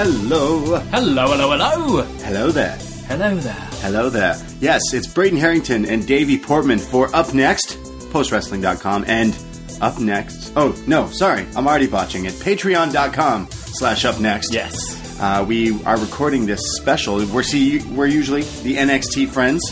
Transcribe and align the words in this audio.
Hello. 0.00 0.78
Hello, 0.92 1.26
hello, 1.26 1.50
hello. 1.50 2.02
Hello 2.22 2.52
there. 2.52 2.78
Hello 3.08 3.34
there. 3.34 3.68
Hello 3.82 4.08
there. 4.08 4.36
Yes, 4.60 4.94
it's 4.94 5.08
Braden 5.08 5.36
Herrington 5.40 5.84
and 5.86 6.06
Davie 6.06 6.38
Portman 6.38 6.78
for 6.78 7.12
Up 7.16 7.34
Next, 7.34 7.70
postwrestling.com, 8.12 9.06
and 9.08 9.36
Up 9.80 9.98
Next. 9.98 10.52
Oh, 10.54 10.80
no, 10.86 11.08
sorry, 11.10 11.48
I'm 11.56 11.66
already 11.66 11.88
botching 11.88 12.26
it. 12.26 12.34
Patreon.com 12.34 13.48
slash 13.50 14.04
Up 14.04 14.20
Next. 14.20 14.54
Yes. 14.54 15.18
Uh, 15.20 15.44
we 15.44 15.82
are 15.82 15.98
recording 15.98 16.46
this 16.46 16.76
special. 16.76 17.16
We're 17.26 17.42
see 17.42 17.80
we're 17.88 18.06
usually 18.06 18.42
the 18.62 18.76
NXT 18.76 19.30
friends, 19.30 19.64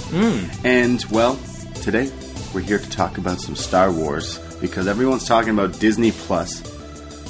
and 0.65 1.05
well, 1.13 1.39
today 1.83 2.11
we're 2.53 2.63
here 2.63 2.81
to 2.81 2.91
talk 2.91 3.19
about 3.19 3.41
some 3.41 3.55
Star 3.55 3.93
Wars 3.93 4.41
because 4.61 4.89
everyone's 4.89 5.25
talking 5.25 5.51
about 5.51 5.79
Disney 5.79 6.11
Plus. 6.11 6.65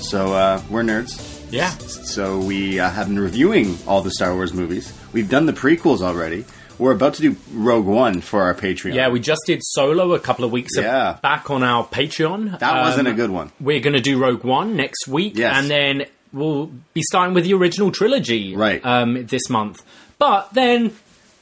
So 0.01 0.33
uh, 0.33 0.63
we're 0.71 0.83
nerds. 0.83 1.36
Yeah. 1.51 1.71
So 1.79 2.39
we 2.39 2.81
uh, 2.81 2.91
have 2.91 3.07
been 3.09 3.19
reviewing 3.19 3.79
all 3.87 4.03
the 4.03 4.11
Star 4.11 4.35
Wars 4.35 4.53
movies. 4.53 4.93
We've 5.13 5.29
done 5.29 5.47
the 5.47 5.53
prequels 5.53 6.01
already. 6.01 6.45
We're 6.79 6.93
about 6.93 7.15
to 7.15 7.23
do 7.23 7.37
Rogue 7.53 7.87
One 7.87 8.21
for 8.21 8.43
our 8.43 8.55
Patreon. 8.55 8.95
Yeah, 8.95 9.09
we 9.09 9.21
just 9.21 9.41
did 9.47 9.61
Solo 9.63 10.13
a 10.13 10.21
couple 10.21 10.45
of 10.45 10.53
weeks 10.53 10.73
Yeah. 10.77 11.17
back 11.23 11.51
on 11.51 11.63
our 11.63 11.87
Patreon. 11.87 12.59
that 12.59 12.81
wasn't 12.83 13.09
Um, 13.09 13.15
a 13.15 13.17
good 13.17 13.31
one. 13.31 13.51
We're 13.61 13.81
going 13.81 13.95
to 13.95 14.01
do 14.01 14.19
Rogue 14.19 14.45
One 14.45 14.77
next 14.77 15.09
week, 15.09 15.33
Yes. 15.37 15.57
and 15.57 15.71
then 15.71 16.05
we'll 16.33 16.71
be 16.93 17.03
starting 17.03 17.33
with 17.35 17.45
the 17.45 17.55
original 17.55 17.91
trilogy 17.93 18.55
Right. 18.55 18.85
um, 18.85 19.25
this 19.27 19.49
month. 19.49 19.83
But 20.19 20.53
then 20.53 20.93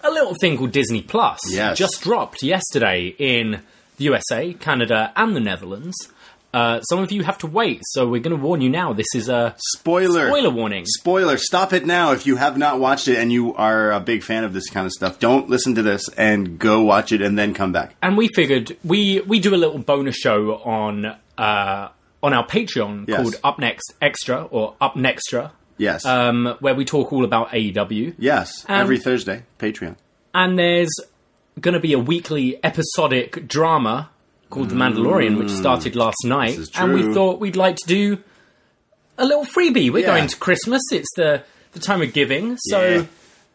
a 0.04 0.10
little 0.10 0.34
thing 0.41 0.56
called 0.59 0.70
Disney 0.72 1.00
Plus 1.03 1.41
Yes. 1.50 1.78
just 1.78 2.00
dropped 2.03 2.43
yesterday 2.43 3.14
in 3.19 3.60
the 3.97 4.04
USA, 4.04 4.53
Canada, 4.53 5.12
and 5.16 5.34
the 5.34 5.41
Netherlands. 5.41 5.97
Uh, 6.54 6.81
some 6.82 7.00
of 7.00 7.10
you 7.10 7.22
have 7.25 7.37
to 7.38 7.47
wait, 7.48 7.81
so 7.84 8.06
we're 8.09 8.20
going 8.20 8.37
to 8.37 8.42
warn 8.42 8.60
you 8.60 8.70
now. 8.70 8.92
This 8.92 9.09
is 9.15 9.28
a 9.28 9.54
Spoiler. 9.76 10.28
spoiler 10.28 10.50
warning. 10.50 10.84
Spoiler. 10.87 11.37
Stop 11.37 11.72
it 11.72 11.84
now 11.84 12.12
if 12.12 12.26
you 12.26 12.37
have 12.37 12.56
not 12.56 12.78
watched 12.78 13.09
it 13.09 13.19
and 13.19 13.32
you 13.32 13.54
are 13.56 13.91
a 13.92 13.98
big 14.00 14.22
fan 14.22 14.44
of 14.44 14.53
this 14.53 14.70
kind 14.70 14.87
of 14.87 14.93
stuff. 14.93 15.19
Don't 15.19 15.50
listen 15.50 15.75
to 15.75 15.82
this 15.82 16.09
and 16.10 16.59
go 16.59 16.82
watch 16.82 17.10
it 17.10 17.20
and 17.22 17.37
then 17.38 17.54
come 17.54 17.72
back. 17.72 17.97
and 18.03 18.16
we 18.16 18.28
figured 18.28 18.76
we 18.84 19.20
we 19.22 19.41
do 19.41 19.54
a 19.54 19.56
little 19.56 19.78
bonus 19.81 20.16
show 20.16 20.54
on 20.64 21.06
uh, 21.38 21.88
on 22.22 22.32
our 22.32 22.47
Patreon 22.47 23.09
Yes. 23.09 23.20
called 23.20 23.34
Up 23.43 23.59
Next 23.59 23.93
Extra 24.00 24.44
or 24.44 24.76
Up 24.81 24.94
Nextra, 24.94 25.50
Yes. 25.76 26.06
um, 26.06 26.56
where 26.60 26.75
we 26.75 26.84
talk 26.84 27.12
all 27.12 27.25
about 27.25 27.48
AEW. 27.50 28.14
yes. 28.19 28.64
um, 28.69 28.81
Every 28.81 28.98
Thursday. 28.98 29.43
Patreon. 29.59 29.97
And 30.32 30.56
there's 30.59 30.94
going 31.60 31.75
to 31.75 31.81
be 31.81 31.93
a 31.93 31.98
weekly 31.98 32.59
episodic 32.64 33.47
drama 33.48 34.10
called 34.54 34.69
The 34.70 34.76
Mandalorian, 34.76 35.37
which 35.38 35.50
started 35.50 35.94
last 35.97 36.25
night, 36.25 36.56
Mm. 36.59 36.81
and 36.82 36.94
we 36.94 37.12
thought 37.15 37.41
we'd 37.41 37.56
like 37.56 37.76
to 37.76 37.87
do 37.87 38.19
a 39.19 39.25
little 39.26 39.44
freebie. 39.44 39.91
We're 39.92 39.98
Yeah. 40.06 40.15
going 40.16 40.28
to 40.28 40.37
Christmas; 40.37 40.82
it's 40.92 41.12
the 41.16 41.42
the 41.72 41.81
time 41.81 42.00
of 42.03 42.12
giving, 42.12 42.56
so. 42.59 42.81
Yeah. 42.81 43.03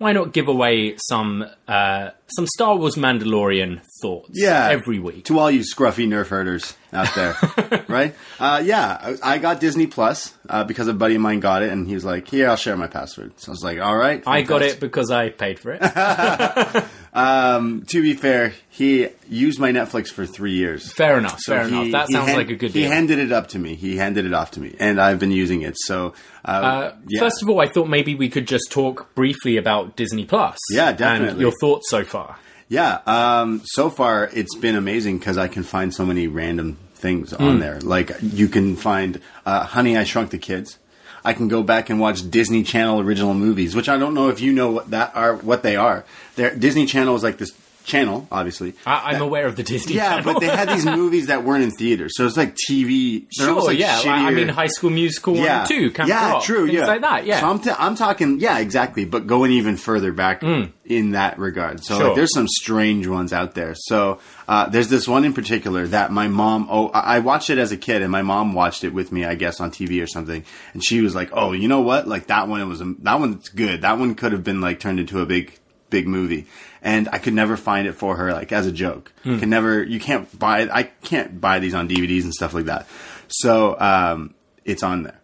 Why 0.01 0.13
not 0.13 0.31
give 0.31 0.47
away 0.47 0.95
some 1.09 1.45
uh, 1.67 2.11
some 2.27 2.47
Star 2.47 2.77
Wars 2.77 2.95
Mandalorian 2.95 3.81
thoughts 4.01 4.29
Yeah. 4.31 4.69
every 4.71 4.97
week? 4.97 5.25
To 5.25 5.37
all 5.37 5.51
you 5.51 5.59
scruffy 5.59 6.07
nerf 6.07 6.27
herders 6.27 6.73
out 6.93 7.13
there, 7.15 7.35
right? 7.89 8.15
Uh, 8.39 8.61
yeah, 8.63 8.97
I 9.21 9.33
I 9.33 9.37
got 9.39 9.59
Disney 9.59 9.87
Plus 9.87 10.33
uh, 10.47 10.63
because 10.63 10.87
a 10.87 10.93
buddy 10.93 11.15
of 11.15 11.21
mine 11.21 11.41
got 11.41 11.63
it, 11.63 11.69
and 11.73 11.85
he 11.85 11.95
was 11.95 12.05
like, 12.05 12.29
"Here, 12.29 12.47
I'll 12.49 12.55
share 12.55 12.77
my 12.77 12.87
password." 12.87 13.33
So 13.41 13.49
I 13.49 13.51
was 13.51 13.61
like, 13.61 13.81
"All 13.81 13.97
right." 13.97 14.23
I 14.25 14.41
got 14.41 14.61
fantastic." 14.61 14.77
it 14.77 14.79
because 14.79 15.11
I 15.11 15.29
paid 15.31 15.59
for 15.59 15.71
it. 15.73 15.81
Um, 17.13 17.83
to 17.89 18.01
be 18.01 18.13
fair, 18.13 18.53
he 18.69 19.07
used 19.29 19.59
my 19.59 19.71
Netflix 19.71 20.07
for 20.09 20.25
three 20.25 20.53
years. 20.53 20.91
fair 20.93 21.17
enough. 21.17 21.39
So 21.39 21.53
fair 21.55 21.67
he- 21.67 21.75
enough. 21.75 21.91
That 21.91 22.11
sounds 22.11 22.27
hand- 22.27 22.37
like 22.37 22.49
a 22.49 22.55
good 22.55 22.73
deal. 22.73 22.83
He 22.83 22.87
handed 22.89 23.19
it 23.19 23.31
up 23.31 23.47
to 23.49 23.59
me. 23.59 23.75
He 23.75 23.97
handed 23.97 24.25
it 24.25 24.33
off 24.33 24.51
to 24.51 24.59
me, 24.59 24.75
and 24.79 24.99
I've 25.01 25.19
been 25.19 25.31
using 25.31 25.61
it. 25.63 25.75
So, 25.77 26.13
uh, 26.45 26.49
Uh, 26.51 26.93
yeah. 27.07 27.19
First 27.21 27.41
of 27.41 27.49
all, 27.49 27.59
I 27.61 27.67
thought 27.67 27.87
maybe 27.89 28.15
we 28.15 28.29
could 28.29 28.47
just 28.47 28.71
talk 28.71 29.13
briefly 29.15 29.57
about 29.57 29.95
Disney 29.95 30.25
Plus. 30.25 30.57
Yeah, 30.71 30.89
And 30.89 30.97
definitely. 30.97 31.41
your 31.41 31.53
thoughts 31.59 31.89
so 31.89 32.03
far. 32.03 32.37
yeah. 32.67 32.99
Um, 33.07 33.61
so 33.65 33.89
far, 33.89 34.29
it's 34.33 34.55
been 34.55 34.75
amazing 34.75 35.17
because 35.17 35.37
I 35.37 35.47
can 35.47 35.63
find 35.63 35.93
so 35.93 36.05
many 36.05 36.27
random 36.27 36.77
things 36.95 37.31
Hmm. 37.31 37.43
on 37.43 37.59
there. 37.59 37.79
Like 37.81 38.11
you 38.21 38.47
can 38.47 38.75
find 38.75 39.19
uh, 39.45 39.63
"Honey, 39.63 39.97
I 39.97 40.03
Shrunk 40.03 40.29
the 40.29 40.37
Kids." 40.37 40.77
I 41.23 41.33
can 41.33 41.47
go 41.47 41.63
back 41.63 41.89
and 41.89 41.99
watch 41.99 42.29
Disney 42.29 42.63
Channel 42.63 43.01
original 43.01 43.33
movies, 43.33 43.75
which 43.75 43.89
I 43.89 43.97
don't 43.97 44.13
know 44.13 44.29
if 44.29 44.39
you 44.39 44.53
know 44.53 44.71
what 44.71 44.91
that 44.91 45.15
are. 45.15 45.35
What 45.35 45.63
they 45.63 45.75
are. 45.75 46.05
They're, 46.35 46.55
Disney 46.55 46.85
Channel 46.85 47.15
is 47.15 47.23
like 47.23 47.37
this 47.37 47.51
channel, 47.85 48.27
obviously. 48.31 48.73
I, 48.85 49.11
I'm 49.13 49.21
aware 49.21 49.45
of 49.47 49.55
the 49.55 49.63
Disney 49.63 49.95
Yeah, 49.95 50.17
Channel. 50.17 50.33
but 50.33 50.39
they 50.39 50.47
had 50.47 50.69
these 50.69 50.85
movies 50.85 51.27
that 51.27 51.43
weren't 51.43 51.63
in 51.63 51.71
theaters, 51.71 52.15
so 52.15 52.25
it's 52.25 52.37
like 52.37 52.55
TV. 52.69 53.25
Sure, 53.31 53.61
like 53.63 53.79
yeah. 53.79 53.99
I- 54.05 54.27
I 54.27 54.31
mean, 54.31 54.47
High 54.49 54.67
School 54.67 54.89
Musical 54.91 55.33
1 55.35 55.47
and 55.47 55.67
2, 55.67 55.91
Camp 55.91 56.09
yeah, 56.09 56.31
Rock, 56.33 56.43
true, 56.43 56.65
yeah, 56.65 56.85
like 56.85 57.01
that, 57.01 57.25
yeah. 57.25 57.39
So 57.39 57.49
I'm, 57.49 57.59
t- 57.59 57.71
I'm 57.77 57.95
talking, 57.95 58.39
yeah, 58.39 58.59
exactly, 58.59 59.05
but 59.05 59.25
going 59.27 59.51
even 59.51 59.75
further 59.77 60.11
back 60.11 60.43
in 60.43 61.11
that 61.11 61.39
regard. 61.39 61.83
So. 61.83 61.97
Sure. 61.97 62.07
like, 62.07 62.15
there's 62.15 62.33
some 62.33 62.47
strange 62.47 63.07
ones 63.07 63.33
out 63.33 63.55
there. 63.55 63.73
So 63.75 64.19
uh, 64.47 64.69
there's 64.69 64.89
this 64.89 65.07
one 65.07 65.25
in 65.25 65.33
particular 65.33 65.87
that 65.87 66.11
my 66.11 66.27
mom. 66.27 66.67
Oh, 66.69 66.89
I 66.89 67.17
I 67.17 67.19
watched 67.19 67.49
it 67.49 67.57
as 67.57 67.71
a 67.71 67.77
kid, 67.77 68.01
and 68.01 68.11
my 68.11 68.21
mom 68.21 68.53
watched 68.53 68.83
it 68.83 68.93
with 68.93 69.11
me, 69.11 69.25
I 69.25 69.35
guess, 69.35 69.59
on 69.59 69.71
TV 69.71 70.01
or 70.03 70.07
something. 70.07 70.43
And 70.73 70.83
she 70.83 71.01
was 71.01 71.13
like, 71.15 71.29
"Oh, 71.33 71.51
you 71.53 71.67
know 71.67 71.81
what? 71.81 72.07
Like 72.07 72.27
that 72.27 72.47
one, 72.47 72.61
it 72.61 72.65
was 72.65 72.81
a, 72.81 72.93
that 72.99 73.19
one's 73.19 73.49
good. 73.49 73.81
That 73.81 73.97
one 73.99 74.15
could 74.15 74.31
have 74.31 74.43
been 74.43 74.61
like 74.61 74.79
turned 74.79 74.99
into 74.99 75.21
a 75.21 75.25
big." 75.25 75.57
Big 75.91 76.07
movie, 76.07 76.45
and 76.81 77.09
I 77.11 77.17
could 77.19 77.33
never 77.33 77.57
find 77.57 77.87
it 77.87 77.93
for 77.93 78.15
her, 78.15 78.31
like 78.33 78.51
as 78.51 78.65
a 78.67 78.71
joke. 78.71 79.11
Hmm. 79.23 79.39
Can 79.39 79.49
never, 79.49 79.83
you 79.83 79.99
can't 79.99 80.37
buy. 80.37 80.69
I 80.71 80.83
can't 80.83 81.39
buy 81.39 81.59
these 81.59 81.73
on 81.73 81.87
DVDs 81.89 82.23
and 82.23 82.33
stuff 82.33 82.53
like 82.53 82.65
that. 82.65 82.87
So 83.27 83.79
um, 83.79 84.33
it's 84.65 84.83
on 84.83 85.03
there. 85.03 85.15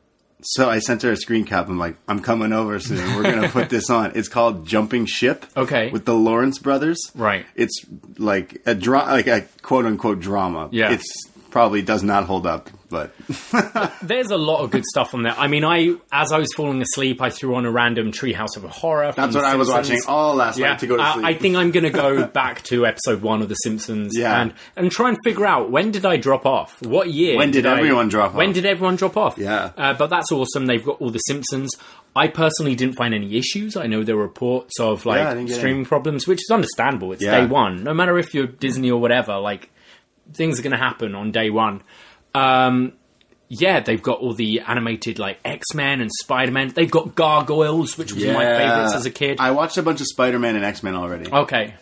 So 0.48 0.70
I 0.70 0.78
sent 0.78 1.02
her 1.02 1.12
a 1.12 1.18
screen 1.18 1.44
cap. 1.44 1.68
I'm 1.70 1.80
like, 1.80 1.96
I'm 2.08 2.20
coming 2.20 2.54
over 2.54 2.80
soon. 2.80 3.16
We're 3.16 3.24
gonna 3.24 3.50
put 3.60 3.70
this 3.70 3.90
on. 3.90 4.12
It's 4.16 4.28
called 4.28 4.68
Jumping 4.68 5.08
Ship. 5.08 5.44
Okay. 5.58 5.90
With 5.90 6.06
the 6.06 6.14
Lawrence 6.14 6.60
brothers. 6.60 7.00
Right. 7.16 7.48
It's 7.56 7.74
like 8.20 8.62
a 8.68 8.76
dra- 8.76 9.06
like 9.06 9.26
a 9.28 9.46
quote 9.64 9.86
unquote 9.86 10.20
drama. 10.20 10.70
Yeah. 10.72 10.92
It's 10.92 11.06
probably 11.56 11.82
does 11.82 12.04
not 12.04 12.26
hold 12.26 12.46
up, 12.46 12.70
but 12.90 13.14
There's 14.02 14.30
a 14.30 14.36
lot 14.38 14.60
of 14.62 14.72
good 14.72 14.84
stuff 14.84 15.14
on 15.14 15.24
there. 15.24 15.34
I 15.38 15.48
mean, 15.48 15.64
I 15.64 15.96
as 16.12 16.34
I 16.34 16.38
was 16.38 16.50
falling 16.54 16.82
asleep, 16.82 17.22
I 17.22 17.30
threw 17.30 17.56
on 17.56 17.66
a 17.66 17.72
random 17.72 18.12
Treehouse 18.12 18.58
of 18.58 18.64
Horror. 18.64 19.14
that's 19.16 19.34
what 19.34 19.46
I 19.46 19.56
was 19.56 19.70
watching 19.70 20.02
all 20.06 20.36
last 20.36 20.60
Yeah, 20.60 20.72
night 20.72 20.80
to 20.80 20.88
go 20.88 20.98
to 20.98 21.02
I- 21.04 21.14
sleep. 21.14 21.26
I 21.26 21.34
think 21.34 21.56
I'm 21.56 21.72
going 21.72 21.86
to 21.86 21.90
go 21.92 22.28
back 22.42 22.64
to 22.64 22.86
episode 22.86 23.22
one 23.22 23.42
of 23.42 23.48
The 23.48 23.56
Simpsons 23.56 24.18
Yeah. 24.18 24.42
and 24.42 24.54
and 24.76 24.92
try 24.92 25.08
and 25.08 25.18
figure 25.24 25.46
out 25.46 25.72
when 25.72 25.92
did 25.92 26.06
I 26.06 26.18
drop 26.18 26.46
off? 26.46 26.82
What 26.82 27.10
year? 27.10 27.38
When 27.38 27.52
did 27.52 27.66
I- 27.66 27.78
everyone 27.78 28.10
drop 28.10 28.32
off? 28.32 28.36
When 28.36 28.52
did 28.52 28.66
everyone 28.66 28.98
drop 28.98 29.16
off? 29.16 29.38
Yeah. 29.38 29.72
uh, 29.78 29.94
but 29.94 30.08
that's 30.10 30.34
awesome. 30.34 30.66
They've 30.66 30.84
got 30.84 31.00
all 31.00 31.10
The 31.10 31.20
Simpsons. 31.20 31.72
I 32.18 32.28
personally 32.28 32.76
didn't 32.76 32.96
find 32.98 33.14
any 33.14 33.38
issues. 33.38 33.78
I 33.78 33.88
know 33.88 34.04
there 34.04 34.18
were 34.18 34.24
reports 34.24 34.78
of 34.80 35.06
like 35.06 35.48
get 35.48 35.56
streaming 35.56 35.86
problems, 35.86 36.28
which 36.28 36.40
is 36.40 36.50
understandable. 36.52 37.14
It's 37.14 37.24
Yeah. 37.24 37.40
day 37.42 37.46
one. 37.48 37.84
No 37.86 37.94
matter 37.94 38.18
if 38.18 38.34
you're 38.34 38.46
Disney 38.48 38.92
or 38.92 39.00
whatever, 39.00 39.38
like 39.38 39.70
things 40.34 40.60
are 40.60 40.64
going 40.64 40.72
to 40.72 40.78
happen 40.78 41.16
on 41.16 41.32
day 41.32 41.50
one. 41.50 41.82
Um, 42.34 42.94
yeah, 43.48 43.80
they've 43.80 44.02
got 44.02 44.20
all 44.20 44.34
the 44.34 44.62
animated 44.62 45.20
like 45.20 45.40
X 45.46 45.74
Men 45.74 46.02
and 46.02 46.12
Spider 46.12 46.52
Man. 46.52 46.70
They've 46.70 46.90
got 46.90 47.16
Gargoyles, 47.16 47.98
which 47.98 48.12
was 48.14 48.24
of 48.24 48.34
my 48.34 48.46
favorites 48.46 48.94
as 48.96 49.06
a 49.06 49.12
kid. 49.12 49.38
I 49.40 49.52
watched 49.52 49.78
a 49.78 49.84
bunch 49.84 50.02
of 50.02 50.08
Spider 50.08 50.40
Man 50.40 50.56
and 50.56 50.66
X 50.66 50.82
Men 50.84 50.96
already. 50.96 51.32
Okay. 51.32 51.76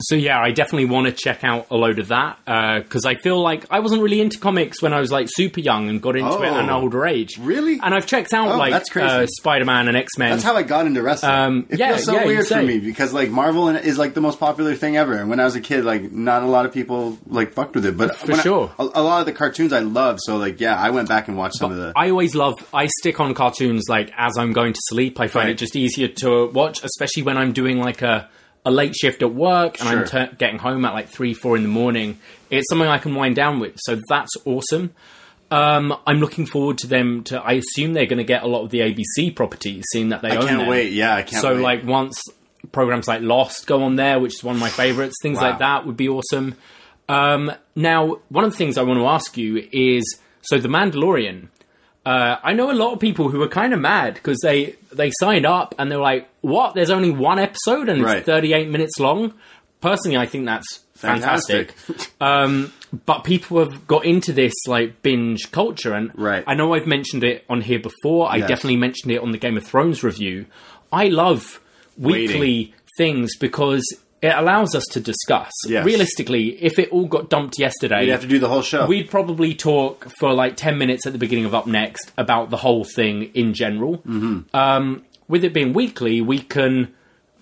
So 0.00 0.14
yeah, 0.14 0.38
I 0.40 0.52
definitely 0.52 0.84
want 0.84 1.08
to 1.08 1.12
check 1.12 1.42
out 1.42 1.66
a 1.72 1.76
load 1.76 1.98
of 1.98 2.08
that 2.08 2.38
because 2.84 3.04
I 3.04 3.16
feel 3.16 3.42
like 3.42 3.64
I 3.68 3.80
wasn't 3.80 4.00
really 4.00 4.20
into 4.20 4.38
comics 4.38 4.80
when 4.80 4.92
I 4.92 5.00
was 5.00 5.10
like 5.10 5.26
super 5.28 5.58
young 5.58 5.88
and 5.88 6.00
got 6.00 6.14
into 6.16 6.40
it 6.40 6.46
at 6.46 6.52
an 6.64 6.70
Oh. 6.70 6.82
older 6.82 7.04
age. 7.04 7.36
Really? 7.40 7.80
And 7.82 7.92
I've 7.92 8.06
checked 8.06 8.32
out 8.32 8.48
Oh, 8.52 8.56
like 8.58 8.74
uh, 8.96 9.26
Spider 9.26 9.64
Man 9.64 9.88
and 9.88 9.96
X 9.96 10.16
Men. 10.16 10.30
That's 10.30 10.44
how 10.44 10.54
I 10.54 10.62
got 10.62 10.86
into 10.86 11.02
wrestling. 11.02 11.32
Um, 11.32 11.66
it 11.68 11.80
yeah, 11.80 11.88
feels 11.94 12.04
so 12.04 12.12
yeah, 12.12 12.26
weird 12.26 12.46
for 12.46 12.62
me 12.62 12.78
because 12.78 13.12
like 13.12 13.30
Marvel 13.30 13.68
is 13.70 13.98
like 13.98 14.14
the 14.14 14.20
most 14.20 14.38
popular 14.38 14.76
thing 14.76 14.96
ever, 14.96 15.14
and 15.14 15.28
when 15.28 15.40
I 15.40 15.44
was 15.44 15.56
a 15.56 15.60
kid, 15.60 15.84
like 15.84 16.12
not 16.12 16.44
a 16.44 16.46
lot 16.46 16.64
of 16.64 16.72
people 16.72 17.18
like 17.26 17.52
fucked 17.52 17.74
with 17.74 17.84
it. 17.84 17.96
But 17.96 18.14
For 18.14 18.34
sure. 18.36 18.70
a, 18.78 18.82
a 18.82 19.02
lot 19.02 19.18
of 19.20 19.26
the 19.26 19.32
cartoons 19.32 19.72
I 19.72 19.80
love. 19.80 20.18
So 20.22 20.36
like, 20.36 20.60
yeah, 20.60 20.76
I 20.80 20.90
went 20.90 21.08
back 21.08 21.26
and 21.26 21.36
watched 21.36 21.56
some 21.56 21.72
of 21.72 21.76
the. 21.76 21.92
I 21.96 22.10
always 22.10 22.36
love. 22.36 22.54
I 22.72 22.86
stick 23.00 23.18
on 23.18 23.34
cartoons 23.34 23.86
like 23.88 24.12
as 24.16 24.38
I'm 24.38 24.52
going 24.52 24.74
to 24.74 24.80
sleep. 24.90 25.18
I 25.18 25.26
find 25.26 25.46
Right. 25.46 25.50
it 25.54 25.58
just 25.58 25.74
easier 25.74 26.06
to 26.22 26.46
watch, 26.50 26.84
especially 26.84 27.24
when 27.24 27.36
I'm 27.36 27.52
doing 27.52 27.78
like 27.78 28.02
a 28.02 28.28
a 28.64 28.70
late 28.70 28.94
shift 28.94 29.22
at 29.22 29.34
work 29.34 29.80
and 29.80 29.88
I'm 29.88 29.98
Sure. 29.98 30.06
tur 30.26 30.30
getting 30.38 30.58
home 30.58 30.84
at 30.84 30.92
like 30.92 31.08
three, 31.08 31.32
four 31.34 31.56
in 31.56 31.62
the 31.62 31.68
morning. 31.68 32.18
It's 32.50 32.68
something 32.68 32.88
I 32.88 32.98
can 32.98 33.14
wind 33.14 33.36
down 33.36 33.60
with. 33.60 33.74
So 33.78 33.98
that's 34.08 34.30
awesome. 34.44 34.90
Um, 35.50 35.96
I'm 36.06 36.18
looking 36.20 36.44
forward 36.44 36.76
to 36.78 36.86
them. 36.86 37.24
To 37.24 37.40
I 37.40 37.52
assume 37.52 37.94
they're 37.94 38.04
going 38.06 38.18
to 38.18 38.24
get 38.24 38.42
a 38.42 38.46
lot 38.46 38.64
of 38.64 38.70
the 38.70 38.80
ABC 38.80 39.34
properties, 39.34 39.84
seeing 39.92 40.10
that 40.10 40.20
they 40.20 40.30
I 40.30 40.36
own 40.36 40.46
can't 40.46 40.58
them. 40.60 40.68
wait. 40.68 40.92
Yeah, 40.92 41.14
I 41.14 41.22
can't. 41.22 41.40
so 41.40 41.54
wait. 41.54 41.62
like 41.62 41.84
once 41.86 42.20
programs 42.72 43.08
like 43.08 43.22
Lost 43.22 43.66
go 43.66 43.82
on 43.84 43.96
there, 43.96 44.18
which 44.20 44.34
is 44.34 44.44
one 44.44 44.56
of 44.56 44.60
my 44.60 44.68
favorites, 44.68 45.14
things 45.22 45.38
Wow. 45.38 45.50
like 45.50 45.58
that 45.60 45.86
would 45.86 45.96
be 45.96 46.08
awesome. 46.08 46.54
Um, 47.08 47.50
now, 47.74 48.18
one 48.28 48.44
of 48.44 48.50
the 48.50 48.56
things 48.58 48.76
I 48.76 48.82
want 48.82 49.00
to 49.00 49.06
ask 49.06 49.38
you 49.38 49.66
is 49.72 50.18
so 50.42 50.58
the 50.58 50.68
Mandalorian. 50.68 51.48
Uh, 52.08 52.38
I 52.42 52.52
know 52.54 52.70
a 52.70 52.72
lot 52.72 52.92
of 52.94 53.00
people 53.00 53.28
who 53.28 53.42
are 53.42 53.48
kind 53.48 53.74
of 53.74 53.80
mad 53.80 54.14
because 54.14 54.38
they 54.42 54.76
they 54.92 55.10
signed 55.20 55.44
up 55.44 55.74
and 55.78 55.90
they're 55.90 55.98
like, 56.12 56.26
"What? 56.40 56.74
There's 56.74 56.90
only 56.90 57.10
one 57.10 57.38
episode 57.38 57.88
and 57.88 58.02
Right. 58.02 58.18
it's 58.18 58.26
38 58.26 58.68
minutes 58.70 58.98
long." 58.98 59.34
Personally, 59.80 60.16
I 60.16 60.26
think 60.26 60.46
that's 60.46 60.80
fantastic. 60.94 61.72
fantastic. 61.72 62.10
um, 62.20 62.72
but 63.04 63.24
people 63.24 63.58
have 63.58 63.86
got 63.86 64.04
into 64.06 64.32
this 64.32 64.54
like 64.66 65.02
binge 65.02 65.52
culture, 65.52 65.92
and 65.92 66.10
Right. 66.14 66.42
I 66.46 66.54
know 66.54 66.72
I've 66.74 66.86
mentioned 66.86 67.24
it 67.24 67.44
on 67.50 67.60
here 67.60 67.78
before. 67.78 68.30
I 68.30 68.36
Yes. 68.36 68.48
definitely 68.48 68.76
mentioned 68.78 69.12
it 69.12 69.20
on 69.20 69.30
the 69.32 69.38
Game 69.38 69.56
of 69.58 69.64
Thrones 69.64 70.02
review. 70.02 70.46
I 70.90 71.08
love 71.08 71.60
weekly 71.98 72.72
things 72.96 73.36
because 73.36 73.84
it 74.20 74.34
allows 74.34 74.74
us 74.74 74.84
to 74.92 75.00
discuss. 75.00 75.52
Yes. 75.66 75.84
Realistically, 75.84 76.62
if 76.62 76.78
it 76.78 76.90
all 76.90 77.06
got 77.06 77.30
dumped 77.30 77.58
yesterday, 77.58 78.06
you 78.06 78.12
have 78.12 78.22
to 78.22 78.26
do 78.26 78.38
the 78.38 78.48
whole 78.48 78.62
show. 78.62 78.86
we'd 78.86 79.10
probably 79.10 79.54
talk 79.54 80.08
for 80.18 80.32
like 80.32 80.56
10 80.56 80.76
minutes 80.76 81.06
at 81.06 81.12
the 81.12 81.18
beginning 81.18 81.44
of 81.44 81.54
Up 81.54 81.66
Next 81.66 82.10
about 82.16 82.50
the 82.50 82.56
whole 82.56 82.84
thing 82.84 83.24
in 83.34 83.54
general. 83.54 83.98
Mm-hmm. 83.98 84.56
Um, 84.56 85.04
with 85.28 85.44
it 85.44 85.52
being 85.52 85.72
weekly, 85.72 86.20
we 86.20 86.40
can 86.40 86.94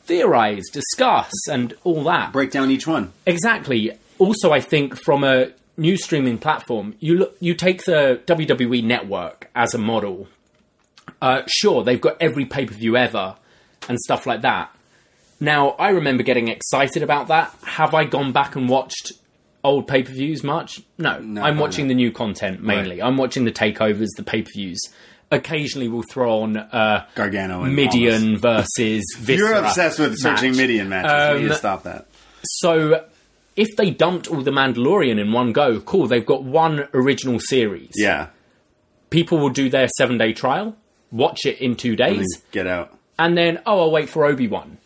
theorize, 0.05 0.65
discuss, 0.73 1.33
and 1.51 1.75
all 1.85 2.05
that. 2.05 2.33
break 2.33 2.51
down 2.51 2.71
each 2.71 2.87
one. 2.87 3.13
Exactly. 3.27 3.93
Also, 4.19 4.53
I 4.53 4.61
think 4.61 4.97
from 4.97 5.25
a 5.25 5.53
new 5.77 5.97
streaming 5.97 6.39
platform, 6.39 6.95
you 7.01 7.17
look, 7.17 7.37
you 7.41 7.55
take 7.55 7.85
the 7.85 8.21
WWE 8.27 8.83
network 8.85 9.51
as 9.55 9.75
a 9.75 9.79
model. 9.79 10.29
Uh, 11.23 11.43
sure, 11.47 11.83
they've 11.85 12.01
got 12.01 12.17
every 12.21 12.45
pay 12.45 12.67
per 12.67 12.75
view 12.75 12.97
ever 12.97 13.37
and 13.89 13.99
stuff 14.01 14.27
like 14.27 14.43
that. 14.43 14.71
Now, 15.41 15.71
I 15.71 15.91
remember 15.91 16.23
getting 16.23 16.49
excited 16.49 17.03
about 17.03 17.29
that. 17.29 17.55
Have 17.65 17.95
I 17.95 18.05
gone 18.05 18.33
back 18.33 18.57
and 18.57 18.69
watched 18.69 19.13
old 19.63 19.87
pay 19.87 20.03
per 20.03 20.13
views 20.13 20.43
much? 20.43 20.81
No, 20.99 21.11
I'm 21.11 21.59
watching 21.59 21.87
not. 21.87 21.89
the 21.91 21.95
new 21.95 22.11
content 22.13 22.63
mainly. 22.63 23.03
I'm 23.03 23.17
watching 23.17 23.45
the 23.45 23.53
takeovers, 23.53 24.09
the 24.17 24.23
pay 24.23 24.43
per 24.43 24.51
views. 24.55 24.81
Occasionally, 25.31 25.89
we'll 25.89 26.05
throw 26.11 26.43
on 26.43 26.57
uh, 26.57 27.05
Gargano 27.17 27.65
and 27.65 27.77
Mideon 27.77 28.37
versus 28.39 29.05
Viscera. 29.19 29.49
You're 29.49 29.65
obsessed 29.65 29.99
with 29.99 30.17
searching 30.19 30.53
match. 30.53 30.61
Mideon 30.61 30.89
matches. 30.89 31.35
you 31.35 31.43
need 31.43 31.49
to 31.49 31.55
Um, 31.55 31.59
stop 31.59 31.83
that. 31.83 32.07
So 32.45 33.05
if 33.57 33.75
they 33.77 33.91
dumped 33.91 34.29
all 34.29 34.41
the 34.43 34.53
Mandalorian 34.53 35.19
in 35.21 35.33
one 35.33 35.53
go, 35.53 35.81
cool, 35.81 36.07
they've 36.07 36.25
got 36.25 36.45
one 36.45 36.87
original 36.95 37.41
series. 37.41 37.91
Yeah. 37.97 38.29
People 39.11 39.39
will 39.39 39.51
do 39.51 39.69
their 39.69 39.89
seven 39.99 40.17
day 40.17 40.33
trial, 40.33 40.77
watch 41.11 41.45
it 41.45 41.61
in 41.61 41.75
two 41.75 41.97
days, 41.97 42.25
Get 42.53 42.67
out. 42.69 42.97
and 43.19 43.37
then, 43.37 43.61
oh, 43.67 43.81
I'll 43.81 43.91
wait 43.91 44.09
for 44.09 44.25
Obi 44.25 44.47
Wan. 44.47 44.79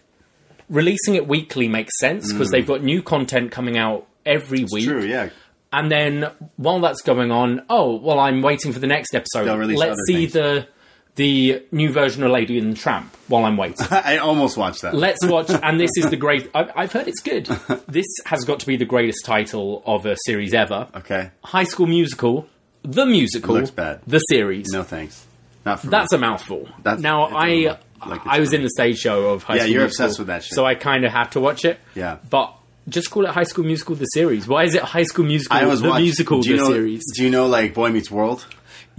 Releasing 0.71 1.17
it 1.17 1.27
weekly 1.29 1.69
makes 1.69 1.93
sense 1.99 2.33
because 2.33 2.51
they've 2.51 2.67
got 2.67 2.83
new 2.83 3.03
content 3.03 3.51
coming 3.53 3.77
out 3.77 4.07
every 4.25 4.61
week. 4.73 4.85
Mm. 4.85 4.89
True. 4.89 5.05
Yeah. 5.05 5.29
And 5.73 5.91
then 5.91 6.31
while 6.57 6.81
that's 6.81 7.03
going 7.03 7.31
on, 7.31 7.65
oh, 7.69 7.97
well, 7.97 8.19
I'm 8.19 8.41
waiting 8.41 8.73
for 8.73 8.79
the 8.79 8.87
next 8.87 9.15
episode. 9.15 9.47
Let's 9.77 10.01
see 10.07 10.27
things. 10.27 10.33
the 10.33 10.69
the 11.17 11.63
new 11.73 11.91
version 11.93 12.23
of 12.23 12.31
Lady 12.31 12.57
and 12.59 12.73
the 12.73 12.77
Tramp 12.77 13.15
while 13.29 13.45
I'm 13.45 13.57
waiting. 13.57 13.85
I 13.91 14.19
almost 14.19 14.57
watched 14.57 14.83
that. 14.83 14.95
Let's 14.95 15.27
watch, 15.27 15.51
and 15.51 15.79
this 15.79 15.91
is 15.97 16.09
the 16.09 16.17
great. 16.27 16.49
I've, 16.55 16.71
I've 16.75 16.93
heard 16.93 17.09
it's 17.09 17.21
good. 17.21 17.49
This 17.89 18.07
has 18.27 18.45
got 18.45 18.61
to 18.61 18.67
be 18.67 18.77
the 18.77 18.85
greatest 18.85 19.25
title 19.25 19.83
of 19.85 20.07
a 20.07 20.17
series 20.25 20.55
ever. 20.55 20.89
okay. 20.95 21.31
High 21.45 21.65
School 21.65 21.87
Musical, 21.89 22.49
the 22.83 23.05
musical, 23.07 23.55
Looks 23.57 23.71
bad. 23.73 24.01
the 24.07 24.19
series. 24.21 24.69
No 24.73 24.85
thanks. 24.85 25.27
Not 25.67 25.81
for 25.81 25.89
That's 25.89 26.13
me. 26.13 26.19
a 26.19 26.21
mouthful. 26.21 26.69
That's- 26.83 27.03
now 27.03 27.25
I. 27.37 27.77
like 28.07 28.21
I 28.27 28.41
was 28.41 28.53
in 28.53 28.63
the 28.63 28.71
stage 28.71 28.99
show 28.99 29.31
of 29.31 29.43
High 29.43 29.57
Yeah, 29.57 29.61
School 29.63 29.73
you're 29.73 29.83
Musical, 29.83 30.05
obsessed 30.07 30.19
with 30.19 30.29
that 30.29 30.45
shit. 30.45 30.55
so 30.55 30.65
I 30.67 30.75
kind 30.75 31.05
of 31.05 31.13
have 31.13 31.31
to 31.31 31.41
watch 31.41 31.65
it. 31.65 31.79
Yeah. 31.95 32.19
but 32.29 32.55
just 32.89 33.11
call 33.11 33.25
it 33.27 33.31
High 33.31 33.45
School 33.45 33.65
Musical 33.65 33.95
the 33.95 34.05
series. 34.07 34.49
Why 34.49 34.65
is 34.65 34.75
it 34.75 34.83
High 34.83 35.03
School 35.05 35.25
Musical 35.27 35.57
I 35.57 35.67
was 35.67 35.81
the 35.83 35.89
watching, 35.91 36.05
musical 36.05 36.43
the 36.43 36.57
know, 36.57 36.67
series? 36.67 37.03
Do 37.15 37.23
you 37.25 37.31
know 37.31 37.47
like 37.47 37.75
Boy 37.75 37.91
Meets 37.91 38.11
World? 38.11 38.47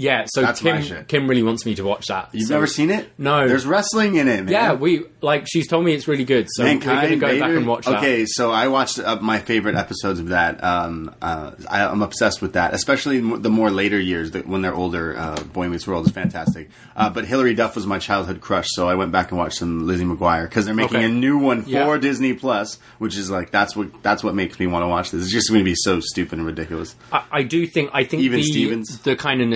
Yeah, 0.02 0.26
so 0.28 0.42
That's 0.42 0.64
my 0.64 0.72
Kim 0.74 0.82
shit. 0.84 1.08
Kim 1.08 1.28
really 1.28 1.44
wants 1.44 1.66
me 1.66 1.76
to 1.76 1.84
watch 1.84 2.08
that. 2.08 2.30
You've 2.32 2.48
so- 2.48 2.54
never 2.56 2.66
seen 2.68 2.90
it? 2.90 3.12
No. 3.18 3.48
There's 3.48 3.66
wrestling 3.66 4.16
in 4.16 4.28
it, 4.28 4.44
man. 4.46 4.52
Yeah, 4.52 4.74
we 4.74 5.04
like 5.22 5.46
she's 5.48 5.68
told 5.68 5.86
me 5.86 5.94
it's 5.94 6.08
really 6.08 6.26
good, 6.26 6.48
so 6.50 6.64
we're 6.64 6.70
Mankind, 6.70 7.02
gonna 7.02 7.16
go 7.18 7.28
back 7.40 7.48
Vader? 7.50 7.58
and 7.58 7.68
watch 7.68 7.86
that. 7.86 7.98
Okay, 8.00 8.26
so 8.28 8.50
I 8.52 8.68
watched 8.68 8.98
uh, 9.00 9.18
my 9.22 9.38
favorite 9.40 9.76
episodes 9.76 10.20
of 10.20 10.30
that. 10.30 10.64
Um, 10.64 11.14
uh, 11.22 11.52
I, 11.70 11.86
I'm 11.86 12.02
obsessed 12.02 12.42
with 12.42 12.54
that, 12.54 12.74
especially 12.74 13.20
m- 13.20 13.42
the 13.44 13.50
more 13.52 13.70
later 13.70 14.00
years 14.00 14.32
that 14.32 14.48
when 14.48 14.62
they're 14.64 14.74
older. 14.74 15.16
Uh, 15.18 15.36
Boy 15.54 15.70
Meets 15.70 15.86
World 15.88 16.08
is 16.08 16.12
fantastic. 16.12 16.70
Uh, 16.96 17.10
but 17.10 17.26
Hilary 17.26 17.54
Duff 17.54 17.76
was 17.76 17.86
my 17.86 18.00
childhood 18.00 18.42
crush, 18.42 18.68
so 18.70 18.90
I 18.90 18.96
went 18.96 19.12
back 19.12 19.30
and 19.30 19.38
watched 19.38 19.58
some 19.58 19.86
Lizzie 19.86 20.06
McGuire 20.06 20.44
because 20.44 20.66
they're 20.66 20.74
making 20.74 20.98
Okay. 20.98 21.06
a 21.06 21.10
new 21.10 21.38
one 21.38 21.62
for 21.64 21.70
Yeah. 21.70 21.98
Disney 21.98 22.34
Plus, 22.34 22.80
which 22.98 23.16
is 23.18 23.30
like 23.30 23.52
that's 23.52 23.76
what 23.76 24.02
that's 24.02 24.24
what 24.24 24.34
makes 24.34 24.60
me 24.60 24.66
want 24.68 24.84
to 24.84 24.88
watch 24.88 25.12
this. 25.12 25.24
It's 25.24 25.32
just 25.32 25.50
going 25.50 25.62
to 25.62 25.66
be 25.66 25.76
so 25.76 26.00
stupid 26.00 26.40
and 26.40 26.48
ridiculous. 26.48 26.96
I, 27.12 27.24
I 27.32 27.44
do 27.44 27.68
think 27.68 27.92
I 27.94 28.04
think 28.04 28.24
Even 28.24 28.40
the 28.40 28.44
Stevens? 28.44 29.00
the 29.00 29.16
kind 29.16 29.42
of 29.42 29.48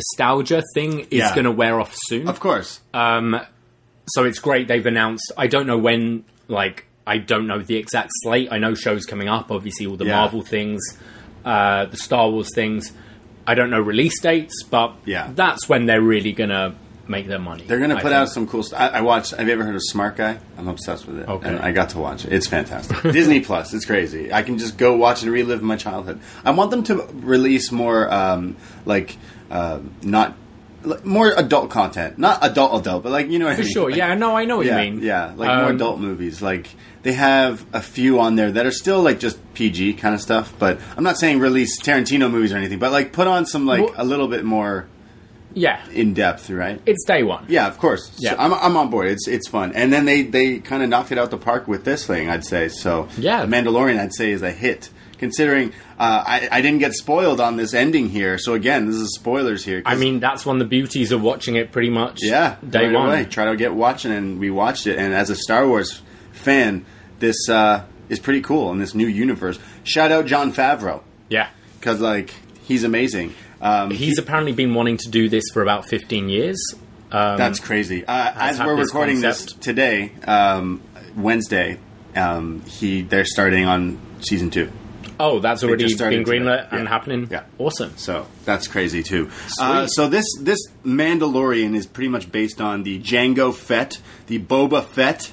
nostalgia 0.43 0.63
thing 0.73 1.01
is 1.11 1.19
Yeah. 1.19 1.33
going 1.35 1.45
to 1.45 1.51
wear 1.51 1.79
off 1.79 1.93
soon. 2.07 2.27
Of 2.27 2.39
course, 2.39 2.79
Um, 2.93 3.39
so 4.07 4.23
it's 4.23 4.39
great 4.39 4.67
they've 4.67 4.85
announced. 4.85 5.31
I 5.37 5.47
don't 5.47 5.67
know 5.67 5.77
when. 5.77 6.23
Like 6.47 6.85
I 7.07 7.17
don't 7.17 7.47
know 7.47 7.59
the 7.61 7.75
exact 7.75 8.09
slate. 8.23 8.49
I 8.51 8.59
know 8.59 8.75
shows 8.75 9.05
coming 9.05 9.27
up. 9.29 9.51
Obviously, 9.51 9.87
all 9.87 9.95
the 9.97 10.05
Yeah. 10.05 10.15
Marvel 10.17 10.41
things, 10.43 10.81
uh, 11.43 11.85
the 11.85 11.97
Star 11.97 12.29
Wars 12.29 12.49
things. 12.53 12.91
I 13.47 13.53
don't 13.55 13.69
know 13.69 13.79
release 13.79 14.19
dates, 14.21 14.63
but 14.69 14.93
Yeah. 15.05 15.29
that's 15.35 15.67
when 15.69 15.85
they're 15.87 16.01
really 16.01 16.31
gonna 16.33 16.75
make 17.07 17.27
their 17.27 17.39
money. 17.39 17.63
they're 17.67 17.77
going 17.77 17.91
to 17.91 18.01
put 18.01 18.11
out 18.11 18.29
some 18.29 18.47
cool 18.47 18.63
stuff. 18.63 18.79
I, 18.79 18.87
I 18.97 19.01
watched. 19.01 19.31
Have 19.31 19.47
you 19.47 19.53
ever 19.53 19.63
heard 19.63 19.75
of 19.75 19.81
Smart 19.83 20.15
Guy? 20.17 20.39
I'm 20.57 20.67
obsessed 20.67 21.05
with 21.07 21.19
it, 21.19 21.29
Okay. 21.29 21.49
and 21.49 21.59
I 21.59 21.71
got 21.71 21.89
to 21.89 21.99
watch 21.99 22.25
it. 22.25 22.33
It's 22.33 22.47
fantastic. 22.47 23.01
Disney 23.11 23.41
Plus, 23.41 23.73
it's 23.73 23.85
crazy. 23.85 24.33
I 24.33 24.41
can 24.43 24.57
just 24.57 24.77
go 24.77 24.95
watch 24.97 25.21
and 25.23 25.31
relive 25.31 25.61
my 25.61 25.75
childhood. 25.75 26.19
I 26.43 26.51
want 26.51 26.71
them 26.71 26.83
to 26.85 27.07
release 27.13 27.71
more, 27.71 28.11
um, 28.11 28.57
like, 28.85 29.17
uh, 29.51 29.79
not 30.01 30.35
more 31.03 31.31
adult 31.35 31.71
content, 31.71 32.19
not 32.19 32.39
adult 32.43 32.79
adult, 32.81 33.01
but 33.03 33.11
like 33.11 33.29
you 33.29 33.39
know 33.39 33.45
what 33.45 33.53
I 33.53 33.55
for 33.55 33.61
mean? 33.63 33.71
sure. 33.73 33.89
Like, 33.89 33.97
yeah, 33.97 34.13
no, 34.13 34.37
I 34.37 34.45
know 34.45 34.57
what 34.57 34.67
yeah, 34.67 34.79
you 34.81 34.91
mean. 34.91 35.03
yeah, 35.03 35.33
like 35.35 35.47
more 35.47 35.69
Um, 35.69 35.75
adult 35.75 35.99
movies. 35.99 36.41
Like 36.43 36.67
they 37.01 37.13
have 37.13 37.65
a 37.73 37.81
few 37.81 38.19
on 38.19 38.35
there 38.35 38.51
that 38.51 38.65
are 38.67 38.71
still 38.71 39.01
like 39.01 39.19
just 39.19 39.39
PG 39.55 39.93
kind 39.95 40.13
of 40.13 40.21
stuff. 40.21 40.53
But 40.59 40.79
I'm 40.95 41.03
not 41.03 41.17
saying 41.17 41.39
release 41.39 41.81
Tarantino 41.81 42.29
movies 42.29 42.53
or 42.53 42.57
anything, 42.57 42.77
but 42.77 42.91
like 42.91 43.13
put 43.13 43.25
on 43.25 43.47
some 43.47 43.65
like 43.65 43.81
Well- 43.81 43.93
a 43.97 44.05
little 44.05 44.27
bit 44.27 44.43
more 44.45 44.85
Yeah. 45.55 45.79
in 45.89 46.13
depth, 46.13 46.49
right? 46.51 46.79
It's 46.85 47.03
day 47.05 47.23
one. 47.23 47.45
Yeah, 47.47 47.65
of 47.67 47.79
course. 47.79 48.11
Yeah. 48.19 48.31
So 48.31 48.37
I'm, 48.37 48.53
I'm 48.53 48.77
on 48.77 48.89
board. 48.91 49.07
It's 49.07 49.27
it's 49.27 49.47
fun, 49.47 49.71
and 49.73 49.91
then 49.91 50.05
they 50.05 50.21
they 50.21 50.59
kind 50.59 50.83
of 50.83 50.89
knocked 50.89 51.11
it 51.11 51.17
out 51.17 51.31
the 51.31 51.37
park 51.39 51.67
with 51.67 51.83
this 51.85 52.05
thing. 52.05 52.29
I'd 52.29 52.45
say 52.45 52.67
so. 52.69 53.07
Yeah. 53.17 53.43
The 53.45 53.51
Mandalorian, 53.55 53.99
I'd 53.99 54.13
say, 54.13 54.31
is 54.31 54.43
a 54.43 54.51
hit. 54.51 54.89
Considering 55.17 55.69
uh, 55.97 56.23
I, 56.27 56.49
I 56.51 56.61
didn't 56.61 56.79
get 56.79 56.93
spoiled 56.93 57.39
on 57.39 57.55
this 57.55 57.73
ending 57.73 58.09
here, 58.09 58.37
so 58.37 58.53
again, 58.53 58.85
this 58.85 58.97
is 58.97 59.15
spoilers 59.15 59.63
here. 59.63 59.81
I 59.85 59.95
mean, 59.95 60.19
that's 60.19 60.45
one 60.45 60.57
of 60.57 60.59
the 60.59 60.65
beauties 60.67 61.13
of 61.13 61.21
watching 61.21 61.55
it 61.55 61.71
pretty 61.71 61.89
much 61.89 62.19
yeah, 62.21 62.57
day 62.69 62.87
right 62.87 62.93
one. 62.93 63.05
away. 63.07 63.23
Try 63.25 63.45
to 63.45 63.55
get 63.55 63.73
watching, 63.73 64.11
and 64.11 64.39
we 64.41 64.51
watched 64.51 64.87
it. 64.87 64.99
And 64.99 65.13
as 65.13 65.29
a 65.29 65.35
Star 65.37 65.65
Wars 65.65 66.01
fan, 66.33 66.85
this 67.19 67.47
uh, 67.47 67.85
is 68.09 68.19
pretty 68.19 68.41
cool 68.41 68.71
in 68.73 68.77
this 68.79 68.93
new 68.93 69.07
universe. 69.07 69.57
Shout 69.85 70.11
out 70.11 70.25
Jon 70.25 70.51
Favreau 70.51 71.01
Yeah. 71.29 71.47
because 71.79 72.01
like 72.01 72.33
he's 72.63 72.83
amazing. 72.83 73.33
Um, 73.65 73.89
He's 73.91 74.17
apparently 74.19 74.51
been 74.53 74.73
wanting 74.73 74.97
to 74.97 75.09
do 75.09 75.27
this 75.27 75.43
for 75.53 75.61
about 75.63 75.89
15 75.89 76.29
years. 76.29 76.57
Um, 77.11 77.37
That's 77.37 77.59
crazy. 77.59 78.05
Uh, 78.05 78.31
as 78.35 78.59
we're 78.59 78.75
this 78.77 78.87
recording 78.87 79.21
concept. 79.21 79.55
this 79.57 79.65
today, 79.65 80.11
um, 80.27 80.81
Wednesday, 81.15 81.77
um, 82.15 82.61
he 82.67 83.01
they're 83.01 83.25
starting 83.25 83.65
on 83.65 83.99
season 84.21 84.49
two. 84.49 84.69
oh, 85.19 85.39
that's 85.39 85.63
already 85.63 85.85
been 85.95 86.23
greenlit 86.25 86.63
today. 86.63 86.67
and 86.71 86.83
Yeah. 86.83 86.89
happening. 86.89 87.27
Yeah. 87.31 87.43
Awesome. 87.57 87.93
So 87.95 88.27
that's 88.43 88.67
crazy 88.67 89.01
too. 89.01 89.29
Uh, 89.61 89.87
so 89.87 90.07
this 90.09 90.25
this 90.41 90.59
Mandalorian 90.85 91.75
is 91.75 91.85
pretty 91.85 92.09
much 92.09 92.31
based 92.31 92.59
on 92.59 92.83
the 92.83 92.99
Jango 92.99 93.53
Fett, 93.53 93.99
the 94.27 94.39
Boba 94.39 94.83
Fett 94.83 95.31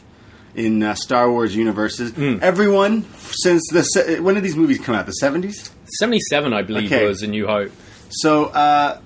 in 0.55 0.83
uh, 0.83 0.95
Star 0.95 1.31
Wars 1.31 1.57
universes. 1.57 2.13
Hmm. 2.13 2.39
Everyone 2.43 3.05
since 3.19 3.63
the 3.73 3.83
se- 3.83 4.21
when 4.21 4.35
did 4.37 4.45
these 4.45 4.57
movies 4.57 4.79
come 4.79 4.95
out? 4.95 5.07
The 5.07 5.13
seventies. 5.13 5.71
77, 5.99 6.53
I 6.53 6.63
believe, 6.63 6.93
Okay. 6.93 7.07
was 7.07 7.23
A 7.23 7.27
New 7.27 7.47
Hope. 7.47 7.71
So, 8.15 8.45
uh, 8.47 9.01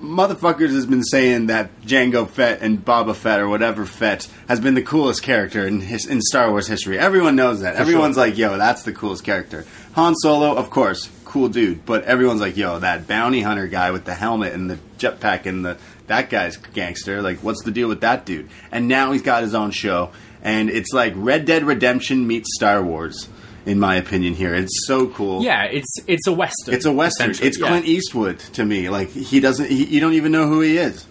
motherfuckers 0.00 0.70
has 0.70 0.86
been 0.86 1.02
saying 1.02 1.46
that 1.46 1.82
Jango 1.82 2.28
Fett 2.28 2.62
and 2.62 2.84
Boba 2.84 3.14
Fett 3.14 3.40
or 3.40 3.48
whatever 3.48 3.84
Fett 3.84 4.28
has 4.48 4.60
been 4.60 4.74
the 4.74 4.82
coolest 4.82 5.22
character 5.22 5.66
in 5.66 5.80
his, 5.80 6.06
in 6.06 6.20
Star 6.20 6.50
Wars 6.50 6.66
history. 6.66 6.98
Everyone 6.98 7.36
knows 7.36 7.60
that. 7.60 7.76
everyone's 7.76 8.16
like, 8.16 8.38
"Yo, 8.38 8.56
that's 8.56 8.82
the 8.82 8.92
coolest 8.92 9.24
character." 9.24 9.64
Han 9.94 10.14
Solo, 10.14 10.54
of 10.54 10.70
course, 10.70 11.10
cool 11.24 11.48
dude, 11.48 11.84
but 11.84 12.04
everyone's 12.04 12.40
like, 12.40 12.56
"Yo, 12.56 12.78
that 12.78 13.06
bounty 13.06 13.42
hunter 13.42 13.66
guy 13.66 13.90
with 13.90 14.04
the 14.04 14.14
helmet 14.14 14.52
and 14.54 14.70
the 14.70 14.78
jetpack 14.98 15.46
and 15.46 15.64
the 15.64 15.76
that 16.06 16.30
guy's 16.30 16.56
gangster. 16.56 17.22
Like, 17.22 17.38
what's 17.40 17.62
the 17.64 17.70
deal 17.70 17.88
with 17.88 18.00
that 18.02 18.24
dude?" 18.24 18.48
And 18.72 18.88
now 18.88 19.12
he's 19.12 19.22
got 19.22 19.42
his 19.42 19.54
own 19.54 19.70
show, 19.72 20.10
and 20.42 20.70
it's 20.70 20.92
like 20.92 21.12
Red 21.16 21.44
Dead 21.44 21.64
Redemption 21.64 22.26
meets 22.26 22.54
Star 22.54 22.82
Wars. 22.82 23.28
In 23.66 23.78
my 23.78 23.96
opinion, 23.96 24.34
here 24.34 24.54
it's 24.54 24.86
so 24.86 25.08
cool. 25.08 25.42
Yeah, 25.42 25.64
it's 25.64 25.94
it's 26.06 26.26
a 26.26 26.32
western. 26.32 26.74
It's 26.74 26.86
a 26.86 26.92
western. 26.92 27.30
It's 27.42 27.58
Yeah. 27.58 27.68
Clint 27.68 27.86
Eastwood 27.86 28.38
to 28.54 28.64
me. 28.64 28.88
Like 28.88 29.10
he 29.10 29.38
doesn't. 29.40 29.68
He, 29.70 29.84
you 29.84 30.00
don't 30.00 30.14
even 30.14 30.32
know 30.32 30.46
who 30.48 30.60
he 30.60 30.78
is. 30.78 31.06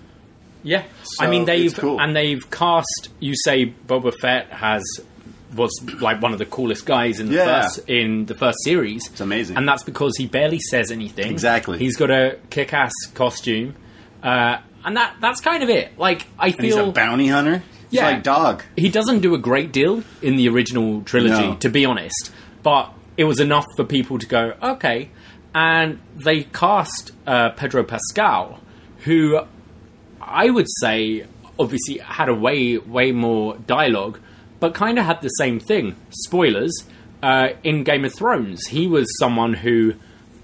Yeah, 0.61 0.83
So, 1.03 1.23
I 1.25 1.29
mean 1.29 1.45
they've 1.45 1.73
cool. 1.73 2.01
and 2.01 2.13
they've 2.15 2.49
cast. 2.51 3.09
You 3.19 3.33
say 3.45 3.73
Boba 3.87 4.13
Fett 4.19 4.47
has 4.51 4.83
was 5.55 5.71
like 6.01 6.21
one 6.21 6.33
of 6.33 6.37
the 6.39 6.45
coolest 6.45 6.85
guys 6.85 7.19
in 7.19 7.27
the 7.29 7.35
Yeah. 7.35 7.61
first 7.61 7.79
in 7.87 8.25
the 8.25 8.35
first 8.35 8.57
series. 8.63 9.01
It's 9.09 9.21
amazing. 9.21 9.55
and 9.57 9.67
that's 9.67 9.83
because 9.83 10.13
he 10.17 10.27
barely 10.27 10.59
says 10.59 10.91
anything. 10.91 11.31
Exactly. 11.31 11.77
he's 11.79 11.95
got 11.97 12.11
a 12.11 12.37
kick-ass 12.49 12.91
costume, 13.13 13.75
uh, 14.21 14.57
and 14.83 14.97
that 14.97 15.15
that's 15.21 15.39
kind 15.39 15.63
of 15.63 15.69
it. 15.69 15.97
Like 15.97 16.25
I 16.37 16.47
And 16.47 16.59
he's 16.61 16.73
a 16.73 16.77
feel 16.77 16.91
bounty 16.91 17.27
hunter. 17.27 17.63
Yeah. 17.91 18.09
like 18.11 18.23
dog. 18.23 18.63
he 18.77 18.89
doesn't 18.89 19.21
do 19.21 19.33
a 19.33 19.37
great 19.39 19.71
deal 19.71 20.03
in 20.21 20.35
the 20.35 20.47
original 20.49 21.01
trilogy, 21.01 21.47
No. 21.47 21.55
to 21.55 21.69
be 21.69 21.85
honest. 21.85 22.31
But 22.63 22.91
it 23.17 23.23
was 23.23 23.39
enough 23.39 23.65
for 23.75 23.83
people 23.83 24.19
to 24.19 24.25
go, 24.27 24.53
okay. 24.61 25.09
And 25.55 25.99
they 26.23 26.43
cast 26.43 27.11
uh, 27.25 27.49
Pedro 27.51 27.83
Pascal, 27.83 28.59
who 29.05 29.39
I 30.21 30.49
would 30.49 30.67
say 30.81 31.25
obviously 31.57 31.97
had 31.97 32.29
a 32.29 32.33
way, 32.35 32.77
way 32.77 33.11
more 33.11 33.57
dialogue, 33.57 34.19
but 34.59 34.73
kind 34.73 34.99
of 34.99 35.05
had 35.05 35.21
the 35.21 35.29
same 35.29 35.59
thing. 35.59 35.95
Spoilers 36.11 36.71
uh, 37.23 37.49
in 37.63 37.83
Game 37.83 38.05
of 38.05 38.13
Thrones, 38.15 38.67
he 38.67 38.87
was 38.87 39.07
someone 39.19 39.53
who 39.53 39.95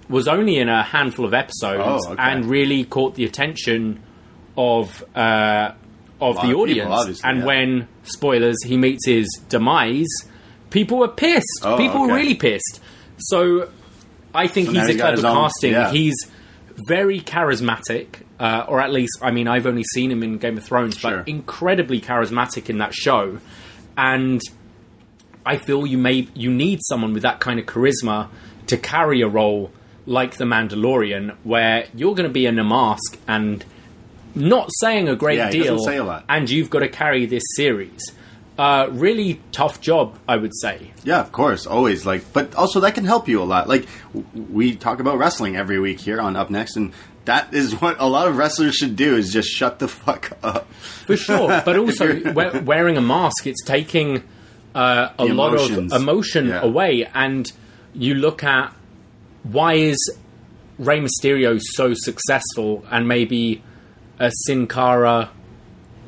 was 0.09 0.27
only 0.27 0.57
in 0.57 0.69
a 0.69 0.83
handful 0.83 1.25
of 1.25 1.33
episodes 1.33 2.05
Oh, 2.07 2.13
okay. 2.13 2.21
and 2.21 2.45
really 2.45 2.83
caught 2.83 3.15
the 3.15 3.25
attention 3.25 4.01
of 4.57 5.03
uh, 5.15 5.71
of 6.21 6.35
the 6.35 6.41
people, 6.43 6.61
audience. 6.61 6.89
obviously, 6.91 7.29
and 7.29 7.39
yeah. 7.39 7.45
when 7.45 7.87
spoilers, 8.03 8.55
he 8.63 8.77
meets 8.77 9.05
his 9.05 9.27
demise, 9.49 10.07
people 10.69 10.97
were 10.99 11.07
pissed. 11.09 11.45
Oh, 11.63 11.77
people 11.77 12.01
were 12.01 12.13
really 12.13 12.35
pissed. 12.35 12.79
So 13.17 13.69
I 14.33 14.47
think 14.47 14.67
So 14.67 14.73
he's 14.73 14.89
a 14.89 14.93
got 14.95 15.13
clever 15.17 15.21
casting. 15.33 15.71
yeah. 15.73 15.91
He's 15.91 16.15
very 16.87 17.19
charismatic, 17.21 18.07
uh, 18.39 18.65
or 18.67 18.81
at 18.81 18.91
least, 18.91 19.17
I 19.21 19.31
mean, 19.31 19.47
I've 19.47 19.65
only 19.65 19.83
seen 19.83 20.11
him 20.11 20.23
in 20.23 20.37
Game 20.37 20.57
of 20.57 20.63
Thrones, 20.63 20.97
Sure. 20.97 21.17
but 21.19 21.27
incredibly 21.27 22.01
charismatic 22.01 22.69
in 22.69 22.77
that 22.79 22.93
show. 22.93 23.39
And 23.97 24.41
I 25.45 25.57
feel 25.57 25.85
you 25.85 25.97
may 25.97 26.27
you 26.33 26.51
need 26.51 26.79
someone 26.83 27.13
with 27.13 27.23
that 27.23 27.39
kind 27.39 27.59
of 27.59 27.65
charisma 27.65 28.29
to 28.67 28.77
carry 28.77 29.21
a 29.21 29.27
role 29.27 29.71
like 30.05 30.35
the 30.37 30.45
Mandalorian, 30.45 31.35
where 31.43 31.87
you're 31.95 32.13
going 32.15 32.27
to 32.27 32.33
be 32.33 32.45
in 32.45 32.59
a 32.59 32.63
mask 32.63 33.17
and 33.27 33.63
not 34.35 34.69
saying 34.79 35.07
a 35.09 35.15
great 35.15 35.37
Yeah, 35.37 35.49
deal, 35.49 35.87
a 35.87 36.23
and 36.29 36.49
you've 36.49 36.69
got 36.69 36.79
to 36.79 36.89
carry 36.89 37.25
this 37.25 37.43
series. 37.55 38.11
Uh, 38.57 38.87
really 38.91 39.41
tough 39.51 39.81
job, 39.81 40.17
I 40.29 40.37
would 40.37 40.55
say. 40.61 40.91
Yeah, 41.03 41.19
of 41.19 41.31
course, 41.33 41.65
always. 41.65 42.05
Like, 42.05 42.31
but 42.31 42.55
also 42.55 42.79
that 42.81 42.95
can 42.95 43.03
help 43.03 43.27
you 43.27 43.41
a 43.41 43.43
lot. 43.43 43.67
Like, 43.67 43.85
w- 44.13 44.25
we 44.49 44.75
talk 44.77 45.01
about 45.01 45.17
wrestling 45.17 45.57
every 45.57 45.77
week 45.77 45.99
here 45.99 46.21
on 46.21 46.37
Up 46.37 46.49
Next, 46.49 46.77
and 46.77 46.93
that 47.25 47.53
is 47.53 47.73
what 47.81 47.97
a 47.99 48.05
lot 48.05 48.27
of 48.29 48.37
wrestlers 48.37 48.75
should 48.75 48.95
do: 48.95 49.17
is 49.17 49.33
just 49.33 49.49
shut 49.49 49.79
the 49.79 49.89
fuck 49.89 50.37
up. 50.41 50.71
For 51.05 51.17
sure, 51.17 51.61
but 51.65 51.75
also 51.75 52.13
we- 52.13 52.59
wearing 52.61 52.95
a 52.95 53.01
mask, 53.01 53.45
it's 53.45 53.61
taking 53.65 54.23
uh, 54.73 55.09
a 55.19 55.25
lot 55.25 55.55
of 55.55 55.91
emotion 55.91 56.47
Yeah. 56.47 56.61
away. 56.61 57.09
And 57.13 57.51
you 57.93 58.13
look 58.15 58.41
at 58.43 58.73
why 59.43 59.73
is 59.73 59.97
Rey 60.79 61.01
Mysterio 61.01 61.59
so 61.61 61.93
successful, 61.93 62.85
and 62.89 63.05
maybe 63.05 63.61
a 64.19 64.31
Sin 64.31 64.67
Cara 64.67 65.29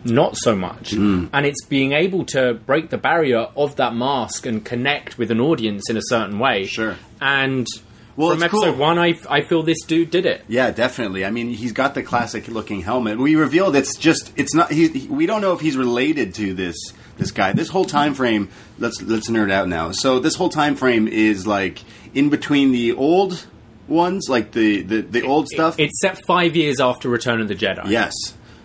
not 0.03 0.37
so 0.37 0.55
much. 0.55 0.91
Hmm. 0.91 1.25
And 1.33 1.45
it's 1.45 1.65
being 1.65 1.91
able 1.91 2.23
to 2.27 2.53
break 2.53 2.89
the 2.89 2.97
barrier 2.97 3.47
of 3.57 3.75
that 3.75 3.93
mask 3.95 4.45
and 4.45 4.63
connect 4.63 5.17
with 5.17 5.31
an 5.31 5.41
audience 5.41 5.89
in 5.89 5.97
a 5.97 6.01
certain 6.03 6.39
way. 6.39 6.65
Sure. 6.65 6.95
And 7.19 7.67
Well, 8.15 8.31
from 8.31 8.43
episode 8.43 8.71
cool. 8.73 8.75
one, 8.79 8.97
I, 8.99 9.15
I 9.29 9.41
feel 9.41 9.63
this 9.63 9.83
dude 9.85 10.09
did 10.11 10.25
it. 10.25 10.45
Yeah, 10.47 10.71
definitely. 10.71 11.25
I 11.25 11.31
mean, 11.31 11.49
he's 11.49 11.73
got 11.73 11.93
the 11.93 12.03
classic 12.03 12.47
looking 12.47 12.81
helmet. 12.81 13.17
We 13.17 13.35
revealed 13.35 13.75
it's 13.75 13.97
just 13.97 14.31
it's 14.37 14.53
not. 14.53 14.71
He, 14.71 14.87
he- 14.87 15.07
we 15.09 15.25
don't 15.25 15.41
know 15.41 15.53
if 15.53 15.59
he's 15.59 15.75
related 15.75 16.33
to 16.35 16.53
this 16.53 16.75
this 17.17 17.31
guy. 17.31 17.51
This 17.51 17.67
whole 17.67 17.85
time 17.85 18.13
frame. 18.13 18.49
Let's 18.79 19.01
let's 19.01 19.29
nerd 19.29 19.51
out 19.51 19.67
now. 19.67 19.91
So 19.91 20.19
this 20.19 20.35
whole 20.35 20.49
time 20.49 20.75
frame 20.75 21.07
is 21.09 21.45
like 21.45 21.81
in 22.13 22.29
between 22.29 22.71
the 22.71 22.93
old 22.93 23.45
ones, 23.87 24.27
like 24.29 24.51
the 24.51 24.81
the, 24.81 25.01
the 25.01 25.23
old 25.23 25.47
stuff. 25.47 25.79
It's 25.79 25.99
set 26.01 26.25
five 26.25 26.55
years 26.55 26.79
after 26.79 27.09
Return 27.09 27.41
of 27.41 27.47
the 27.47 27.55
Jedi. 27.55 27.89
yes. 27.89 28.13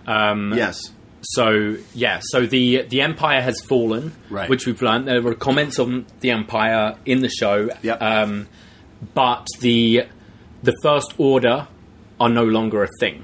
Um, 0.07 0.53
Yes. 0.57 0.81
So 1.25 1.77
yeah, 1.95 2.19
so 2.21 2.47
the 2.47 2.83
the 2.83 3.01
Empire 3.01 3.41
has 3.41 3.61
fallen, 3.61 4.13
Right. 4.29 4.49
which 4.51 4.67
we've 4.67 4.83
learned. 4.83 5.07
There 5.07 5.23
were 5.23 5.35
comments 5.37 5.79
on 5.79 6.05
the 6.21 6.31
Empire 6.33 6.97
in 7.07 7.21
the 7.21 7.29
show, 7.29 7.69
Yep. 7.83 8.03
um, 8.03 8.49
but 9.15 9.47
the 9.61 10.07
the 10.65 10.75
First 10.83 11.15
Order 11.19 11.69
are 12.19 12.29
no 12.29 12.43
longer 12.45 12.83
a 12.83 12.89
thing. 12.99 13.23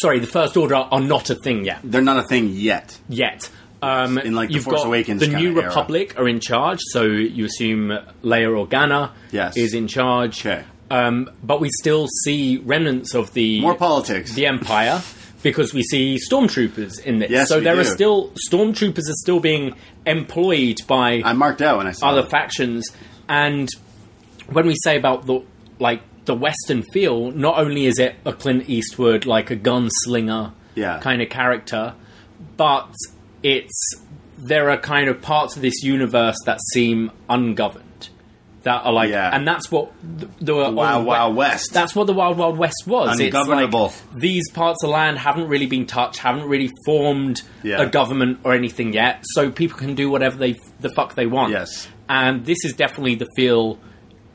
Sorry, 0.00 0.18
the 0.18 0.26
First 0.26 0.56
Order 0.56 0.74
are 0.76 1.00
not 1.00 1.30
a 1.30 1.34
thing 1.36 1.64
yet. 1.64 1.78
They're 1.84 2.00
not 2.02 2.18
a 2.24 2.26
thing 2.28 2.48
yet. 2.48 2.98
Yet. 3.08 3.48
Um, 3.82 4.16
In, 4.18 4.32
like, 4.34 4.48
the 4.48 4.54
you've 4.54 4.64
Force 4.64 4.78
got 4.82 4.86
Awakens 4.86 5.20
the 5.20 5.26
New 5.26 5.56
era. 5.58 5.66
Republic 5.66 6.14
are 6.16 6.28
in 6.28 6.38
charge, 6.38 6.78
so 6.92 7.02
you 7.02 7.44
assume 7.46 7.88
Leia 8.22 8.46
Organa 8.66 9.10
Yes. 9.32 9.56
is 9.56 9.74
in 9.74 9.88
charge. 9.88 10.46
Okay. 10.46 10.62
Um, 10.92 11.30
but 11.42 11.60
we 11.60 11.70
still 11.80 12.06
see 12.24 12.58
remnants 12.58 13.14
of 13.14 13.32
the 13.32 13.60
More 13.60 13.74
politics. 13.74 14.34
the 14.34 14.46
Empire 14.46 15.00
because 15.42 15.72
we 15.72 15.82
see 15.82 16.18
stormtroopers 16.30 17.00
in 17.04 17.18
this. 17.18 17.30
Yes, 17.30 17.48
so 17.48 17.60
there 17.60 17.78
are 17.78 17.84
still 17.84 18.30
stormtroopers 18.48 19.08
are 19.08 19.18
still 19.24 19.40
being 19.40 19.74
employed 20.06 20.78
by 20.86 21.22
I 21.24 21.32
marked 21.32 21.62
out 21.62 21.78
when 21.78 21.86
I 21.86 21.92
saw 21.92 22.10
other 22.10 22.20
it. 22.20 22.30
factions, 22.30 22.84
and 23.28 23.68
when 24.50 24.66
we 24.66 24.74
say 24.84 24.96
about 24.96 25.26
the 25.26 25.40
like 25.78 26.02
the 26.26 26.34
Western 26.34 26.82
feel, 26.92 27.30
not 27.32 27.58
only 27.58 27.86
is 27.86 27.98
it 27.98 28.14
a 28.24 28.32
Clint 28.32 28.68
Eastwood 28.68 29.24
like 29.26 29.50
a 29.50 29.56
gunslinger 29.56 30.52
Yeah. 30.74 30.98
kind 31.00 31.20
of 31.22 31.28
character, 31.30 31.94
but 32.56 32.94
it's 33.42 33.94
there 34.44 34.70
are 34.70 34.76
kind 34.76 35.08
of 35.08 35.20
parts 35.22 35.56
of 35.56 35.62
this 35.62 35.82
universe 35.82 36.36
that 36.46 36.58
seem 36.72 37.10
ungoverned. 37.28 37.81
That 38.62 38.84
are 38.84 38.92
like, 38.92 39.10
Yeah. 39.10 39.34
and 39.34 39.46
that's 39.46 39.70
what 39.72 39.90
the, 40.02 40.28
the 40.40 40.54
Wild 40.54 41.04
Wild 41.04 41.34
West. 41.36 41.72
That's 41.72 41.96
what 41.96 42.06
the 42.06 42.12
Wild 42.12 42.38
Wild 42.38 42.56
West 42.56 42.84
was. 42.86 43.18
It's 43.18 43.34
like, 43.34 43.92
these 44.14 44.48
parts 44.52 44.84
of 44.84 44.90
land 44.90 45.18
haven't 45.18 45.48
really 45.48 45.66
been 45.66 45.86
touched, 45.86 46.18
haven't 46.18 46.48
really 46.48 46.70
formed 46.86 47.42
Yeah. 47.64 47.82
a 47.82 47.88
government 47.88 48.38
or 48.44 48.52
anything 48.52 48.92
yet, 48.92 49.24
so 49.34 49.50
people 49.50 49.78
can 49.78 49.94
do 49.94 50.10
whatever 50.10 50.36
they 50.36 50.56
the 50.80 50.90
fuck 50.90 51.14
they 51.16 51.26
want. 51.26 51.50
Yes. 51.52 51.88
and 52.08 52.44
this 52.44 52.58
is 52.64 52.72
definitely 52.74 53.16
the 53.16 53.26
feel 53.36 53.78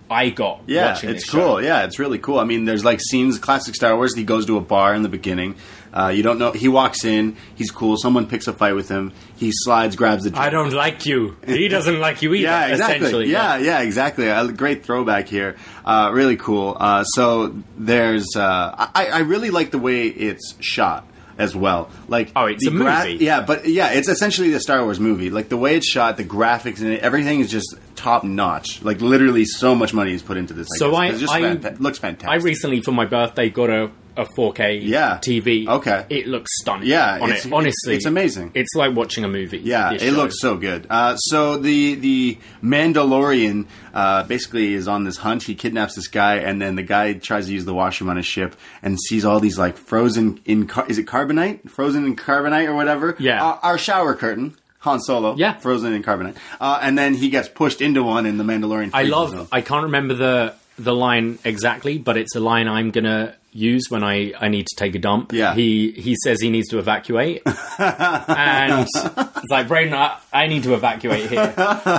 I 0.09 0.29
got. 0.29 0.61
Yeah, 0.67 0.97
it's 1.03 1.29
cool. 1.29 1.41
show. 1.41 1.57
Yeah, 1.59 1.83
it's 1.83 1.99
really 1.99 2.17
cool. 2.17 2.39
I 2.39 2.45
mean, 2.45 2.63
there's 2.65 2.85
like 2.85 2.99
scenes, 3.01 3.37
classic 3.39 3.75
Star 3.75 3.95
Wars. 3.95 4.15
He 4.15 4.23
goes 4.23 4.45
to 4.45 4.57
a 4.57 4.61
bar 4.61 4.93
in 4.95 5.03
the 5.03 5.09
beginning. 5.09 5.55
Uh, 5.93 6.09
you 6.09 6.23
don't 6.23 6.37
know. 6.39 6.51
He 6.51 6.67
walks 6.67 7.03
in. 7.05 7.35
He's 7.55 7.71
cool. 7.71 7.97
Someone 7.97 8.27
picks 8.27 8.47
a 8.47 8.53
fight 8.53 8.73
with 8.73 8.89
him. 8.89 9.13
He 9.37 9.51
slides, 9.53 9.95
grabs 9.95 10.23
the. 10.23 10.37
I 10.37 10.49
don't 10.49 10.73
like 10.73 11.05
you. 11.05 11.35
He 11.45 11.67
doesn't 11.69 11.99
like 11.99 12.21
you 12.21 12.33
either. 12.33 12.43
yeah, 12.43 12.67
exactly. 12.67 12.95
Essentially, 12.97 13.29
Yeah, 13.31 13.57
yeah, 13.57 13.81
exactly. 13.81 14.27
A 14.27 14.47
great 14.51 14.83
throwback 14.85 15.27
here. 15.27 15.55
Uh, 15.85 16.11
really 16.13 16.37
cool. 16.37 16.75
Uh, 16.79 17.03
so 17.03 17.55
there's. 17.77 18.35
Uh, 18.35 18.89
I, 18.95 19.07
I 19.07 19.19
really 19.19 19.49
like 19.49 19.71
the 19.71 19.79
way 19.79 20.07
it's 20.07 20.55
shot 20.59 21.05
as 21.37 21.55
well. 21.55 21.89
Like 22.07 22.31
Oh, 22.35 22.45
it's 22.45 22.65
a 22.65 22.71
movie. 22.71 23.23
Yeah, 23.23 23.41
but 23.41 23.67
yeah, 23.67 23.91
it's 23.91 24.07
essentially 24.09 24.49
the 24.49 24.59
Star 24.59 24.83
Wars 24.83 24.99
movie. 24.99 25.29
Like 25.29 25.49
the 25.49 25.57
way 25.57 25.75
it's 25.75 25.87
shot, 25.87 26.17
the 26.17 26.23
graphics 26.23 26.81
and 26.81 26.97
everything 26.97 27.41
is 27.41 27.51
just 27.51 27.75
top 27.95 28.23
notch. 28.23 28.81
Like 28.81 29.01
literally, 29.01 29.45
so 29.45 29.75
much 29.75 29.93
money 29.93 30.13
is 30.13 30.23
put 30.23 30.37
into 30.37 30.53
this. 30.55 30.67
So 30.77 30.89
guess. 30.91 31.29
I- 31.29 31.37
I- 31.37 31.41
fanta- 31.41 31.79
looks 31.79 31.99
fantastic. 31.99 32.29
I 32.29 32.43
recently, 32.43 32.81
for 32.81 32.91
my 32.91 33.05
birthday, 33.05 33.49
got 33.51 33.69
a, 33.69 33.91
a 34.17 34.25
4K 34.25 34.81
Yeah. 34.83 35.19
TV. 35.21 35.67
Okay. 35.67 36.05
It 36.09 36.27
looks 36.27 36.49
stunning. 36.59 36.87
Yeah, 36.89 37.19
on 37.21 37.29
it's- 37.29 37.45
it. 37.45 37.53
Honestly, 37.53 37.95
it's 37.95 38.05
amazing. 38.05 38.51
It's 38.55 38.73
like 38.75 38.95
watching 38.95 39.23
a 39.23 39.27
movie. 39.27 39.59
Yeah, 39.59 39.91
it 39.93 40.01
show. 40.01 40.07
looks 40.11 40.39
so 40.41 40.57
good. 40.57 40.87
Uh, 40.89 41.15
so 41.17 41.57
the 41.57 41.95
the 41.95 42.37
Mandalorian 42.63 43.65
uh, 43.93 44.23
basically 44.23 44.73
is 44.73 44.87
on 44.87 45.03
this 45.03 45.17
hunt. 45.17 45.43
He 45.43 45.55
kidnaps 45.55 45.95
this 45.95 46.07
guy, 46.07 46.35
and 46.37 46.61
then 46.61 46.75
the 46.75 46.83
guy 46.83 47.13
tries 47.13 47.47
to 47.47 47.53
use 47.53 47.65
the 47.65 47.73
washroom 47.73 48.09
on 48.09 48.17
his 48.17 48.25
ship 48.25 48.55
and 48.81 48.99
sees 48.99 49.25
all 49.25 49.39
these 49.39 49.57
like 49.57 49.77
frozen 49.77 50.39
in 50.45 50.67
car- 50.67 50.85
is 50.87 50.97
it 50.97 51.05
carbonite, 51.05 51.69
frozen 51.69 52.05
in 52.05 52.15
carbonite 52.15 52.67
or 52.67 52.75
whatever. 52.75 53.15
Yeah. 53.19 53.43
our, 53.43 53.59
our 53.63 53.77
shower 53.77 54.13
curtain. 54.15 54.55
Han 54.81 54.99
Solo, 55.01 55.35
Yeah. 55.35 55.53
frozen 55.57 55.91
in 55.91 56.03
carbonite, 56.03 56.35
uh, 56.61 56.79
and 56.81 56.97
then 56.97 57.15
he 57.15 57.29
gets 57.29 57.49
pushed 57.49 57.81
into 57.81 58.03
one 58.03 58.25
in 58.25 58.37
the 58.37 58.43
Mandalorian. 58.43 58.91
I 58.93 59.03
love. 59.03 59.49
I 59.51 59.61
can't 59.61 59.83
remember 59.83 60.13
the 60.13 60.53
the 60.79 60.93
line 60.93 61.39
exactly, 61.43 61.97
but 61.97 62.15
it's 62.15 62.35
a 62.35 62.39
line 62.39 62.67
I'm 62.67 62.91
gonna 62.91 63.33
use 63.51 63.83
when 63.89 64.03
I, 64.03 64.33
I 64.39 64.47
need 64.49 64.67
to 64.67 64.75
take 64.77 64.95
a 64.95 64.99
dump. 64.99 65.31
Yeah. 65.33 65.53
He 65.55 65.91
he 65.91 66.15
says 66.23 66.41
he 66.41 66.49
needs 66.49 66.69
to 66.69 66.79
evacuate, 66.79 67.41
and 67.79 68.87
it's 68.87 69.49
like 69.51 69.67
Braden, 69.67 69.93
I, 69.93 70.17
I 70.33 70.47
need 70.47 70.63
to 70.63 70.73
evacuate 70.73 71.29
here. 71.29 71.53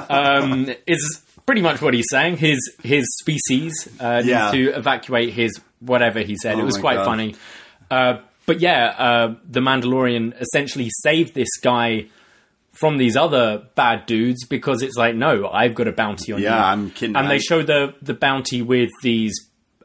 Um, 0.08 0.70
is 0.86 1.22
pretty 1.46 1.62
much 1.62 1.80
what 1.80 1.94
he's 1.94 2.06
saying. 2.10 2.36
His 2.36 2.58
his 2.82 3.04
species 3.20 3.88
uh, 4.00 4.22
Yeah. 4.24 4.50
needs 4.50 4.52
to 4.52 4.76
evacuate 4.78 5.32
his 5.32 5.58
whatever 5.80 6.20
he 6.20 6.36
said. 6.36 6.56
Oh 6.56 6.60
it 6.60 6.64
was 6.64 6.76
quite 6.78 6.96
God. 6.96 7.04
funny. 7.04 7.34
Uh, 7.90 8.18
but 8.46 8.60
yeah, 8.60 8.94
uh, 8.98 9.34
the 9.48 9.60
Mandalorian 9.60 10.38
essentially 10.40 10.88
saved 11.02 11.34
this 11.34 11.48
guy 11.62 12.06
from 12.72 12.96
these 12.96 13.16
other 13.16 13.62
bad 13.74 14.06
dudes 14.06 14.46
because 14.46 14.82
it's 14.82 14.96
like, 14.96 15.14
no, 15.14 15.48
I've 15.48 15.74
got 15.74 15.88
a 15.88 15.92
bounty 15.92 16.32
on 16.32 16.38
you. 16.38 16.44
Yeah, 16.46 16.64
I'm 16.64 16.90
kidding. 16.90 17.16
And 17.16 17.28
they 17.30 17.38
show 17.40 17.62
the 17.62 17.94
the 18.02 18.14
bounty 18.14 18.62
with 18.62 18.90
these 19.02 19.34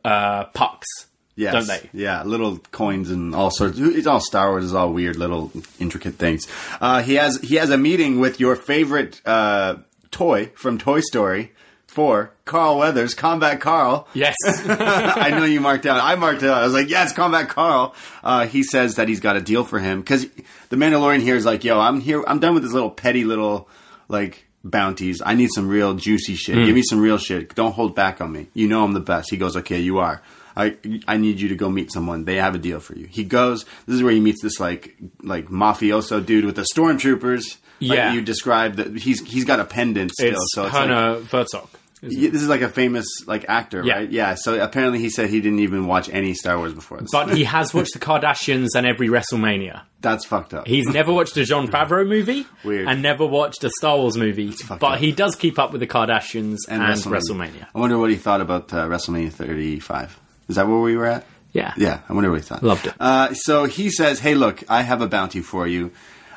uh, 0.05 0.45
pucks, 0.53 0.87
Yes. 1.35 1.53
don't 1.53 1.67
they? 1.67 1.89
Yeah, 1.93 2.23
little 2.23 2.59
coins 2.71 3.09
and 3.09 3.33
all 3.33 3.49
sorts. 3.49 3.79
It's 3.79 4.07
all 4.07 4.19
Star 4.19 4.51
Wars. 4.51 4.65
It's 4.65 4.73
all 4.73 4.93
weird, 4.93 5.15
little 5.15 5.51
intricate 5.79 6.15
things. 6.15 6.47
Uh, 6.79 7.01
he 7.01 7.15
has 7.15 7.39
he 7.41 7.55
has 7.55 7.69
a 7.69 7.77
meeting 7.77 8.19
with 8.19 8.39
your 8.39 8.55
favorite 8.55 9.19
uh, 9.25 9.77
toy 10.11 10.51
from 10.55 10.77
Toy 10.77 10.99
Story 10.99 11.51
Four, 11.93 12.31
Carl 12.45 12.79
Weathers, 12.79 13.13
Combat 13.13 13.61
Carl. 13.61 14.07
Yes. 14.15 14.35
I 14.45 15.29
know 15.29 15.45
you 15.45 15.61
marked 15.61 15.85
out. 15.85 16.01
I 16.01 16.15
marked 16.15 16.41
out. 16.41 16.57
I 16.61 16.65
was 16.65 16.73
like, 16.73 16.89
yes, 16.89 17.13
Combat 17.13 17.49
Carl. 17.49 17.93
Uh, 18.23 18.47
he 18.47 18.63
says 18.63 18.95
that 18.95 19.07
he's 19.07 19.19
got 19.19 19.35
a 19.35 19.41
deal 19.41 19.63
for 19.63 19.77
him 19.77 20.01
because 20.01 20.25
the 20.69 20.75
Mandalorian 20.75 21.21
here 21.21 21.35
is 21.35 21.45
like, 21.45 21.63
yo, 21.63 21.79
I'm 21.79 22.01
here. 22.01 22.23
I'm 22.25 22.39
done 22.39 22.55
with 22.55 22.63
this 22.63 22.73
little 22.73 22.89
petty 22.89 23.25
little 23.25 23.69
like 24.07 24.47
bounties. 24.63 25.21
I 25.23 25.35
need 25.35 25.49
some 25.53 25.67
real 25.67 25.93
juicy 25.93 26.33
shit. 26.33 26.55
Hmm. 26.55 26.65
Give 26.65 26.73
me 26.73 26.81
some 26.81 26.99
real 26.99 27.19
shit. 27.19 27.53
Don't 27.53 27.73
hold 27.73 27.95
back 27.95 28.21
on 28.21 28.31
me. 28.31 28.47
You 28.55 28.67
know 28.67 28.83
I'm 28.83 28.93
the 28.93 28.99
best. 28.99 29.29
He 29.29 29.37
goes, 29.37 29.55
okay, 29.57 29.79
you 29.79 29.99
are. 29.99 30.23
I 30.55 30.77
I 31.07 31.17
need 31.17 31.39
you 31.39 31.49
to 31.49 31.55
go 31.55 31.69
meet 31.69 31.91
someone. 31.91 32.25
They 32.25 32.35
have 32.35 32.55
a 32.55 32.59
deal 32.59 32.79
for 32.79 32.95
you. 32.95 33.07
He 33.07 33.23
goes. 33.23 33.65
This 33.85 33.95
is 33.95 34.03
where 34.03 34.13
he 34.13 34.19
meets 34.19 34.41
this 34.41 34.59
like 34.59 34.95
like 35.21 35.47
mafioso 35.47 36.25
dude 36.25 36.45
with 36.45 36.55
the 36.55 36.65
stormtroopers. 36.73 37.57
Like 37.81 37.97
Yeah. 37.97 38.13
you 38.13 38.21
described 38.21 38.77
that 38.77 38.95
he's 38.97 39.25
he's 39.25 39.45
got 39.45 39.59
a 39.59 39.65
pendant 39.65 40.11
still. 40.11 40.31
it's 40.33 40.53
so 40.53 40.65
it's 40.65 40.73
like, 40.73 40.87
Hannah 40.87 41.21
Herzog. 41.31 41.67
yeah, 42.01 42.29
this 42.29 42.41
is 42.41 42.47
like 42.49 42.61
a 42.61 42.69
famous 42.69 43.05
like 43.27 43.45
actor, 43.49 43.81
Yeah. 43.83 43.93
right? 43.95 44.11
Yeah. 44.11 44.35
So 44.35 44.61
apparently 44.61 44.99
he 44.99 45.09
said 45.09 45.29
he 45.29 45.41
didn't 45.41 45.59
even 45.59 45.87
watch 45.87 46.07
any 46.09 46.33
Star 46.33 46.57
Wars 46.57 46.73
before 46.73 46.99
this. 46.99 47.09
But 47.11 47.33
he 47.35 47.43
has 47.45 47.73
watched 47.73 47.93
the 47.93 47.99
Kardashians 47.99 48.69
and 48.75 48.85
every 48.85 49.07
WrestleMania. 49.09 49.81
That's 50.01 50.25
fucked 50.25 50.53
up. 50.53 50.67
He's 50.67 50.85
never 50.87 51.13
watched 51.13 51.35
a 51.37 51.45
Jon 51.45 51.67
Favreau 51.69 52.05
movie 52.07 52.45
Weird. 52.65 52.87
and 52.89 53.01
never 53.01 53.25
watched 53.25 53.63
a 53.63 53.69
Star 53.69 53.97
Wars 53.97 54.17
movie. 54.17 54.53
But 54.67 54.83
up. 54.83 54.99
he 54.99 55.11
does 55.13 55.35
keep 55.37 55.57
up 55.57 55.71
with 55.71 55.79
the 55.81 55.87
Kardashians 55.87 56.57
and, 56.69 56.81
WrestleMania. 56.83 57.67
I 57.73 57.79
wonder 57.79 57.97
what 57.97 58.09
he 58.09 58.17
thought 58.17 58.41
about 58.41 58.71
uh, 58.73 58.85
WrestleMania 58.87 59.31
35. 59.31 60.19
Is 60.47 60.55
that 60.55 60.67
where 60.67 60.79
we 60.79 60.95
were 60.97 61.05
at? 61.05 61.25
Yeah. 61.51 61.73
Yeah, 61.77 61.99
I 62.09 62.13
wonder 62.13 62.31
what 62.31 62.41
he 62.41 62.45
thought. 62.45 62.63
Loved 62.63 62.87
it. 62.87 62.93
Uh, 62.99 63.33
so 63.33 63.65
he 63.65 63.89
says, 63.89 64.19
"Hey, 64.19 64.33
look, 64.35 64.63
I 64.69 64.81
have 64.81 65.01
a 65.01 65.07
bounty 65.07 65.41
for 65.41 65.67
you. 65.67 65.91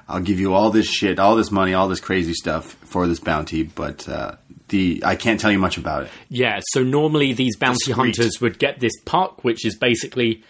I'll 0.09 0.21
give 0.21 0.39
you 0.39 0.55
all 0.55 0.71
this 0.71 0.87
shit, 0.87 1.19
all 1.19 1.35
this 1.37 1.51
money, 1.51 1.75
all 1.75 1.89
this 1.89 2.01
crazy 2.01 2.33
stuff 2.35 2.75
for 2.85 3.07
this 3.09 3.19
bounty, 3.19 3.63
but 3.65 4.09
uh, 4.09 4.37
the 4.69 5.03
I 5.05 5.17
can't 5.17 5.41
tell 5.41 5.51
you 5.51 5.59
much 5.59 5.79
about 5.79 6.05
it." 6.05 6.11
Yeah, 6.29 6.61
so 6.69 6.83
normally 6.83 7.33
these 7.33 7.57
bounty 7.57 7.79
Discreet. 7.87 8.17
hunters 8.17 8.41
would 8.41 8.59
get 8.59 8.79
this 8.81 8.93
puck, 9.05 9.43
which 9.45 9.65
is 9.65 9.77
basically. 9.77 10.43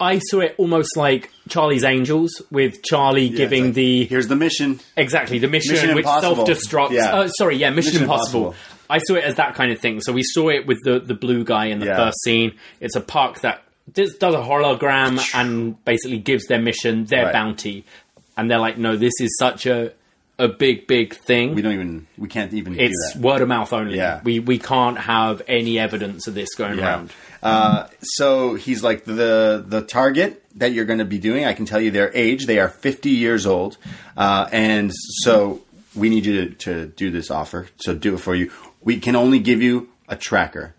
I 0.00 0.18
saw 0.18 0.40
it 0.40 0.56
almost 0.58 0.96
like 0.96 1.30
Charlie's 1.48 1.84
Angels, 1.84 2.42
with 2.50 2.82
Charlie 2.82 3.26
Yeah, 3.26 3.36
giving 3.36 3.64
like, 3.66 3.74
the 3.74 4.04
here's 4.06 4.26
the 4.26 4.34
mission. 4.34 4.80
Exactly, 4.96 5.38
the 5.38 5.46
mission, 5.46 5.74
Mission 5.74 5.94
which 5.94 6.04
self-destructs. 6.04 6.90
Yeah. 6.90 7.14
Uh, 7.14 7.28
sorry, 7.28 7.56
yeah, 7.56 7.70
Mission, 7.70 7.92
Mission 7.92 8.02
Impossible. 8.02 8.46
Impossible. 8.48 8.73
I 8.90 8.98
saw 8.98 9.14
it 9.14 9.24
as 9.24 9.36
that 9.36 9.54
kind 9.54 9.72
of 9.72 9.78
thing. 9.80 10.00
So 10.00 10.12
we 10.12 10.22
saw 10.22 10.48
it 10.50 10.66
with 10.66 10.78
the 10.84 11.00
the 11.00 11.14
blue 11.14 11.44
guy 11.44 11.66
in 11.66 11.78
the 11.80 11.86
Yeah. 11.86 11.96
first 11.96 12.22
scene. 12.22 12.52
It's 12.80 12.96
a 12.96 13.00
park 13.00 13.40
that 13.40 13.62
does, 13.92 14.14
does 14.16 14.34
a 14.34 14.38
hologram 14.38 15.20
and 15.34 15.82
basically 15.84 16.18
gives 16.18 16.46
their 16.46 16.60
mission, 16.60 17.04
their 17.06 17.24
Right. 17.24 17.32
bounty, 17.32 17.84
and 18.36 18.50
they're 18.50 18.58
like, 18.58 18.78
"No, 18.78 18.96
this 18.96 19.12
is 19.20 19.36
such 19.38 19.66
a 19.66 19.92
a 20.36 20.48
big, 20.48 20.88
big 20.88 21.14
thing. 21.14 21.54
We 21.54 21.62
don't 21.62 21.74
even. 21.74 22.06
We 22.18 22.26
can't 22.28 22.52
even 22.52 22.78
it's 22.78 23.12
do 23.14 23.20
that. 23.20 23.24
word 23.24 23.40
of 23.42 23.46
mouth 23.48 23.72
only. 23.72 23.96
Yeah. 23.96 24.20
We 24.24 24.40
we 24.40 24.58
can't 24.58 24.98
have 24.98 25.42
any 25.46 25.78
evidence 25.78 26.26
of 26.26 26.34
this 26.34 26.54
going 26.54 26.78
Yeah. 26.78 26.84
around." 26.84 27.10
Uh, 27.42 27.86
so 28.02 28.54
he's 28.54 28.82
like 28.82 29.04
the 29.04 29.62
the 29.66 29.82
target 29.82 30.42
that 30.56 30.72
you're 30.72 30.86
going 30.86 30.98
to 30.98 31.04
be 31.04 31.18
doing. 31.18 31.44
I 31.44 31.52
can 31.52 31.66
tell 31.66 31.80
you 31.80 31.90
their 31.90 32.10
age. 32.14 32.46
They 32.46 32.58
are 32.58 32.68
50 32.68 33.10
years 33.10 33.44
old, 33.46 33.76
uh, 34.16 34.48
and 34.50 34.90
so 35.22 35.60
we 35.94 36.08
need 36.08 36.24
you 36.26 36.46
to, 36.46 36.50
to 36.54 36.86
do 36.86 37.10
this 37.10 37.30
offer. 37.30 37.66
So 37.76 37.94
do 37.94 38.14
it 38.14 38.18
for 38.20 38.34
you. 38.34 38.50
We 38.84 38.98
can 38.98 39.16
only 39.16 39.38
give 39.38 39.62
you 39.62 39.88
a 40.08 40.16
tracker. 40.16 40.74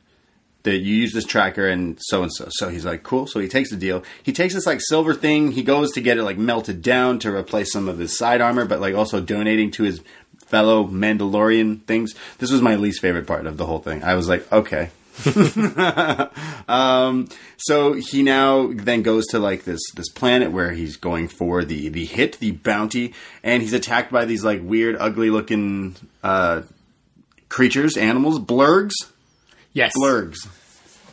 That 0.64 0.78
you 0.78 0.96
use 0.96 1.14
this 1.14 1.26
tracker 1.26 1.68
and 1.68 1.96
so 2.02 2.24
and 2.24 2.34
so. 2.34 2.48
So 2.50 2.70
he's 2.70 2.86
like, 2.86 3.04
cool. 3.04 3.28
So 3.28 3.40
he 3.40 3.48
takes 3.48 3.70
the 3.70 3.76
deal. 3.76 4.04
He 4.24 4.34
takes 4.34 4.56
this 4.56 4.66
like 4.66 4.82
silver 4.82 5.14
thing. 5.14 5.52
He 5.52 5.62
goes 5.62 5.92
to 5.92 6.02
get 6.02 6.18
it 6.18 6.24
like 6.24 6.40
melted 6.40 6.82
down 6.82 7.20
to 7.20 7.32
replace 7.32 7.72
some 7.72 7.88
of 7.88 8.00
his 8.00 8.18
side 8.18 8.42
armor, 8.42 8.66
but 8.66 8.82
like 8.82 8.96
also 8.96 9.22
donating 9.22 9.70
to 9.72 9.84
his 9.84 10.02
fellow 10.48 10.88
Mandalorian 10.88 11.84
things. 11.84 12.16
This 12.40 12.52
was 12.52 12.64
my 12.64 12.78
least 12.78 13.00
favorite 13.00 13.28
part 13.28 13.46
of 13.46 13.58
the 13.58 13.66
whole 13.68 13.78
thing. 13.78 14.04
I 14.04 14.16
was 14.16 14.28
like, 14.28 14.52
okay, 14.52 14.90
um, 16.68 17.30
so 17.58 17.94
he 17.94 18.22
now 18.22 18.68
then 18.74 19.02
goes 19.02 19.26
to 19.28 19.40
like 19.40 19.64
this 19.64 19.80
this 19.96 20.10
planet 20.10 20.52
where 20.52 20.72
he's 20.72 20.98
going 20.98 21.30
for 21.30 21.64
the 21.64 21.88
the 21.90 22.06
hit, 22.06 22.40
the 22.40 22.52
bounty, 22.52 23.14
and 23.42 23.62
he's 23.62 23.74
attacked 23.74 24.12
by 24.12 24.26
these 24.26 24.44
like 24.44 24.62
weird, 24.62 24.98
ugly 25.00 25.30
looking 25.30 25.96
uh, 26.22 26.64
creatures, 27.56 27.96
animals, 27.98 28.38
blurgs, 28.40 28.92
Yes, 29.74 29.92
blurgs. 29.98 30.38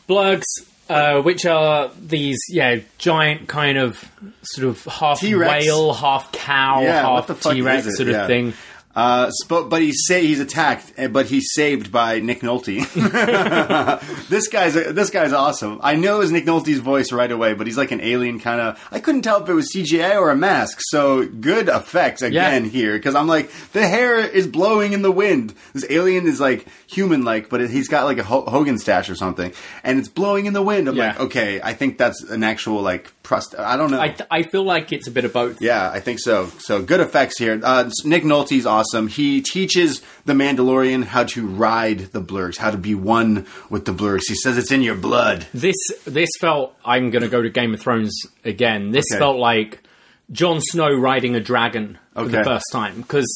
Blurgs, 0.08 0.44
uh, 0.90 1.22
which 1.22 1.46
are 1.46 1.90
these 2.00 2.38
yeah 2.48 2.80
giant 2.98 3.48
kind 3.48 3.78
of 3.78 4.04
sort 4.42 4.68
of 4.68 4.84
half 4.84 5.20
T-Rex. 5.20 5.64
whale, 5.64 5.92
half 5.94 6.32
cow, 6.32 6.82
Yeah, 6.82 7.02
what 7.08 7.16
half 7.16 7.26
the 7.28 7.34
fuck 7.36 7.54
T 7.54 7.62
Rex 7.62 7.86
is 7.86 7.94
it? 7.94 7.96
sort 7.96 8.08
of 8.08 8.14
Yeah. 8.16 8.26
thing. 8.26 8.52
Uh, 8.94 9.30
sp- 9.32 9.70
but 9.70 9.80
he's 9.80 10.04
say 10.06 10.26
he's 10.26 10.38
attacked, 10.40 10.92
eh, 10.98 11.06
but 11.08 11.26
he's 11.26 11.52
saved 11.54 11.90
by 11.90 12.20
Nick 12.20 12.40
Nolte. 12.40 12.82
this 14.28 14.48
guy's 14.48 14.74
this 14.74 15.10
guy's 15.10 15.32
awesome. 15.32 15.80
I 15.82 15.96
know 15.96 16.20
his 16.20 16.30
Nick 16.30 16.44
Nolte's 16.44 16.78
voice 16.78 17.12
right 17.12 17.30
away, 17.30 17.54
but 17.54 17.66
he's 17.66 17.78
like 17.78 17.90
an 17.90 18.00
alien 18.00 18.38
kind 18.40 18.60
of. 18.60 18.88
I 18.90 19.00
couldn't 19.00 19.22
tell 19.22 19.42
if 19.42 19.48
it 19.48 19.54
was 19.54 19.72
CGI 19.74 20.20
or 20.20 20.30
a 20.30 20.36
mask. 20.36 20.78
So 20.82 21.26
good 21.26 21.68
effects 21.68 22.22
again 22.22 22.64
Yeah. 22.64 22.70
here 22.70 22.92
because 22.94 23.14
I'm 23.14 23.26
like 23.26 23.50
the 23.72 23.86
hair 23.86 24.18
is 24.18 24.46
blowing 24.46 24.92
in 24.92 25.02
the 25.02 25.12
wind. 25.12 25.54
This 25.72 25.86
alien 25.88 26.26
is 26.26 26.40
like 26.40 26.66
human 26.86 27.24
like, 27.24 27.48
but 27.48 27.60
he's 27.70 27.88
got 27.88 28.04
like 28.04 28.18
a 28.18 28.24
Hogan 28.24 28.78
stash 28.78 29.08
or 29.08 29.14
something, 29.14 29.52
and 29.82 29.98
it's 29.98 30.08
blowing 30.08 30.46
in 30.46 30.52
the 30.52 30.62
wind. 30.62 30.88
I'm 30.88 30.96
Yeah. 30.96 31.08
like, 31.08 31.20
okay, 31.20 31.60
I 31.62 31.72
think 31.74 31.98
that's 31.98 32.22
an 32.24 32.42
actual 32.44 32.82
like 32.82 33.10
prost. 33.32 33.58
I 33.58 33.76
don't 33.76 33.90
know. 33.90 34.00
I, 34.00 34.14
I 34.30 34.42
feel 34.42 34.64
like 34.64 34.92
it's 34.92 35.06
a 35.06 35.10
bit 35.10 35.24
of 35.24 35.32
both. 35.32 35.60
Yeah, 35.62 35.90
I 35.90 36.00
think 36.00 36.20
so. 36.20 36.46
So 36.58 36.82
good 36.82 37.00
effects 37.00 37.38
here. 37.38 37.60
Uh, 37.62 37.90
Nick 38.04 38.24
Nolte's 38.24 38.66
awesome. 38.66 39.08
He 39.08 39.40
teaches 39.40 40.02
the 40.24 40.32
Mandalorian 40.32 41.04
how 41.04 41.24
to 41.24 41.46
ride 41.46 41.98
the 42.12 42.20
blurgs, 42.20 42.56
how 42.56 42.70
to 42.70 42.78
be 42.78 42.94
one 42.94 43.46
with 43.70 43.84
the 43.84 43.92
blurgs. 43.92 44.22
He 44.28 44.34
says 44.34 44.58
it's 44.58 44.70
in 44.72 44.82
your 44.82 44.94
blood. 44.96 45.46
This 45.54 45.76
this 46.04 46.30
felt. 46.40 46.76
I'm 46.84 47.10
going 47.10 47.22
to 47.22 47.28
go 47.28 47.42
to 47.42 47.50
Game 47.50 47.74
of 47.74 47.80
Thrones 47.80 48.12
again. 48.44 48.90
This 48.90 49.04
Okay. 49.12 49.18
felt 49.18 49.38
like 49.38 49.82
Jon 50.30 50.60
Snow 50.60 50.90
riding 50.92 51.34
a 51.34 51.40
dragon 51.40 51.98
for 52.14 52.24
the 52.28 52.44
first 52.44 52.66
time 52.72 53.00
because 53.02 53.28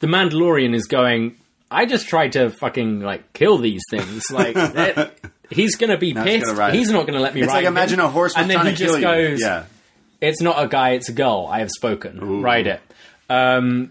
the 0.00 0.06
Mandalorian 0.06 0.74
is 0.74 0.86
going. 0.86 1.36
I 1.70 1.86
just 1.86 2.06
tried 2.08 2.32
to 2.32 2.50
fucking 2.50 3.00
like 3.00 3.32
kill 3.32 3.58
these 3.58 3.82
things. 3.90 4.22
Like 4.30 4.54
he's 5.50 5.76
gonna 5.76 5.98
be 5.98 6.12
he's 6.12 6.22
pissed. 6.22 6.46
gonna 6.46 6.58
ride 6.58 6.74
He's 6.74 6.90
it. 6.90 6.92
not 6.92 7.06
gonna 7.06 7.20
let 7.20 7.34
me 7.34 7.40
It's 7.42 7.48
ride. 7.48 7.54
like 7.56 7.64
him. 7.64 7.72
imagine 7.72 8.00
a 8.00 8.08
horse 8.08 8.34
was 8.34 8.42
and 8.42 8.50
then 8.50 8.56
trying 8.58 8.66
he 8.70 8.76
to 8.76 8.84
just 8.84 8.98
kill 9.00 9.18
you. 9.20 9.28
goes, 9.30 9.40
Yeah. 9.40 9.64
"It's 10.20 10.40
not 10.40 10.62
a 10.62 10.68
guy, 10.68 10.90
it's 10.90 11.08
a 11.08 11.12
girl. 11.12 11.48
I 11.50 11.58
have 11.60 11.70
spoken. 11.70 12.40
Ride 12.42 12.66
it." 12.66 12.80
Um, 13.30 13.90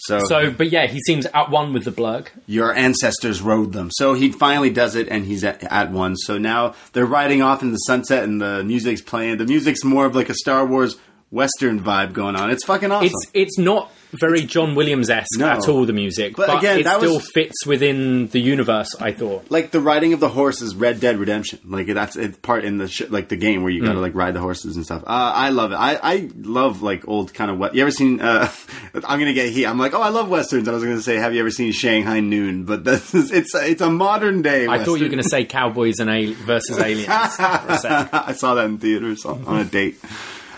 So, 0.00 0.20
so, 0.26 0.52
but 0.52 0.70
yeah, 0.70 0.86
he 0.86 1.00
seems 1.00 1.26
at 1.26 1.50
one 1.50 1.72
with 1.72 1.84
the 1.84 1.90
blurg. 1.90 2.28
your 2.46 2.72
ancestors 2.72 3.42
rode 3.42 3.72
them. 3.72 3.90
So 3.92 4.14
he 4.14 4.30
finally 4.30 4.70
does 4.70 4.94
it, 4.94 5.08
and 5.08 5.24
he's 5.26 5.42
at, 5.42 5.64
at 5.64 5.90
one. 5.90 6.14
So 6.16 6.38
now 6.38 6.74
they're 6.92 7.04
riding 7.04 7.42
off 7.42 7.62
in 7.62 7.72
the 7.72 7.78
sunset, 7.78 8.22
and 8.22 8.40
the 8.40 8.62
music's 8.62 9.00
playing. 9.02 9.38
The 9.38 9.44
music's 9.46 9.82
more 9.82 10.06
of 10.06 10.14
like 10.14 10.28
a 10.28 10.34
Star 10.34 10.64
Wars 10.64 10.96
Western 11.30 11.80
vibe 11.80 12.12
going 12.12 12.36
on. 12.36 12.50
It's 12.50 12.64
fucking 12.64 12.90
awesome. 12.90 13.06
It's 13.06 13.26
it's 13.34 13.58
not 13.58 13.92
very 14.12 14.40
John 14.40 14.74
Williams 14.74 15.10
esque 15.10 15.38
No. 15.38 15.48
at 15.48 15.68
all. 15.68 15.84
The 15.84 15.92
music, 15.92 16.34
But 16.34 16.46
but, 16.46 16.58
again, 16.60 16.78
it 16.78 16.84
that 16.84 16.96
still 16.96 17.16
was- 17.16 17.30
fits 17.30 17.66
within 17.66 18.28
the 18.28 18.40
universe. 18.40 18.96
I 18.98 19.12
thought. 19.12 19.50
like 19.50 19.70
the 19.70 19.80
riding 19.80 20.14
of 20.14 20.20
the 20.20 20.30
horse 20.30 20.62
is 20.62 20.74
Red 20.74 20.98
Dead 21.00 21.18
Redemption. 21.18 21.58
Like 21.66 21.88
that's 21.88 22.16
it's 22.16 22.38
part 22.38 22.64
in 22.64 22.78
the 22.78 22.88
sh- 22.88 23.10
like 23.10 23.28
the 23.28 23.36
game 23.36 23.62
where 23.62 23.70
you 23.70 23.82
Mm. 23.82 23.86
gotta 23.88 24.00
like 24.00 24.14
ride 24.14 24.32
the 24.32 24.40
horses 24.40 24.76
and 24.76 24.84
stuff. 24.86 25.02
Uh, 25.02 25.32
I 25.34 25.50
love 25.50 25.72
it. 25.72 25.74
I, 25.74 25.98
I 26.02 26.30
love 26.40 26.80
like 26.80 27.06
old 27.06 27.34
kind 27.34 27.50
of 27.50 27.58
what 27.58 27.74
you 27.74 27.82
ever 27.82 27.90
seen. 27.90 28.22
Uh, 28.22 28.50
I'm 28.94 29.18
gonna 29.18 29.34
get 29.34 29.50
heat. 29.52 29.66
I'm 29.66 29.78
like, 29.78 29.92
oh, 29.94 30.00
I 30.00 30.08
love 30.08 30.30
westerns. 30.30 30.66
I 30.66 30.72
was 30.72 30.82
gonna 30.82 31.02
say, 31.02 31.16
have 31.16 31.34
you 31.34 31.40
ever 31.40 31.50
seen 31.50 31.72
Shanghai 31.72 32.20
Noon? 32.20 32.64
But 32.64 32.84
this 32.84 33.14
is 33.20 33.30
it's 33.30 33.54
it's 33.54 33.82
a 33.82 33.90
modern 33.90 34.40
day. 34.40 34.66
I 34.66 34.82
thought 34.82 34.94
you 34.94 35.04
were 35.04 35.10
going 35.10 35.22
to 35.22 35.28
say 35.28 35.44
cowboys 35.44 35.98
and 35.98 36.08
a- 36.08 36.32
versus 36.32 36.78
aliens 36.88 37.04
for 37.36 37.42
a 37.68 37.78
sec. 37.78 38.08
I 38.14 38.32
saw 38.32 38.54
that 38.54 38.64
in 38.64 38.78
theaters 38.78 39.26
on, 39.26 39.44
on 39.44 39.60
a 39.60 39.64
date. 39.66 39.98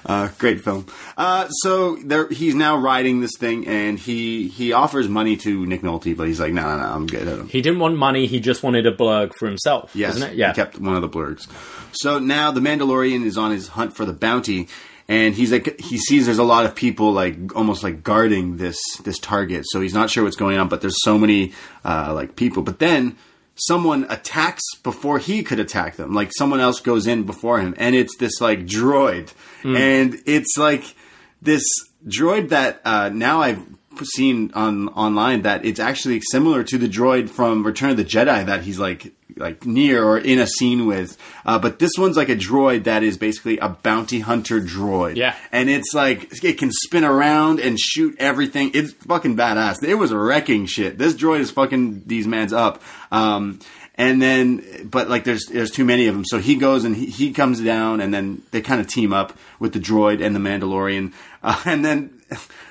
Uh, 0.07 0.29
great 0.39 0.61
film. 0.63 0.87
Uh, 1.17 1.49
so 1.49 1.97
there, 1.97 2.29
he's 2.29 2.55
now 2.55 2.77
riding 2.77 3.21
this 3.21 3.37
thing, 3.39 3.67
and 3.67 3.99
he 3.99 4.49
he 4.49 4.73
offers 4.73 5.09
money 5.09 5.37
to 5.39 5.67
Nick 5.67 5.83
Nolte, 5.83 6.17
but 6.17 6.27
he's 6.27 6.41
like, 6.41 6.53
no, 6.53 6.63
no, 6.63 6.79
no, 6.79 6.85
I'm 6.85 7.07
good. 7.07 7.49
He 7.51 7.61
didn't 7.61 7.81
want 7.81 7.97
money; 7.97 8.27
he 8.27 8.41
just 8.41 8.63
wanted 8.63 8.87
a 8.87 8.93
blurg 8.97 9.35
for 9.35 9.47
himself, 9.47 9.91
Yes, 9.95 10.15
wasn't 10.15 10.33
it? 10.33 10.37
Yeah. 10.39 10.49
he 10.49 10.55
kept 10.55 10.79
one 10.79 10.97
of 10.97 11.03
the 11.03 11.09
blurgs. 11.09 11.47
So 11.93 12.19
now 12.19 12.51
the 12.51 12.61
Mandalorian 12.61 13.25
is 13.25 13.37
on 13.37 13.51
his 13.51 13.69
hunt 13.69 13.95
for 13.95 14.05
the 14.05 14.13
bounty, 14.13 14.69
and 15.09 15.35
he's 15.35 15.53
like, 15.53 15.79
he 15.81 15.99
sees 15.99 16.27
there's 16.27 16.39
a 16.39 16.45
lot 16.45 16.65
of 16.65 16.75
people 16.75 17.13
like 17.13 17.55
almost 17.55 17.83
like 17.83 18.03
guarding 18.03 18.57
this 18.57 18.79
this 19.05 19.19
target. 19.19 19.65
So 19.69 19.81
he's 19.81 19.95
not 19.95 20.09
sure 20.09 20.25
what's 20.25 20.37
going 20.37 20.57
on, 20.59 20.69
but 20.69 20.81
there's 20.81 21.03
so 21.03 21.19
many 21.19 21.53
uh, 21.85 22.13
like 22.15 22.37
people. 22.37 22.63
But 22.63 22.79
then 22.79 23.17
someone 23.61 24.07
attacks 24.09 24.63
before 24.83 25.19
he 25.19 25.43
could 25.43 25.61
attack 25.61 25.97
them. 25.97 26.13
Like 26.15 26.31
someone 26.37 26.61
else 26.61 26.81
goes 26.81 27.07
in 27.07 27.25
before 27.25 27.61
him, 27.61 27.75
and 27.79 27.95
it's 27.95 28.17
this 28.17 28.41
like 28.41 28.61
droid, 28.61 29.33
and 29.77 30.21
it's 30.27 30.57
like 30.57 30.95
this 31.43 31.65
droid 32.07 32.49
that 32.51 32.81
uh, 32.85 33.11
now 33.11 33.41
I've 33.43 33.65
seen 34.07 34.51
on 34.55 34.89
online 34.89 35.43
that 35.43 35.65
it's 35.65 35.81
actually 35.81 36.21
similar 36.31 36.65
to 36.65 36.79
the 36.79 36.89
droid 36.89 37.29
from 37.31 37.65
Return 37.65 37.91
of 37.91 37.97
the 37.97 38.05
Jedi 38.05 38.47
that 38.47 38.63
he's 38.63 38.79
like 38.79 39.13
like 39.37 39.65
near 39.65 40.05
or 40.05 40.19
in 40.19 40.39
a 40.39 40.47
scene 40.47 40.87
with. 40.87 41.17
Uh, 41.47 41.59
but 41.59 41.79
this 41.79 41.93
one's 41.97 42.17
like 42.17 42.29
a 42.29 42.37
droid 42.37 42.85
that 42.85 43.03
is 43.03 43.17
basically 43.17 43.59
a 43.59 43.69
bounty 43.69 44.21
hunter 44.21 44.61
droid. 44.61 45.17
Yeah. 45.17 45.37
and 45.53 45.71
it's 45.71 45.95
like 45.95 46.45
it 46.45 46.59
can 46.59 46.71
spin 46.73 47.05
around 47.05 47.61
and 47.61 47.79
shoot 47.79 48.17
everything. 48.19 48.73
It's 48.75 48.93
fucking 48.93 49.37
badass. 49.37 49.83
It 49.83 49.95
was 49.95 50.13
wrecking 50.13 50.67
shit. 50.67 50.99
This 50.99 51.15
droid 51.15 51.41
is 51.41 51.51
fucking 51.51 52.03
these 52.07 52.27
mans 52.27 52.53
up. 52.53 52.83
Um, 53.11 53.61
and 53.97 54.23
then, 54.23 54.89
but 54.91 55.11
like, 55.11 55.25
there's 55.25 55.45
there's 55.47 55.71
too 55.71 55.85
many 55.85 56.07
of 56.07 56.15
them. 56.15 56.25
So 56.25 56.39
he 56.39 56.57
goes 56.57 56.85
and 56.85 56.97
he, 56.97 57.07
he 57.07 57.33
comes 57.35 57.61
down, 57.61 58.01
and 58.01 58.15
then 58.15 58.41
they 58.51 58.63
kind 58.63 58.81
of 58.81 58.87
team 58.87 59.13
up 59.13 59.37
with 59.59 59.75
the 59.75 59.79
droid 59.79 60.25
and 60.25 60.35
the 60.35 60.41
Mandalorian. 60.41 61.13
Uh, 61.43 61.59
and 61.65 61.83
then 61.83 62.21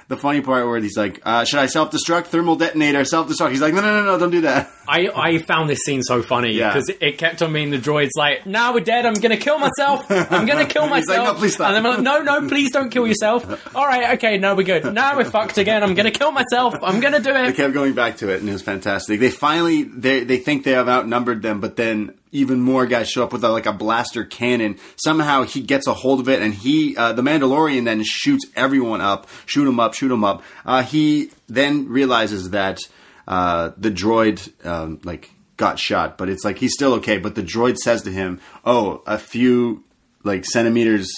the 0.10 0.18
funny 0.18 0.42
part 0.42 0.66
where 0.68 0.80
he's 0.80 0.98
like, 0.98 1.22
uh, 1.24 1.46
"Should 1.46 1.60
I 1.60 1.68
self 1.68 1.92
destruct? 1.92 2.26
Thermal 2.26 2.56
detonator, 2.56 3.06
self 3.06 3.30
destruct." 3.30 3.52
He's 3.52 3.62
like, 3.62 3.74
"No, 3.76 3.82
no, 3.82 4.02
no, 4.02 4.06
no, 4.06 4.18
don't 4.20 4.32
do 4.32 4.42
that." 4.42 4.70
I, 4.88 5.08
I 5.16 5.38
found 5.38 5.70
this 5.70 5.80
scene 5.86 6.02
so 6.02 6.24
funny 6.24 6.56
because 6.56 6.90
it, 6.90 6.98
it 7.00 7.18
kept 7.20 7.44
on 7.44 7.54
being 7.54 7.70
the 7.70 7.78
droid's 7.78 8.16
like, 8.18 8.46
"Now 8.46 8.74
we're 8.74 8.80
dead. 8.80 9.06
I'm 9.06 9.14
gonna 9.14 9.38
kill 9.38 9.60
myself. 9.60 10.06
I'm 10.10 10.48
gonna 10.48 10.66
kill 10.66 10.84
He's 10.94 11.08
like, 11.08 11.08
myself." 11.08 11.28
"No, 11.28 11.34
please 11.36 11.54
stop." 11.54 11.68
And 11.68 11.76
then 11.78 11.86
I'm 11.86 12.04
like, 12.04 12.26
"No, 12.26 12.42
no, 12.42 12.48
please 12.50 12.72
don't 12.72 12.90
kill 12.90 13.08
yourself." 13.08 13.76
All 13.76 13.86
right, 13.86 14.16
okay, 14.18 14.38
no, 14.40 14.56
we're 14.56 14.64
good. 14.64 14.92
Now 14.94 15.16
we're 15.16 15.26
fucked 15.26 15.60
again. 15.60 15.84
I'm 15.84 15.94
gonna 15.94 16.12
kill 16.12 16.32
myself. 16.32 16.74
I'm 16.82 17.00
gonna 17.00 17.20
do 17.20 17.30
it. 17.30 17.46
They 17.46 17.54
kept 17.54 17.74
going 17.76 17.94
back 17.94 18.18
to 18.18 18.30
it, 18.30 18.40
and 18.42 18.50
it 18.50 18.54
was 18.54 18.64
fantastic. 18.64 19.20
They 19.20 19.30
finally 19.30 19.84
they 19.84 20.24
they 20.24 20.38
think 20.38 20.64
they 20.64 20.72
have 20.72 20.90
outnumbered 20.90 21.44
them, 21.44 21.60
but 21.62 21.76
then 21.76 22.16
even 22.32 22.62
more 22.62 22.86
guys 22.86 23.10
show 23.10 23.24
up 23.24 23.34
with 23.34 23.44
a, 23.44 23.50
like 23.50 23.66
a 23.66 23.74
blaster 23.74 24.24
cannon. 24.24 24.78
Somehow 24.96 25.44
he 25.44 25.62
gets 25.62 25.88
a 25.88 25.94
hold 25.94 26.20
of 26.20 26.30
it, 26.30 26.42
and 26.42 26.54
he 26.54 26.96
uh, 26.96 27.14
the 27.14 27.22
Mandalorian 27.22 27.86
then 27.86 28.04
shoots 28.04 28.46
everyone 28.56 29.02
up, 29.02 29.28
shoot 29.46 29.68
him 29.68 29.80
up, 29.80 29.94
shoot 29.94 30.12
him 30.12 30.24
up. 30.24 30.44
Uh, 30.66 30.84
he 30.84 31.32
then 31.48 31.88
realizes 31.88 32.52
that 32.52 32.80
uh, 33.28 33.72
the 33.78 33.92
droid 33.92 34.66
um, 34.66 35.00
like 35.04 35.32
got 35.58 35.80
shot, 35.80 36.18
but 36.18 36.30
it's 36.30 36.46
like 36.46 36.58
he's 36.58 36.74
still 36.74 36.94
okay. 36.96 37.18
But 37.18 37.36
the 37.36 37.44
droid 37.44 37.78
says 37.78 38.04
to 38.04 38.12
him, 38.12 38.40
"Oh, 38.66 39.02
a 39.06 39.18
few 39.18 39.84
like 40.24 40.46
centimeters 40.46 41.10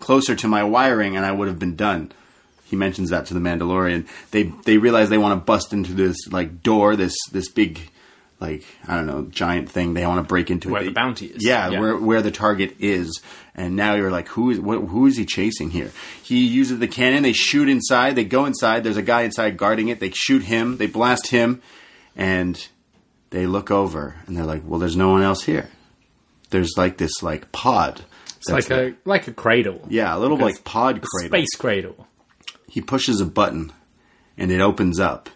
closer 0.00 0.34
to 0.36 0.48
my 0.48 0.64
wiring, 0.64 1.16
and 1.16 1.24
I 1.24 1.32
would 1.32 1.48
have 1.48 1.58
been 1.58 1.76
done." 1.76 2.12
he 2.68 2.76
mentions 2.76 3.08
that 3.08 3.24
to 3.24 3.32
the 3.32 3.40
Mandalorian. 3.40 4.06
They 4.30 4.44
they 4.64 4.76
realize 4.76 5.08
they 5.08 5.16
want 5.16 5.40
to 5.40 5.44
bust 5.44 5.72
into 5.72 5.94
this 5.94 6.16
like 6.30 6.62
door, 6.62 6.96
this 6.96 7.16
this 7.32 7.48
big 7.48 7.80
like 8.40 8.64
I 8.86 8.94
don't 8.96 9.06
know 9.06 9.22
giant 9.30 9.70
thing. 9.70 9.94
They 9.94 10.06
want 10.06 10.18
to 10.18 10.28
break 10.28 10.50
into 10.50 10.68
Where 10.70 10.82
it. 10.82 10.86
the 10.86 10.90
bounty 10.92 11.26
is. 11.26 11.44
Yeah, 11.44 11.70
Yeah. 11.70 11.80
where 11.80 11.96
where 11.96 12.22
the 12.22 12.30
target 12.30 12.76
is. 12.78 13.20
And 13.54 13.74
now 13.74 13.94
you're 13.94 14.12
like, 14.12 14.28
who 14.28 14.50
is 14.50 14.60
what, 14.60 14.78
who 14.82 15.06
is 15.06 15.16
he 15.16 15.26
chasing 15.26 15.70
here? 15.70 15.90
He 16.22 16.46
uses 16.46 16.78
the 16.78 16.86
cannon. 16.86 17.24
They 17.24 17.32
shoot 17.32 17.68
inside. 17.68 18.14
They 18.14 18.24
go 18.24 18.44
inside. 18.46 18.84
There's 18.84 18.96
a 18.96 19.02
guy 19.02 19.22
inside 19.22 19.56
guarding 19.56 19.88
it. 19.88 19.98
They 19.98 20.10
shoot 20.10 20.42
him. 20.44 20.76
They 20.76 20.86
blast 20.86 21.26
him, 21.28 21.60
and 22.14 22.64
they 23.30 23.46
look 23.46 23.70
over 23.72 24.14
and 24.26 24.36
they're 24.36 24.44
like, 24.46 24.62
well, 24.64 24.78
there's 24.78 24.96
no 24.96 25.10
one 25.10 25.22
else 25.22 25.42
here. 25.42 25.68
There's 26.50 26.74
like 26.76 26.98
this 26.98 27.22
like 27.22 27.50
pod. 27.52 28.02
It's 28.36 28.48
like 28.48 28.70
a 28.70 28.94
like 29.04 29.26
a 29.26 29.32
cradle. 29.32 29.82
yeah, 29.90 30.16
a 30.16 30.18
little 30.18 30.36
Like 30.38 30.54
like 30.54 30.64
pod 30.64 31.02
cradle 31.02 31.28
Space 31.36 31.56
cradle. 31.58 32.06
he 32.68 32.80
pushes 32.80 33.20
a 33.20 33.26
button 33.26 33.72
and 34.36 34.52
it 34.52 34.60
opens 34.60 35.00
up 35.00 35.28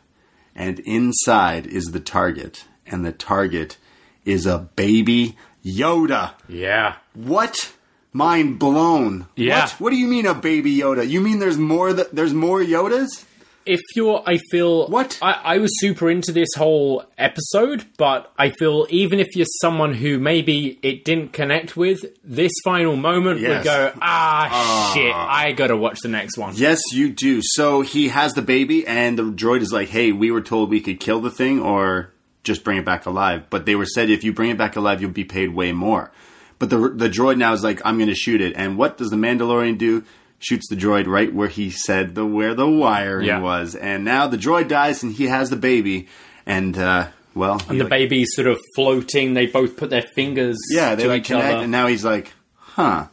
and 0.55 0.79
inside 0.81 1.67
is 1.67 1.87
the 1.87 1.99
target 1.99 2.65
and 2.92 3.05
the 3.05 3.12
target 3.12 3.76
is 4.24 4.46
a 4.46 4.59
baby 4.76 5.37
yoda. 5.64 6.33
Yeah. 6.48 6.96
what? 7.14 7.72
Mind 8.12 8.59
blown. 8.59 9.26
Yeah. 9.37 9.61
what? 9.62 9.70
What 9.81 9.90
do 9.90 9.96
you 9.96 10.07
mean 10.07 10.26
a 10.26 10.35
baby 10.35 10.76
yoda? 10.76 11.09
You 11.09 11.20
mean 11.20 11.38
there's 11.38 11.57
more 11.59 11.92
th- 11.94 12.09
there's 12.12 12.35
more 12.35 12.61
yodas? 12.61 13.24
If 13.64 13.81
you're 13.94 14.22
i 14.26 14.38
feel 14.50 14.88
What? 14.88 15.20
I, 15.22 15.33
I 15.55 15.59
was 15.59 15.70
super 15.78 16.11
into 16.11 16.33
this 16.33 16.48
whole 16.57 17.05
episode 17.16 17.85
but 17.96 18.33
i 18.37 18.50
feel 18.50 18.88
even 18.90 19.20
if 19.20 19.37
you're 19.37 19.46
someone 19.61 19.94
who 19.94 20.18
maybe 20.18 20.81
it 20.83 21.05
didn't 21.05 21.33
connect 21.33 21.76
with 21.76 22.05
this 22.24 22.50
final 22.64 22.96
moment 22.96 23.38
Yes. 23.38 23.59
would 23.59 23.64
go 23.64 23.92
ah, 24.02 24.90
shit 24.92 25.14
i 25.14 25.52
gotta 25.52 25.76
watch 25.76 26.00
the 26.00 26.09
next 26.09 26.37
one. 26.37 26.55
Yes 26.57 26.81
you 26.92 27.11
do. 27.11 27.40
So 27.40 27.83
he 27.83 28.09
has 28.09 28.35
the 28.35 28.42
baby 28.42 28.85
and 28.85 29.16
the 29.16 29.22
droid 29.22 29.61
is 29.61 29.72
like 29.72 29.90
hey 29.90 30.11
we 30.11 30.33
were 30.33 30.42
told 30.42 30.68
we 30.68 30.81
could 30.81 30.98
kill 30.98 31.20
the 31.20 31.31
thing 31.31 31.61
or 31.61 32.12
just 32.44 32.64
bring 32.64 32.78
it 32.78 32.85
back 32.85 33.07
alive. 33.07 33.44
But 33.50 33.66
they 33.66 33.74
were 33.76 33.87
said 33.87 34.11
if 34.11 34.24
you 34.24 34.33
bring 34.33 34.50
it 34.50 34.59
back 34.59 34.76
alive 34.76 35.00
you'll 35.00 35.11
be 35.11 35.24
paid 35.24 35.50
way 35.55 35.72
more. 35.72 36.11
But 36.59 36.70
the 36.70 36.78
the 36.88 37.09
droid 37.09 37.38
now 37.38 37.52
is 37.52 37.62
like 37.64 37.81
i'm 37.85 37.96
going 37.98 38.09
to 38.09 38.14
shoot 38.14 38.40
it. 38.40 38.55
And 38.57 38.76
what 38.76 38.96
does 38.98 39.11
the 39.11 39.16
mandalorian 39.16 39.78
do? 39.78 40.05
Shoots 40.38 40.68
the 40.68 40.76
droid 40.76 41.07
right 41.07 41.33
where 41.33 41.48
he 41.48 41.70
said 41.70 42.14
the 42.14 42.26
where 42.26 42.55
the 42.55 42.68
wiring 42.68 43.26
Yeah. 43.26 43.40
was. 43.40 43.74
And 43.74 44.05
now 44.05 44.26
the 44.26 44.37
droid 44.37 44.68
dies 44.68 45.02
and 45.02 45.12
he 45.12 45.26
has 45.26 45.50
the 45.50 45.57
baby. 45.57 46.09
And 46.46 46.76
uh 46.78 47.09
well 47.35 47.61
and 47.68 47.81
the 47.81 47.85
baby's 47.85 48.31
sort 48.35 48.46
of 48.48 48.61
floating. 48.76 49.35
They 49.35 49.46
both 49.46 49.76
put 49.76 49.90
their 49.90 50.02
fingers 50.02 50.59
yeah 50.70 50.94
they 50.94 51.05
to 51.05 51.09
like 51.09 51.24
connect. 51.24 51.46
other. 51.55 51.62
And 51.64 51.72
now 51.72 51.87
he's 51.87 52.05
like 52.05 52.33
huh. 52.57 53.07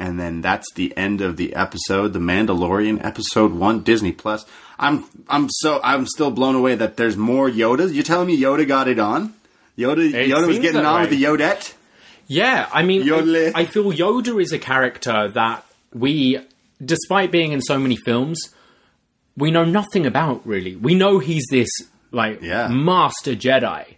And 0.00 0.18
then 0.20 0.40
that's 0.40 0.72
the 0.74 0.96
end 0.96 1.20
of 1.20 1.36
the 1.36 1.54
episode 1.56 2.12
the 2.12 2.20
mandalorian 2.20 3.04
episode 3.04 3.52
1 3.52 3.82
disney 3.82 4.12
plus 4.12 4.46
i'm 4.78 5.04
i'm 5.28 5.48
so 5.50 5.80
i'm 5.82 6.06
still 6.06 6.30
blown 6.30 6.54
away 6.54 6.74
that 6.74 6.96
there's 6.96 7.16
more 7.16 7.48
yodas 7.50 7.92
you're 7.94 8.02
telling 8.04 8.26
me 8.26 8.40
yoda 8.40 8.66
got 8.66 8.88
it 8.88 8.98
on? 8.98 9.34
Yoda 9.76 10.12
It 10.12 10.28
yoda 10.30 10.46
was 10.48 10.58
getting 10.58 10.84
on 10.84 11.02
with 11.02 11.10
the 11.10 11.16
yodette? 11.16 11.74
Yeah, 12.26 12.68
I 12.72 12.82
mean, 12.82 13.10
I, 13.10 13.52
I 13.54 13.64
feel 13.64 13.90
Yoda 13.92 14.42
is 14.42 14.52
a 14.52 14.58
character 14.58 15.28
that 15.28 15.64
we, 15.94 16.38
despite 16.84 17.30
being 17.30 17.52
in 17.52 17.62
so 17.62 17.78
many 17.78 17.96
films, 17.96 18.38
we 19.36 19.50
know 19.50 19.64
nothing 19.64 20.04
about 20.04 20.46
really. 20.46 20.76
We 20.76 20.94
know 20.94 21.20
he's 21.20 21.46
this 21.50 21.70
like 22.10 22.42
Yeah. 22.42 22.68
master 22.68 23.34
Jedi, 23.34 23.94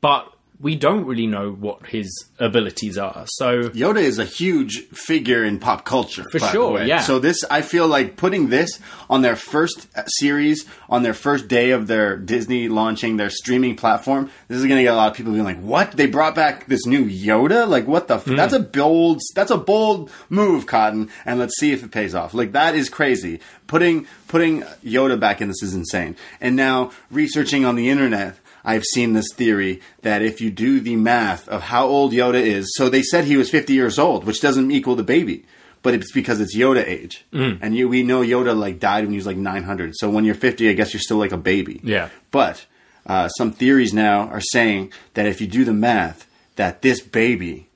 but 0.00 0.32
we 0.60 0.74
don't 0.74 1.04
really 1.04 1.26
know 1.26 1.50
what 1.52 1.86
his 1.86 2.08
abilities 2.38 2.96
are. 2.96 3.24
So 3.26 3.68
Yoda 3.70 4.00
is 4.00 4.18
a 4.18 4.24
huge 4.24 4.86
figure 4.88 5.44
in 5.44 5.58
pop 5.58 5.84
culture, 5.84 6.24
For 6.30 6.38
sure, 6.38 6.82
yeah. 6.82 7.00
So 7.02 7.18
this, 7.18 7.44
I 7.50 7.62
feel 7.62 7.86
like 7.88 8.16
putting 8.16 8.48
this 8.48 8.78
on 9.10 9.22
their 9.22 9.36
first 9.36 9.86
uh, 9.96 10.04
series, 10.06 10.64
on 10.88 11.02
their 11.02 11.14
first 11.14 11.48
day 11.48 11.70
of 11.72 11.86
their 11.88 12.16
Disney 12.16 12.68
launching 12.68 13.16
their 13.16 13.30
streaming 13.30 13.76
platform, 13.76 14.30
this 14.48 14.58
is 14.58 14.64
going 14.64 14.76
to 14.78 14.82
get 14.82 14.94
a 14.94 14.96
lot 14.96 15.10
of 15.10 15.16
people 15.16 15.32
being 15.32 15.44
like, 15.44 15.60
"What? 15.60 15.92
They 15.92 16.06
brought 16.06 16.34
back 16.34 16.66
this 16.66 16.86
new 16.86 17.04
Yoda? 17.04 17.68
Like, 17.68 17.86
what 17.86 18.08
the? 18.08 18.14
F- 18.14 18.24
Hmm. 18.26 18.36
That's 18.36 18.54
a 18.54 18.60
bold, 18.60 19.20
that's 19.34 19.50
a 19.50 19.56
bold 19.58 20.10
move, 20.30 20.66
Cotton. 20.66 21.10
And 21.24 21.38
let's 21.38 21.58
see 21.58 21.72
if 21.72 21.84
it 21.84 21.90
pays 21.90 22.14
off. 22.14 22.34
Like 22.34 22.52
that 22.52 22.74
is 22.74 22.88
crazy. 22.88 23.40
Putting 23.66 24.06
putting 24.28 24.62
Yoda 24.84 25.18
back 25.18 25.40
in 25.40 25.48
this 25.48 25.62
is 25.62 25.74
insane. 25.74 26.16
And 26.40 26.56
now 26.56 26.90
researching 27.10 27.64
on 27.64 27.76
the 27.76 27.88
internet. 27.90 28.36
I've 28.66 28.82
seen 28.82 29.12
this 29.12 29.32
theory 29.32 29.80
that 30.02 30.22
if 30.22 30.40
you 30.40 30.50
do 30.50 30.80
the 30.80 30.96
math 30.96 31.48
of 31.48 31.62
how 31.62 31.86
old 31.86 32.12
Yoda 32.12 32.42
is, 32.42 32.74
so 32.74 32.88
they 32.88 33.02
said 33.02 33.24
he 33.24 33.36
was 33.36 33.48
50 33.48 33.72
years 33.72 33.96
old, 33.96 34.24
which 34.24 34.40
doesn't 34.40 34.72
equal 34.72 34.96
the 34.96 35.04
baby, 35.04 35.44
but 35.82 35.94
it's 35.94 36.10
because 36.10 36.40
it's 36.40 36.56
Yoda 36.56 36.84
age. 36.84 37.24
And 37.62 37.76
you, 37.76 37.88
we 37.88 38.02
know 38.02 38.22
Yoda 38.22 38.58
like 38.58 38.80
died 38.80 39.04
when 39.04 39.12
he 39.12 39.18
was 39.18 39.26
like 39.26 39.36
900. 39.36 39.94
So 39.94 40.10
when 40.10 40.24
you're 40.24 40.34
50, 40.34 40.68
I 40.68 40.72
guess 40.72 40.92
you're 40.92 41.00
still 41.00 41.16
like 41.16 41.30
a 41.30 41.36
baby. 41.36 41.80
Yeah. 41.84 42.08
But 42.32 42.66
uh, 43.06 43.28
some 43.28 43.52
theories 43.52 43.94
now 43.94 44.22
are 44.28 44.40
saying 44.40 44.92
that 45.14 45.26
if 45.26 45.40
you 45.40 45.46
do 45.46 45.64
the 45.64 45.72
math, 45.72 46.26
that 46.56 46.82
this 46.82 47.00
baby 47.00 47.68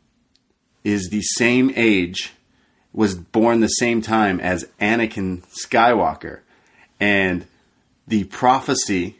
is 0.82 1.08
the 1.10 1.22
same 1.22 1.72
age, 1.76 2.32
was 2.92 3.14
born 3.14 3.60
the 3.60 3.68
same 3.68 4.02
time 4.02 4.40
as 4.40 4.66
Anakin 4.80 5.44
Skywalker, 5.46 6.40
and 6.98 7.46
the 8.08 8.24
prophecy 8.24 9.19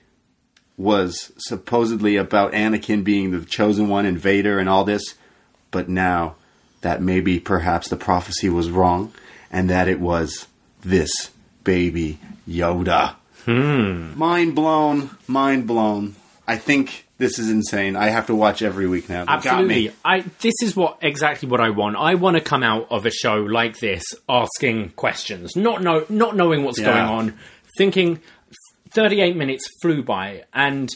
was 0.80 1.30
supposedly 1.36 2.16
about 2.16 2.52
Anakin 2.52 3.04
being 3.04 3.30
the 3.30 3.44
chosen 3.44 3.88
one 3.88 4.06
and 4.06 4.18
Vader 4.18 4.58
and 4.58 4.68
all 4.68 4.84
this, 4.84 5.14
but 5.70 5.88
now 5.88 6.36
that 6.80 7.02
maybe 7.02 7.38
perhaps 7.38 7.88
the 7.88 7.96
prophecy 7.96 8.48
was 8.48 8.70
wrong 8.70 9.12
and 9.52 9.68
that 9.68 9.88
it 9.88 10.00
was 10.00 10.46
this 10.82 11.10
baby 11.64 12.18
Yoda. 12.48 13.14
Hmm. 13.44 14.18
Mind 14.18 14.54
blown, 14.54 15.10
mind 15.26 15.66
blown. 15.66 16.16
I 16.48 16.56
think 16.56 17.06
this 17.18 17.38
is 17.38 17.50
insane. 17.50 17.94
I 17.96 18.08
have 18.08 18.26
to 18.28 18.34
watch 18.34 18.62
every 18.62 18.88
week 18.88 19.08
now. 19.10 19.24
Absolutely. 19.28 19.88
me. 19.88 19.90
I 20.04 20.20
this 20.40 20.54
is 20.62 20.74
what 20.74 20.98
exactly 21.02 21.48
what 21.48 21.60
I 21.60 21.70
want. 21.70 21.96
I 21.96 22.14
want 22.14 22.36
to 22.38 22.42
come 22.42 22.62
out 22.62 22.86
of 22.90 23.04
a 23.06 23.10
show 23.10 23.36
like 23.36 23.78
this 23.78 24.02
asking 24.28 24.90
questions, 24.90 25.54
not 25.56 25.82
know 25.82 26.06
not 26.08 26.34
knowing 26.36 26.64
what's 26.64 26.78
Yeah. 26.80 26.86
going 26.86 26.98
on, 27.06 27.38
thinking 27.76 28.20
38 28.94 29.36
minutes 29.36 29.64
flew 29.82 30.02
by 30.02 30.44
and 30.52 30.88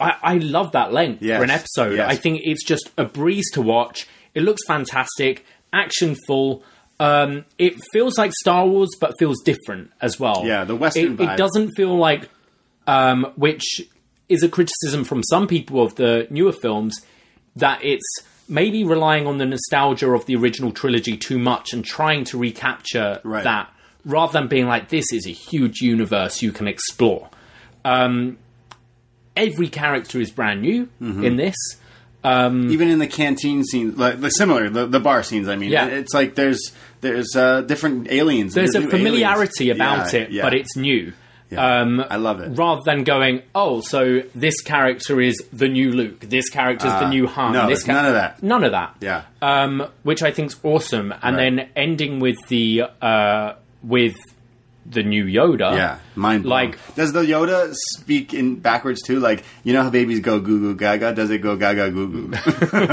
I, 0.00 0.14
I 0.22 0.34
love 0.38 0.72
that 0.72 0.92
length 0.92 1.22
Yes. 1.22 1.38
for 1.38 1.44
an 1.44 1.50
episode. 1.50 1.96
Yes. 1.96 2.10
I 2.10 2.14
think 2.16 2.40
it's 2.44 2.64
just 2.64 2.90
a 2.96 3.04
breeze 3.04 3.50
to 3.52 3.62
watch. 3.62 4.06
It 4.34 4.42
looks 4.42 4.62
fantastic, 4.66 5.44
action 5.72 6.16
full. 6.26 6.62
Um, 7.00 7.44
it 7.58 7.74
feels 7.92 8.16
like 8.18 8.32
Star 8.40 8.66
Wars, 8.66 8.90
but 9.00 9.14
feels 9.18 9.40
different 9.42 9.90
as 10.00 10.18
well. 10.20 10.42
Yeah, 10.44 10.64
the 10.64 10.76
Western 10.76 11.14
It, 11.14 11.20
it 11.20 11.36
doesn't 11.36 11.70
feel 11.76 11.96
like 11.96 12.28
um, 12.86 13.32
which 13.36 13.82
is 14.28 14.42
a 14.42 14.48
criticism 14.48 15.04
from 15.04 15.22
some 15.24 15.46
people 15.46 15.82
of 15.82 15.94
the 15.96 16.26
newer 16.30 16.52
films 16.52 17.00
that 17.56 17.82
it's 17.84 18.04
maybe 18.48 18.84
relying 18.84 19.26
on 19.26 19.38
the 19.38 19.46
nostalgia 19.46 20.10
of 20.10 20.24
the 20.26 20.36
original 20.36 20.70
trilogy 20.72 21.16
too 21.16 21.38
much 21.38 21.72
and 21.72 21.84
trying 21.84 22.24
to 22.24 22.38
recapture 22.38 23.20
Right. 23.24 23.44
that 23.44 23.70
rather 24.04 24.32
than 24.32 24.48
being 24.48 24.66
like 24.66 24.88
this 24.90 25.04
is 25.12 25.26
a 25.26 25.30
huge 25.32 25.80
universe 25.80 26.40
you 26.40 26.52
can 26.52 26.66
explore. 26.68 27.28
Um, 27.84 28.38
every 29.36 29.68
character 29.68 30.20
is 30.20 30.30
brand 30.30 30.62
new 30.62 30.88
Mm-hmm. 31.00 31.24
in 31.24 31.36
this. 31.36 31.56
even 32.24 32.88
in 32.88 32.98
the 32.98 33.06
canteen 33.06 33.64
scenes, 33.64 33.96
like 33.96 34.20
the 34.20 34.30
similar 34.30 34.68
the, 34.68 34.86
the 34.86 35.00
bar 35.00 35.22
scenes. 35.22 35.48
I 35.48 35.56
mean, 35.56 35.70
Yeah. 35.70 35.86
it's 35.86 36.12
like 36.14 36.34
there's 36.34 36.72
there's 37.00 37.34
uh, 37.36 37.62
different 37.62 38.10
aliens. 38.10 38.54
There's 38.54 38.74
a 38.74 38.82
familiarity 38.82 39.70
aliens. 39.70 39.78
about 39.80 40.12
Yeah, 40.12 40.20
it, 40.20 40.30
yeah. 40.32 40.42
but 40.42 40.54
it's 40.54 40.76
new. 40.76 41.12
Yeah. 41.50 41.80
Um, 41.80 42.04
I 42.10 42.16
love 42.16 42.40
it. 42.40 42.48
Rather 42.58 42.82
than 42.84 43.04
going, 43.04 43.40
oh, 43.54 43.80
so 43.80 44.20
this 44.34 44.60
character 44.60 45.18
is 45.18 45.36
the 45.50 45.66
new 45.66 45.92
Luke, 45.92 46.20
this 46.20 46.50
character 46.50 46.86
is 46.88 46.92
the 46.92 47.06
Uh, 47.06 47.08
new 47.08 47.26
Han. 47.26 47.54
no, 47.54 47.66
this 47.68 47.78
it's 47.78 47.88
none 47.88 48.04
of 48.04 48.12
that. 48.12 48.42
None 48.42 48.64
of 48.64 48.72
that. 48.72 48.96
Yeah. 49.00 49.22
Um, 49.40 49.86
which 50.02 50.22
I 50.22 50.30
think's 50.30 50.56
awesome, 50.62 51.10
and 51.22 51.36
Right. 51.36 51.56
then 51.56 51.68
ending 51.74 52.20
with 52.20 52.36
the 52.48 52.82
uh, 53.00 53.52
with 53.82 54.16
the 54.84 55.02
new 55.02 55.24
Yoda. 55.24 55.74
Yeah, 55.74 55.98
mind 56.18 56.42
blown. 56.42 56.50
Like- 56.70 56.94
does 56.94 57.12
the 57.12 57.22
Yoda 57.22 57.72
speak 57.96 58.34
in 58.34 58.56
backwards 58.56 59.02
too? 59.02 59.20
Like 59.20 59.44
you 59.64 59.72
know 59.72 59.82
how 59.82 59.90
babies 59.90 60.20
go 60.20 60.40
goo 60.40 60.58
goo 60.60 60.74
gaga? 60.74 61.14
Does 61.14 61.30
it 61.30 61.38
go 61.38 61.56
gaga 61.56 61.90
goo 61.90 62.08
goo? 62.28 62.32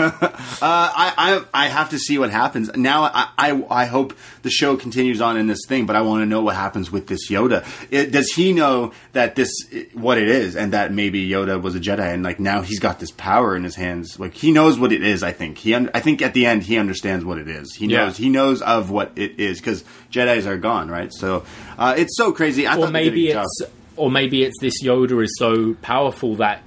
uh, 0.01 0.29
I, 0.61 1.13
I 1.53 1.65
I 1.65 1.67
have 1.67 1.89
to 1.89 1.99
see 1.99 2.17
what 2.17 2.29
happens 2.29 2.69
now. 2.75 3.03
I, 3.03 3.29
I 3.37 3.65
I 3.69 3.85
hope 3.85 4.13
the 4.43 4.49
show 4.49 4.77
continues 4.77 5.21
on 5.21 5.37
in 5.37 5.47
this 5.47 5.61
thing, 5.67 5.85
but 5.85 5.95
I 5.95 6.01
want 6.01 6.21
to 6.21 6.25
know 6.25 6.41
what 6.41 6.55
happens 6.55 6.91
with 6.91 7.07
this 7.07 7.29
Yoda. 7.29 7.65
It, 7.91 8.11
does 8.11 8.29
he 8.31 8.53
know 8.53 8.93
that 9.13 9.35
this 9.35 9.49
what 9.93 10.17
it 10.17 10.29
is, 10.29 10.55
and 10.55 10.73
that 10.73 10.91
maybe 10.93 11.27
Yoda 11.27 11.61
was 11.61 11.75
a 11.75 11.79
Jedi, 11.79 12.13
and 12.13 12.23
like 12.23 12.39
now 12.39 12.61
he's 12.61 12.79
got 12.79 12.99
this 12.99 13.11
power 13.11 13.55
in 13.55 13.63
his 13.63 13.75
hands? 13.75 14.19
Like 14.19 14.33
he 14.33 14.51
knows 14.51 14.77
what 14.79 14.91
it 14.91 15.03
is. 15.03 15.23
I 15.23 15.31
think 15.31 15.57
he. 15.57 15.73
Un- 15.73 15.89
I 15.93 15.99
think 15.99 16.21
at 16.21 16.33
the 16.33 16.45
end 16.45 16.63
he 16.63 16.77
understands 16.77 17.25
what 17.25 17.37
it 17.37 17.47
is. 17.47 17.73
He 17.75 17.87
Yeah. 17.87 18.05
knows. 18.05 18.17
He 18.17 18.29
knows 18.29 18.61
of 18.61 18.89
what 18.91 19.11
it 19.15 19.39
is 19.39 19.59
because 19.59 19.83
Jedi's 20.11 20.45
are 20.47 20.57
gone, 20.57 20.89
right? 20.89 21.11
So 21.13 21.45
uh, 21.77 21.95
it's 21.97 22.15
so 22.17 22.31
crazy. 22.31 22.67
I 22.67 22.73
or 22.75 22.81
thought 22.81 22.89
a 22.89 22.91
maybe 23.15 23.29
it's 23.29 23.61
or 23.97 24.11
maybe 24.11 24.43
it's 24.43 24.59
this 24.59 24.83
Yoda 24.83 25.23
is 25.23 25.33
so 25.39 25.73
powerful 25.81 26.35
that 26.35 26.61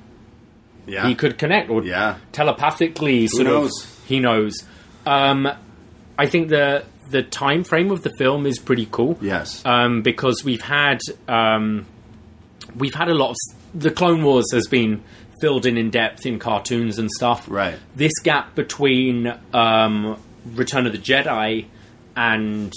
yeah. 0.87 1.07
he 1.07 1.15
could 1.15 1.37
connect 1.39 1.69
or 1.71 1.85
Yeah. 1.85 2.17
telepathically 2.33 3.27
sort 3.29 3.45
knows? 3.47 3.85
of 3.85 4.05
he 4.09 4.21
knows 4.21 4.65
um, 5.07 5.47
i 6.19 6.27
think 6.27 6.49
the 6.49 6.85
the 7.11 7.23
time 7.23 7.65
frame 7.65 7.91
of 7.91 8.03
the 8.03 8.11
film 8.19 8.47
is 8.47 8.59
pretty 8.59 8.87
cool 8.91 9.19
Yes. 9.21 9.63
um, 9.65 10.03
because 10.03 10.45
we've 10.45 10.63
had 10.63 10.99
um, 11.29 11.87
we've 12.77 12.95
had 12.95 13.09
a 13.09 13.15
lot 13.15 13.31
of 13.31 13.37
the 13.75 13.91
clone 13.91 14.23
wars 14.23 14.47
has 14.53 14.67
been 14.67 15.03
filled 15.41 15.67
in 15.67 15.77
in 15.77 15.91
depth 15.91 16.27
in 16.27 16.39
cartoons 16.39 16.99
and 16.99 17.11
stuff 17.11 17.47
Right. 17.49 17.77
this 17.95 18.13
gap 18.23 18.55
between 18.55 19.33
um, 19.53 20.19
return 20.55 20.87
of 20.87 20.93
the 20.93 20.99
jedi 20.99 21.67
and 22.17 22.73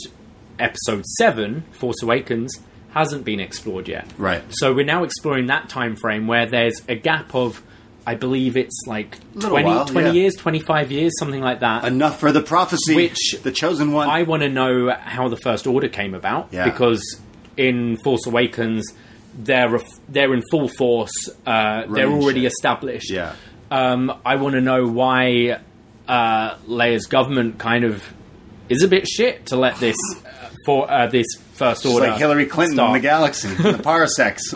episode 0.59 1.05
7 1.17 1.63
force 1.71 2.01
awakens 2.03 2.59
hasn't 2.91 3.23
been 3.25 3.39
explored 3.39 3.87
yet 3.87 4.05
Right. 4.17 4.43
so 4.49 4.73
we're 4.73 4.85
now 4.85 5.03
exploring 5.03 5.47
that 5.47 5.69
time 5.69 5.95
frame 5.95 6.27
where 6.27 6.45
there's 6.45 6.81
a 6.89 6.95
gap 6.95 7.33
of, 7.33 7.61
I 8.05 8.15
believe 8.15 8.57
it's 8.57 8.81
like 8.87 9.17
Little 9.33 9.51
20, 9.51 9.65
while, 9.65 9.85
20 9.85 10.07
yeah. 10.07 10.13
years, 10.13 10.35
25 10.35 10.91
years, 10.91 11.13
something 11.19 11.41
like 11.41 11.59
that. 11.61 11.85
Enough 11.85 12.19
for 12.19 12.31
the 12.31 12.41
prophecy. 12.41 12.95
Which 12.95 13.35
the 13.43 13.51
chosen 13.51 13.91
one. 13.91 14.09
I 14.09 14.23
want 14.23 14.41
to 14.43 14.49
know 14.49 14.89
how 14.89 15.27
the 15.29 15.37
First 15.37 15.67
Order 15.67 15.87
came 15.87 16.13
about 16.13 16.49
Yeah. 16.51 16.65
because 16.65 17.19
in 17.57 17.97
Force 18.03 18.25
Awakens, 18.27 18.85
they're, 19.37 19.79
they're 20.09 20.33
in 20.33 20.41
full 20.51 20.67
force, 20.67 21.13
uh, 21.45 21.85
they're 21.87 22.09
already 22.11 22.41
shit. 22.41 22.51
established. 22.51 23.09
yeah. 23.11 23.35
Um, 23.69 24.19
I 24.25 24.35
want 24.35 24.55
to 24.55 24.61
know 24.61 24.85
why 24.87 25.59
uh, 26.07 26.55
Leia's 26.67 27.05
government 27.05 27.57
kind 27.59 27.85
of 27.85 28.03
is 28.67 28.83
a 28.83 28.87
bit 28.89 29.07
shit 29.07 29.45
to 29.47 29.55
let 29.55 29.77
this 29.77 29.95
uh, 30.25 30.49
for 30.65 30.91
uh, 30.91 31.07
this 31.07 31.25
First 31.61 31.85
It's 31.85 31.93
Order 31.93 32.07
like 32.07 32.17
Hillary 32.17 32.45
Clinton 32.47 32.79
in 32.87 32.93
the 32.93 32.99
galaxy, 32.99 33.49
the 33.49 33.77
parsecs. 33.83 34.51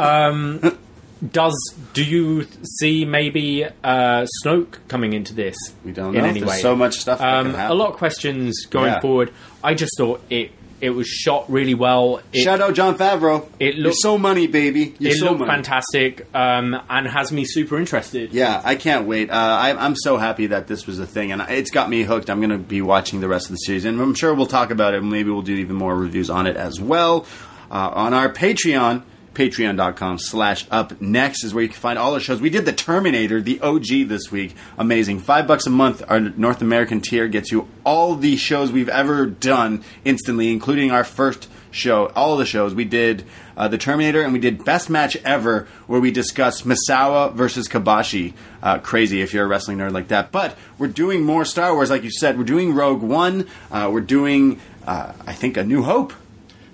does 1.31 1.75
do 1.93 2.03
you 2.03 2.47
see 2.79 3.05
maybe 3.05 3.63
uh, 3.65 4.25
Snoke 4.43 4.77
coming 4.87 5.13
into 5.13 5.33
this? 5.33 5.55
we 5.83 5.91
don't 5.91 6.15
in 6.15 6.21
know. 6.23 6.27
any 6.29 6.39
There's 6.39 6.51
way? 6.51 6.61
so 6.61 6.75
much 6.75 6.95
stuff. 6.95 7.21
Um, 7.21 7.55
a 7.55 7.73
lot 7.73 7.91
of 7.91 7.95
questions 7.97 8.65
going 8.65 8.91
Yeah. 8.93 8.99
forward. 9.01 9.31
I 9.63 9.73
just 9.75 9.93
thought 9.97 10.21
it 10.29 10.51
it 10.85 10.91
was 10.91 11.07
shot 11.07 11.49
really 11.51 11.73
well. 11.73 12.21
It, 12.31 12.43
Shout 12.43 12.61
out 12.61 12.73
Jon 12.75 12.97
Favreau. 12.97 13.47
it 13.59 13.75
You're 13.75 13.91
so 13.91 14.17
money, 14.17 14.47
baby. 14.47 14.95
You're 14.99 15.11
it 15.11 15.17
so 15.17 15.25
looked 15.25 15.39
money. 15.39 15.51
fantastic 15.51 16.27
um, 16.33 16.79
and 16.89 17.07
has 17.07 17.31
me 17.31 17.43
super 17.45 17.77
interested. 17.77 18.31
Yeah, 18.31 18.61
I 18.63 18.75
can't 18.75 19.07
wait. 19.07 19.29
Uh, 19.29 19.33
I, 19.33 19.75
I'm 19.75 19.95
so 19.95 20.17
happy 20.17 20.47
that 20.47 20.67
this 20.67 20.85
was 20.87 20.99
a 20.99 21.05
thing, 21.07 21.31
and 21.31 21.41
it's 21.49 21.71
got 21.71 21.89
me 21.89 22.03
hooked. 22.03 22.29
I'm 22.29 22.39
going 22.39 22.51
to 22.51 22.57
be 22.57 22.81
watching 22.81 23.19
the 23.19 23.27
rest 23.27 23.47
of 23.47 23.51
the 23.51 23.57
series, 23.57 23.85
and 23.85 23.99
I'm 23.99 24.13
sure 24.15 24.33
we'll 24.33 24.45
talk 24.45 24.71
about 24.71 24.93
it. 24.93 25.01
Maybe 25.01 25.29
we'll 25.31 25.41
do 25.41 25.55
even 25.55 25.75
more 25.75 25.95
reviews 25.95 26.29
on 26.29 26.47
it 26.47 26.55
as 26.55 26.79
well 26.79 27.25
uh, 27.71 27.89
on 27.93 28.13
our 28.13 28.29
Patreon. 28.29 29.01
Patreon.com 29.35 30.17
slash 30.17 30.65
up 30.71 30.99
next 31.01 31.43
is 31.43 31.53
where 31.53 31.61
you 31.61 31.69
can 31.69 31.77
find 31.77 31.99
all 31.99 32.13
our 32.13 32.19
shows. 32.19 32.41
We 32.41 32.49
did 32.49 32.65
the 32.65 32.73
Terminator, 32.73 33.41
the 33.41 33.59
OG 33.61 34.07
this 34.07 34.31
week. 34.31 34.55
Amazing. 34.77 35.19
Five 35.19 35.45
bucks 35.47 35.67
a 35.67 35.69
month. 35.69 36.01
Our 36.07 36.19
North 36.19 36.61
American 36.61 37.01
tier 37.01 37.27
gets 37.27 37.51
you 37.51 37.67
all 37.83 38.15
the 38.15 38.37
shows 38.37 38.71
we've 38.71 38.89
ever 38.89 39.25
done 39.25 39.83
instantly, 40.03 40.51
including 40.51 40.91
our 40.91 41.03
first 41.03 41.49
show, 41.71 42.07
all 42.15 42.37
the 42.37 42.45
shows. 42.45 42.73
We 42.73 42.85
did 42.85 43.25
uh, 43.57 43.67
the 43.67 43.77
Terminator 43.77 44.21
and 44.21 44.33
we 44.33 44.39
did 44.39 44.63
Best 44.63 44.89
Match 44.89 45.17
Ever, 45.17 45.67
where 45.87 45.99
we 45.99 46.11
discussed 46.11 46.65
Misawa 46.65 47.33
versus 47.33 47.67
Kobashi. 47.67 48.33
Uh, 48.63 48.79
crazy 48.79 49.21
if 49.21 49.33
you're 49.33 49.45
a 49.45 49.47
wrestling 49.47 49.77
nerd 49.77 49.91
like 49.91 50.07
that. 50.07 50.31
But 50.31 50.57
we're 50.77 50.87
doing 50.87 51.23
more 51.23 51.45
Star 51.45 51.73
Wars, 51.75 51.89
like 51.89 52.03
you 52.03 52.11
said. 52.11 52.37
We're 52.37 52.45
doing 52.45 52.73
Rogue 52.73 53.01
One. 53.01 53.47
Uh, 53.69 53.89
we're 53.91 54.01
doing, 54.01 54.59
uh, 54.87 55.13
I 55.27 55.33
think, 55.33 55.57
A 55.57 55.63
New 55.63 55.83
Hope. 55.83 56.13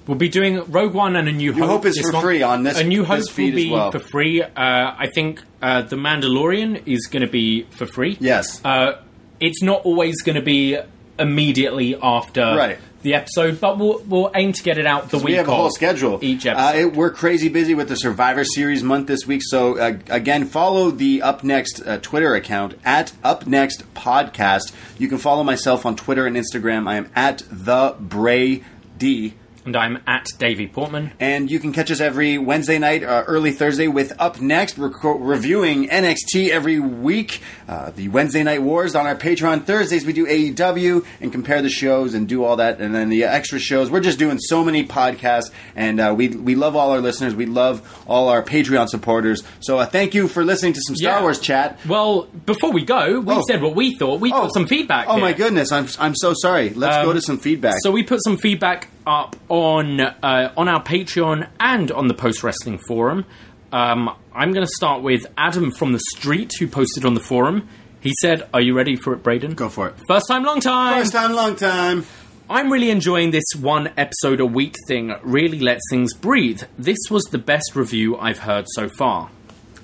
We'll 0.07 0.17
be 0.17 0.29
doing 0.29 0.63
Rogue 0.71 0.93
One 0.93 1.15
and 1.15 1.27
A 1.27 1.31
New, 1.31 1.53
New 1.53 1.65
Hope 1.65 1.85
is 1.85 1.99
for 1.99 2.11
free 2.21 2.41
on 2.41 2.63
this- 2.63 2.79
A 2.79 2.83
New 2.83 3.03
Hope 3.05 3.19
will 3.37 3.51
be 3.51 3.69
well. 3.71 3.91
for 3.91 3.99
free. 3.99 4.41
Uh, 4.41 4.49
I 4.55 5.07
think 5.13 5.41
uh, 5.61 5.83
The 5.83 5.95
Mandalorian 5.95 6.81
is 6.87 7.07
going 7.07 7.21
to 7.25 7.31
be 7.31 7.63
for 7.69 7.85
free. 7.85 8.17
Yes. 8.19 8.59
Uh, 8.65 8.93
it's 9.39 9.61
not 9.61 9.81
always 9.85 10.21
going 10.23 10.35
to 10.37 10.41
be 10.41 10.77
immediately 11.19 11.95
after 12.01 12.41
Right. 12.41 12.79
the 13.03 13.13
episode, 13.13 13.59
but 13.61 13.77
we'll 13.77 14.01
we'll 14.07 14.31
aim 14.33 14.53
to 14.53 14.63
get 14.63 14.77
it 14.79 14.87
out 14.87 15.09
the 15.11 15.17
week. 15.17 15.25
we 15.25 15.33
have 15.33 15.47
a 15.47 15.53
whole 15.55 15.69
schedule. 15.69 16.17
each 16.23 16.45
Uh, 16.47 16.51
episode. 16.51 16.79
it, 16.79 16.93
we're 16.95 17.11
crazy 17.11 17.47
busy 17.49 17.75
with 17.75 17.87
the 17.89 17.95
Survivor 17.95 18.43
Series 18.43 18.81
month 18.83 19.07
this 19.07 19.27
week. 19.27 19.41
So 19.43 19.77
uh, 19.77 19.97
again, 20.09 20.45
follow 20.45 20.89
the 20.89 21.21
Up 21.21 21.43
Next 21.43 21.81
uh, 21.85 21.97
Twitter 22.01 22.33
account 22.33 22.73
at 22.83 23.13
Up 23.23 23.45
Next 23.45 23.83
Podcast. 23.93 24.71
You 24.97 25.07
can 25.07 25.19
follow 25.19 25.43
myself 25.43 25.85
on 25.85 25.95
Twitter 25.95 26.25
and 26.25 26.35
Instagram. 26.35 26.87
I 26.87 26.95
am 26.95 27.09
at 27.15 27.43
the 27.51 27.95
Bray 27.99 28.63
D. 28.97 29.35
and 29.65 29.75
I'm 29.75 29.99
at 30.07 30.27
Davie 30.39 30.67
Portman. 30.67 31.11
And 31.19 31.49
you 31.51 31.59
can 31.59 31.71
catch 31.71 31.91
us 31.91 31.99
every 32.01 32.37
Wednesday 32.37 32.79
night, 32.79 33.03
uh, 33.03 33.23
early 33.27 33.51
Thursday, 33.51 33.87
with 33.87 34.13
Up 34.19 34.41
Next, 34.41 34.77
reco- 34.77 35.17
reviewing 35.19 35.87
NXT 35.87 36.49
every 36.49 36.79
week. 36.79 37.41
Uh, 37.67 37.91
the 37.91 38.07
Wednesday 38.09 38.43
Night 38.43 38.61
Wars 38.61 38.95
on 38.95 39.05
our 39.07 39.15
Patreon. 39.15 39.63
Thursdays, 39.65 40.05
we 40.05 40.13
do 40.13 40.25
AEW 40.25 41.05
and 41.21 41.31
compare 41.31 41.61
the 41.61 41.69
shows 41.69 42.13
and 42.13 42.27
do 42.27 42.43
all 42.43 42.55
that. 42.57 42.79
And 42.79 42.93
then 42.93 43.09
the 43.09 43.23
extra 43.23 43.59
shows. 43.59 43.89
We're 43.89 43.99
just 44.01 44.19
doing 44.19 44.39
so 44.39 44.63
many 44.63 44.85
podcasts, 44.85 45.51
and 45.75 45.99
uh, 45.99 46.13
we, 46.17 46.29
we 46.29 46.55
love 46.55 46.75
all 46.75 46.91
our 46.91 46.99
listeners. 46.99 47.35
We 47.35 47.45
love 47.45 48.03
all 48.07 48.29
our 48.29 48.41
Patreon 48.43 48.87
supporters. 48.89 49.43
So 49.61 49.77
uh, 49.77 49.85
thank 49.85 50.13
you 50.13 50.27
for 50.27 50.43
listening 50.43 50.73
to 50.73 50.81
some 50.85 50.95
Star 50.95 51.17
Yeah. 51.17 51.21
Wars 51.21 51.39
chat. 51.39 51.79
Well, 51.87 52.23
before 52.45 52.71
we 52.71 52.83
go, 52.83 53.19
we 53.19 53.33
Oh. 53.35 53.43
said 53.47 53.61
what 53.61 53.75
we 53.75 53.95
thought. 53.95 54.19
We 54.19 54.31
got 54.31 54.53
some 54.53 54.67
feedback. 54.67 55.05
Oh, 55.07 55.19
my 55.19 55.33
goodness. 55.33 55.71
I'm, 55.71 55.87
I'm 55.99 56.15
so 56.15 56.33
sorry. 56.35 56.71
Let's 56.71 56.97
Um, 56.97 57.05
go 57.05 57.13
to 57.13 57.21
some 57.21 57.37
feedback. 57.37 57.75
So 57.83 57.91
we 57.91 58.03
put 58.03 58.23
some 58.23 58.37
feedback 58.37 58.89
up 59.11 59.35
on 59.49 59.99
uh, 59.99 60.53
on 60.55 60.69
our 60.69 60.81
Patreon 60.81 61.47
and 61.59 61.91
on 61.91 62.07
the 62.07 62.13
Post 62.13 62.43
Wrestling 62.43 62.77
Forum. 62.87 63.25
Um, 63.73 64.09
I'm 64.33 64.53
going 64.53 64.65
to 64.65 64.71
start 64.73 65.01
with 65.01 65.25
Adam 65.37 65.71
from 65.71 65.91
the 65.91 65.99
Street, 66.15 66.53
who 66.57 66.67
posted 66.67 67.03
on 67.03 67.13
the 67.13 67.19
forum. 67.19 67.67
He 67.99 68.13
said, 68.21 68.47
"Are 68.53 68.61
you 68.61 68.73
ready 68.73 68.95
for 68.95 69.13
it, 69.13 69.21
Braden? 69.21 69.55
Go 69.55 69.67
for 69.67 69.87
it. 69.89 69.95
First 70.07 70.27
time, 70.29 70.43
long 70.43 70.61
time. 70.61 70.97
First 70.97 71.11
time, 71.11 71.33
long 71.33 71.57
time. 71.57 72.05
I'm 72.49 72.71
really 72.71 72.89
enjoying 72.89 73.31
this 73.31 73.43
one 73.59 73.91
episode 73.97 74.39
a 74.39 74.45
week 74.45 74.75
thing. 74.87 75.13
Really 75.23 75.59
lets 75.59 75.81
things 75.89 76.13
breathe. 76.13 76.63
This 76.77 76.99
was 77.09 77.23
the 77.25 77.37
best 77.37 77.75
review 77.75 78.17
I've 78.17 78.39
heard 78.39 78.65
so 78.69 78.87
far. 78.87 79.29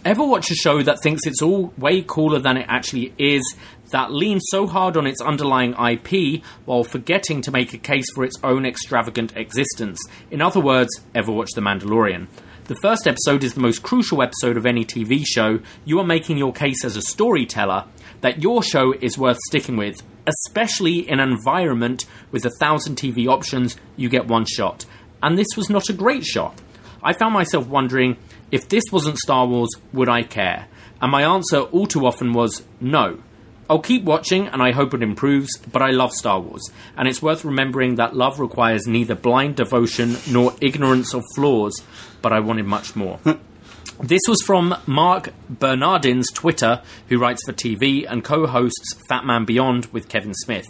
Ever 0.06 0.26
watch 0.26 0.52
a 0.52 0.56
show 0.56 0.82
that 0.84 1.00
thinks 1.04 1.26
it's 1.26 1.42
all 1.42 1.74
way 1.78 2.02
cooler 2.02 2.40
than 2.40 2.56
it 2.56 2.66
actually 2.70 3.14
is, 3.18 3.44
that 3.92 4.12
leans 4.12 4.44
so 4.50 4.68
hard 4.68 4.98
on 4.98 5.08
its 5.08 5.22
underlying 5.22 5.74
IP 5.74 6.44
while 6.66 6.84
forgetting 6.84 7.42
to 7.42 7.52
make 7.52 7.74
a 7.74 7.78
case 7.78 8.06
for 8.14 8.24
its 8.24 8.38
own 8.44 8.66
extravagant 8.66 9.36
existence? 9.36 10.00
In 10.32 10.42
other 10.42 10.60
words, 10.60 10.90
ever 11.16 11.32
watch 11.32 11.52
The 11.56 11.62
Mandalorian? 11.62 12.28
The 12.66 12.76
first 12.82 13.08
episode 13.08 13.46
is 13.46 13.54
the 13.54 13.62
most 13.62 13.82
crucial 13.82 14.22
episode 14.22 14.58
of 14.58 14.66
any 14.66 14.84
TV 14.84 15.24
show. 15.26 15.60
You 15.86 16.00
are 16.00 16.06
making 16.06 16.38
your 16.38 16.52
case 16.52 16.84
as 16.84 16.98
a 16.98 17.02
storyteller 17.02 17.86
that 18.22 18.44
your 18.44 18.62
show 18.62 18.94
is 18.94 19.18
worth 19.18 19.38
sticking 19.48 19.78
with, 19.78 20.04
especially 20.26 21.08
in 21.08 21.20
an 21.20 21.32
environment 21.32 22.06
with 22.32 22.46
a 22.46 22.52
thousand 22.60 22.98
TV 22.98 23.28
options, 23.28 23.78
you 23.96 24.10
get 24.10 24.28
one 24.28 24.46
shot. 24.46 24.86
And 25.24 25.38
this 25.38 25.56
was 25.56 25.70
not 25.70 25.90
a 25.90 25.94
great 25.94 26.26
shot. 26.26 26.60
I 27.02 27.14
found 27.14 27.34
myself 27.34 27.68
wondering 27.68 28.18
if 28.52 28.68
this 28.68 28.84
wasn't 28.92 29.18
Star 29.18 29.48
Wars, 29.48 29.70
would 29.94 30.10
I 30.10 30.24
care? 30.24 30.68
And 31.02 31.12
my 31.12 31.24
answer 31.24 31.62
all 31.62 31.88
too 31.88 32.06
often 32.06 32.34
was 32.34 32.66
no. 32.82 33.20
I'll 33.70 33.80
keep 33.80 34.04
watching 34.04 34.48
and 34.48 34.62
I 34.62 34.72
hope 34.72 34.94
it 34.94 35.04
improves, 35.04 35.58
but 35.58 35.82
I 35.82 35.92
love 35.92 36.12
Star 36.14 36.40
Wars. 36.40 36.72
And 36.96 37.08
it's 37.08 37.22
worth 37.22 37.44
remembering 37.44 37.96
that 37.96 38.16
love 38.16 38.40
requires 38.40 38.88
neither 38.88 39.16
blind 39.16 39.58
devotion 39.58 40.18
nor 40.30 40.54
ignorance 40.62 41.14
of 41.14 41.24
flaws, 41.36 41.84
but 42.22 42.32
I 42.32 42.40
wanted 42.40 42.66
much 42.66 42.96
more. 42.96 43.20
This 44.00 44.22
was 44.28 44.44
from 44.44 44.76
Mark 44.86 45.34
Bernardin's 45.50 46.32
Twitter, 46.32 46.84
who 47.10 47.18
writes 47.18 47.42
for 47.46 47.52
TV 47.52 48.06
and 48.08 48.24
co 48.24 48.46
hosts 48.46 48.94
Fat 49.10 49.26
Man 49.26 49.44
Beyond 49.44 49.88
with 49.88 50.08
Kevin 50.08 50.36
Smith. 50.36 50.68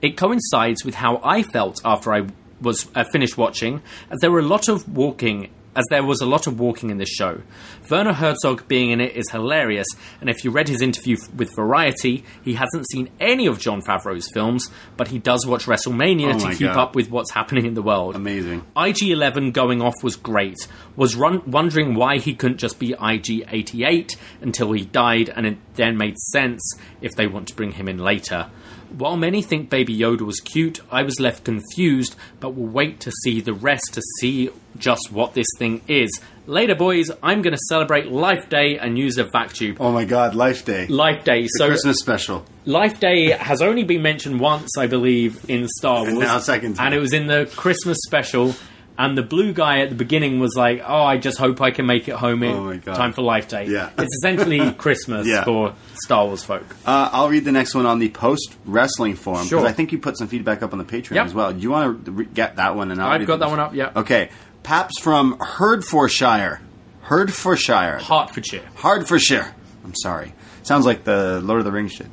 It 0.00 0.16
coincides 0.16 0.84
with 0.84 0.94
how 0.94 1.20
I 1.24 1.42
felt 1.42 1.80
after 1.84 2.14
I 2.14 2.28
was 2.60 2.88
uh, 2.94 3.02
finished 3.10 3.36
watching, 3.36 3.82
as 4.10 4.20
there 4.20 4.30
were 4.30 4.38
a 4.38 4.42
lot 4.42 4.68
of 4.68 4.88
walking. 4.88 5.50
As 5.76 5.84
there 5.90 6.02
was 6.02 6.20
a 6.20 6.26
lot 6.26 6.46
of 6.48 6.58
walking 6.58 6.90
in 6.90 6.98
this 6.98 7.10
show. 7.10 7.40
Werner 7.88 8.12
Herzog 8.14 8.66
being 8.66 8.90
in 8.90 9.00
it 9.00 9.14
is 9.16 9.30
hilarious, 9.30 9.86
and 10.20 10.28
if 10.28 10.42
you 10.44 10.50
read 10.50 10.66
his 10.66 10.82
interview 10.82 11.16
with 11.36 11.54
Variety, 11.54 12.24
he 12.44 12.54
hasn't 12.54 12.88
seen 12.90 13.10
any 13.20 13.46
of 13.46 13.60
Jon 13.60 13.80
Favreau's 13.82 14.28
films, 14.34 14.68
but 14.96 15.08
he 15.08 15.18
does 15.20 15.46
watch 15.46 15.66
WrestleMania 15.66 16.34
Oh 16.34 16.38
to 16.50 16.56
keep 16.56 16.66
God. 16.68 16.76
up 16.76 16.94
with 16.96 17.10
what's 17.10 17.30
happening 17.32 17.64
in 17.64 17.74
the 17.74 17.82
world. 17.82 18.16
Amazing. 18.16 18.64
IG11 18.76 19.52
going 19.52 19.80
off 19.80 19.94
was 20.02 20.16
great. 20.16 20.66
Was 20.96 21.14
run- 21.14 21.48
wondering 21.48 21.94
why 21.94 22.18
he 22.18 22.34
couldn't 22.34 22.58
just 22.58 22.78
be 22.80 22.94
IG88 22.94 24.16
until 24.40 24.72
he 24.72 24.84
died, 24.84 25.30
and 25.34 25.46
it 25.46 25.58
then 25.74 25.96
made 25.96 26.18
sense 26.18 26.60
if 27.00 27.14
they 27.14 27.26
want 27.26 27.48
to 27.48 27.54
bring 27.54 27.72
him 27.72 27.88
in 27.88 27.98
later. 27.98 28.50
While 28.96 29.16
many 29.16 29.42
think 29.42 29.70
Baby 29.70 29.96
Yoda 29.96 30.22
was 30.22 30.40
cute, 30.40 30.80
I 30.90 31.02
was 31.02 31.20
left 31.20 31.44
confused, 31.44 32.16
but 32.40 32.50
will 32.54 32.66
wait 32.66 33.00
to 33.00 33.12
see 33.22 33.40
the 33.40 33.52
rest 33.52 33.94
to 33.94 34.02
see 34.20 34.50
just 34.78 35.12
what 35.12 35.34
this 35.34 35.46
thing 35.58 35.82
is. 35.88 36.20
Later, 36.46 36.74
boys, 36.74 37.10
I'm 37.22 37.42
going 37.42 37.52
to 37.52 37.60
celebrate 37.68 38.10
Life 38.10 38.48
Day 38.48 38.78
and 38.78 38.96
use 38.98 39.18
a 39.18 39.24
vac 39.24 39.52
tube. 39.52 39.76
Oh 39.80 39.92
my 39.92 40.04
God, 40.04 40.34
Life 40.34 40.64
Day. 40.64 40.86
Life 40.86 41.24
Day. 41.24 41.42
The 41.42 41.48
So 41.58 41.66
Christmas 41.66 41.98
special. 41.98 42.46
Life 42.64 43.00
Day 43.00 43.30
has 43.32 43.60
only 43.60 43.84
been 43.84 44.02
mentioned 44.02 44.40
once, 44.40 44.78
I 44.78 44.86
believe, 44.86 45.48
in 45.50 45.68
Star 45.68 46.00
Wars. 46.00 46.08
And 46.08 46.20
now 46.20 46.38
second 46.38 46.74
time. 46.74 46.86
And 46.86 46.94
it 46.94 47.00
was 47.00 47.12
in 47.12 47.26
the 47.26 47.50
Christmas 47.56 47.98
special. 48.06 48.54
And 49.00 49.16
the 49.16 49.22
blue 49.22 49.52
guy 49.52 49.78
at 49.82 49.90
the 49.90 49.94
beginning 49.94 50.40
was 50.40 50.54
like, 50.56 50.82
"Oh, 50.84 51.04
I 51.04 51.18
just 51.18 51.38
hope 51.38 51.60
I 51.60 51.70
can 51.70 51.86
make 51.86 52.08
it 52.08 52.16
home 52.16 52.42
in 52.42 52.50
Oh 52.56 52.76
time 52.94 53.12
for 53.12 53.22
Life 53.22 53.46
Day." 53.48 53.66
Yeah. 53.68 53.90
it's 53.96 54.12
essentially 54.16 54.72
Christmas 54.76 55.24
Yeah. 55.26 55.44
for 55.44 55.74
Star 56.02 56.26
Wars 56.26 56.42
folk. 56.42 56.66
Uh, 56.84 57.08
I'll 57.12 57.28
read 57.28 57.44
the 57.44 57.52
next 57.52 57.76
one 57.76 57.86
on 57.86 58.00
the 58.00 58.08
post 58.08 58.56
wrestling 58.66 59.14
forum 59.14 59.38
because 59.44 59.48
Sure. 59.50 59.66
I 59.66 59.70
think 59.72 59.92
you 59.92 59.98
put 59.98 60.18
some 60.18 60.26
feedback 60.26 60.64
up 60.64 60.72
on 60.72 60.78
the 60.80 60.84
Patreon 60.84 61.14
Yep. 61.14 61.26
as 61.26 61.34
well. 61.34 61.52
Do 61.52 61.60
you 61.60 61.70
want 61.70 62.04
to 62.06 62.10
re- 62.10 62.24
get 62.26 62.56
that 62.56 62.74
one? 62.74 62.90
And 62.90 63.00
I'll 63.00 63.10
I've 63.12 63.20
read 63.20 63.26
got 63.28 63.38
that 63.38 63.50
one 63.50 63.60
up, 63.60 63.72
yeah. 63.72 63.92
Okay, 63.94 64.30
Paps 64.64 64.98
from 65.00 65.38
Herdforshire. 65.38 66.58
Herdforshire. 67.06 68.00
Hertfordshire. 68.00 68.62
Hardforshire. 68.76 69.52
I'm 69.84 69.94
sorry. 69.94 70.34
Sounds 70.62 70.84
like 70.84 71.04
the 71.04 71.40
Lord 71.40 71.60
of 71.60 71.64
the 71.64 71.72
Rings 71.72 71.92
shit. 71.92 72.08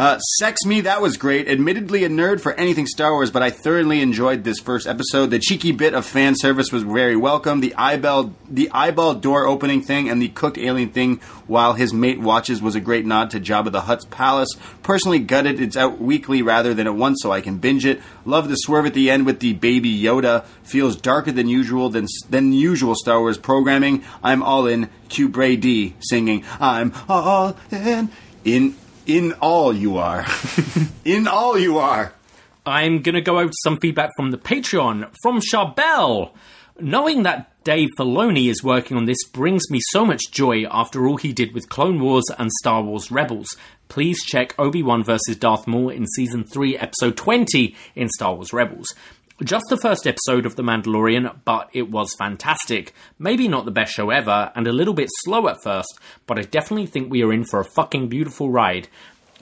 Uh, 0.00 0.18
Sex 0.38 0.64
Me, 0.64 0.80
that 0.80 1.02
was 1.02 1.18
great. 1.18 1.46
Admittedly 1.46 2.04
a 2.04 2.08
nerd 2.08 2.40
for 2.40 2.54
anything 2.54 2.86
Star 2.86 3.12
Wars, 3.12 3.30
but 3.30 3.42
I 3.42 3.50
thoroughly 3.50 4.00
enjoyed 4.00 4.44
this 4.44 4.58
first 4.58 4.86
episode. 4.86 5.26
The 5.26 5.38
cheeky 5.38 5.72
bit 5.72 5.92
of 5.92 6.06
fan 6.06 6.36
service 6.36 6.72
was 6.72 6.84
very 6.84 7.16
welcome. 7.16 7.60
The 7.60 7.74
eyeball, 7.74 8.32
the 8.48 8.70
eyeball 8.70 9.16
door 9.16 9.44
opening 9.44 9.82
thing 9.82 10.08
and 10.08 10.22
the 10.22 10.28
cooked 10.28 10.56
alien 10.56 10.88
thing 10.88 11.20
while 11.46 11.74
his 11.74 11.92
mate 11.92 12.18
watches 12.18 12.62
was 12.62 12.74
a 12.74 12.80
great 12.80 13.04
nod 13.04 13.30
to 13.32 13.40
Jabba 13.40 13.72
the 13.72 13.82
Hutt's 13.82 14.06
palace. 14.06 14.48
Personally 14.82 15.18
gutted 15.18 15.60
it's 15.60 15.76
out 15.76 16.00
weekly 16.00 16.40
rather 16.40 16.72
than 16.72 16.86
at 16.86 16.94
once 16.94 17.18
so 17.20 17.30
I 17.30 17.42
can 17.42 17.58
binge 17.58 17.84
it. 17.84 18.00
Love 18.24 18.48
the 18.48 18.56
swerve 18.56 18.86
at 18.86 18.94
the 18.94 19.10
end 19.10 19.26
with 19.26 19.40
the 19.40 19.52
baby 19.52 19.94
Yoda. 19.94 20.46
Feels 20.62 20.96
darker 20.96 21.30
than 21.30 21.46
usual 21.46 21.90
than, 21.90 22.06
than 22.30 22.54
usual 22.54 22.94
Star 22.94 23.20
Wars 23.20 23.36
programming. 23.36 24.02
I'm 24.22 24.42
all 24.42 24.66
in. 24.66 24.88
Q 25.10 25.28
Bray 25.28 25.56
D 25.56 25.94
singing, 26.00 26.42
I'm 26.58 26.94
all 27.06 27.54
in. 27.70 28.08
In 28.46 28.74
in 29.06 29.32
all 29.34 29.72
you 29.72 29.98
are. 29.98 30.26
in 31.04 31.26
all 31.26 31.58
you 31.58 31.78
are. 31.78 32.12
I'm 32.66 33.02
going 33.02 33.14
to 33.14 33.20
go 33.20 33.38
over 33.38 33.52
some 33.62 33.78
feedback 33.78 34.10
from 34.16 34.30
the 34.30 34.38
Patreon 34.38 35.10
from 35.22 35.40
Charbel. 35.40 36.32
Knowing 36.78 37.24
that 37.24 37.50
Dave 37.64 37.88
Filoni 37.98 38.48
is 38.48 38.64
working 38.64 38.96
on 38.96 39.04
this 39.04 39.22
brings 39.32 39.70
me 39.70 39.80
so 39.90 40.06
much 40.06 40.30
joy 40.30 40.64
after 40.70 41.06
all 41.06 41.16
he 41.16 41.32
did 41.32 41.52
with 41.52 41.68
Clone 41.68 42.00
Wars 42.00 42.24
and 42.38 42.50
Star 42.60 42.82
Wars 42.82 43.10
Rebels. 43.10 43.56
Please 43.88 44.24
check 44.24 44.54
Obi 44.58 44.82
Wan 44.82 45.02
vs. 45.02 45.36
Darth 45.36 45.66
Maul 45.66 45.90
in 45.90 46.06
Season 46.06 46.44
3, 46.44 46.78
Episode 46.78 47.16
20 47.16 47.74
in 47.96 48.08
Star 48.08 48.34
Wars 48.34 48.52
Rebels. 48.52 48.94
Just 49.42 49.64
the 49.70 49.78
first 49.78 50.06
episode 50.06 50.44
of 50.44 50.56
The 50.56 50.62
Mandalorian, 50.62 51.34
but 51.46 51.70
it 51.72 51.90
was 51.90 52.14
fantastic. 52.18 52.92
Maybe 53.18 53.48
not 53.48 53.64
the 53.64 53.70
best 53.70 53.94
show 53.94 54.10
ever, 54.10 54.52
and 54.54 54.66
a 54.66 54.72
little 54.72 54.92
bit 54.92 55.08
slow 55.22 55.48
at 55.48 55.62
first, 55.62 55.98
but 56.26 56.38
I 56.38 56.42
definitely 56.42 56.86
think 56.86 57.10
we 57.10 57.22
are 57.22 57.32
in 57.32 57.44
for 57.44 57.58
a 57.58 57.64
fucking 57.64 58.08
beautiful 58.08 58.50
ride. 58.50 58.88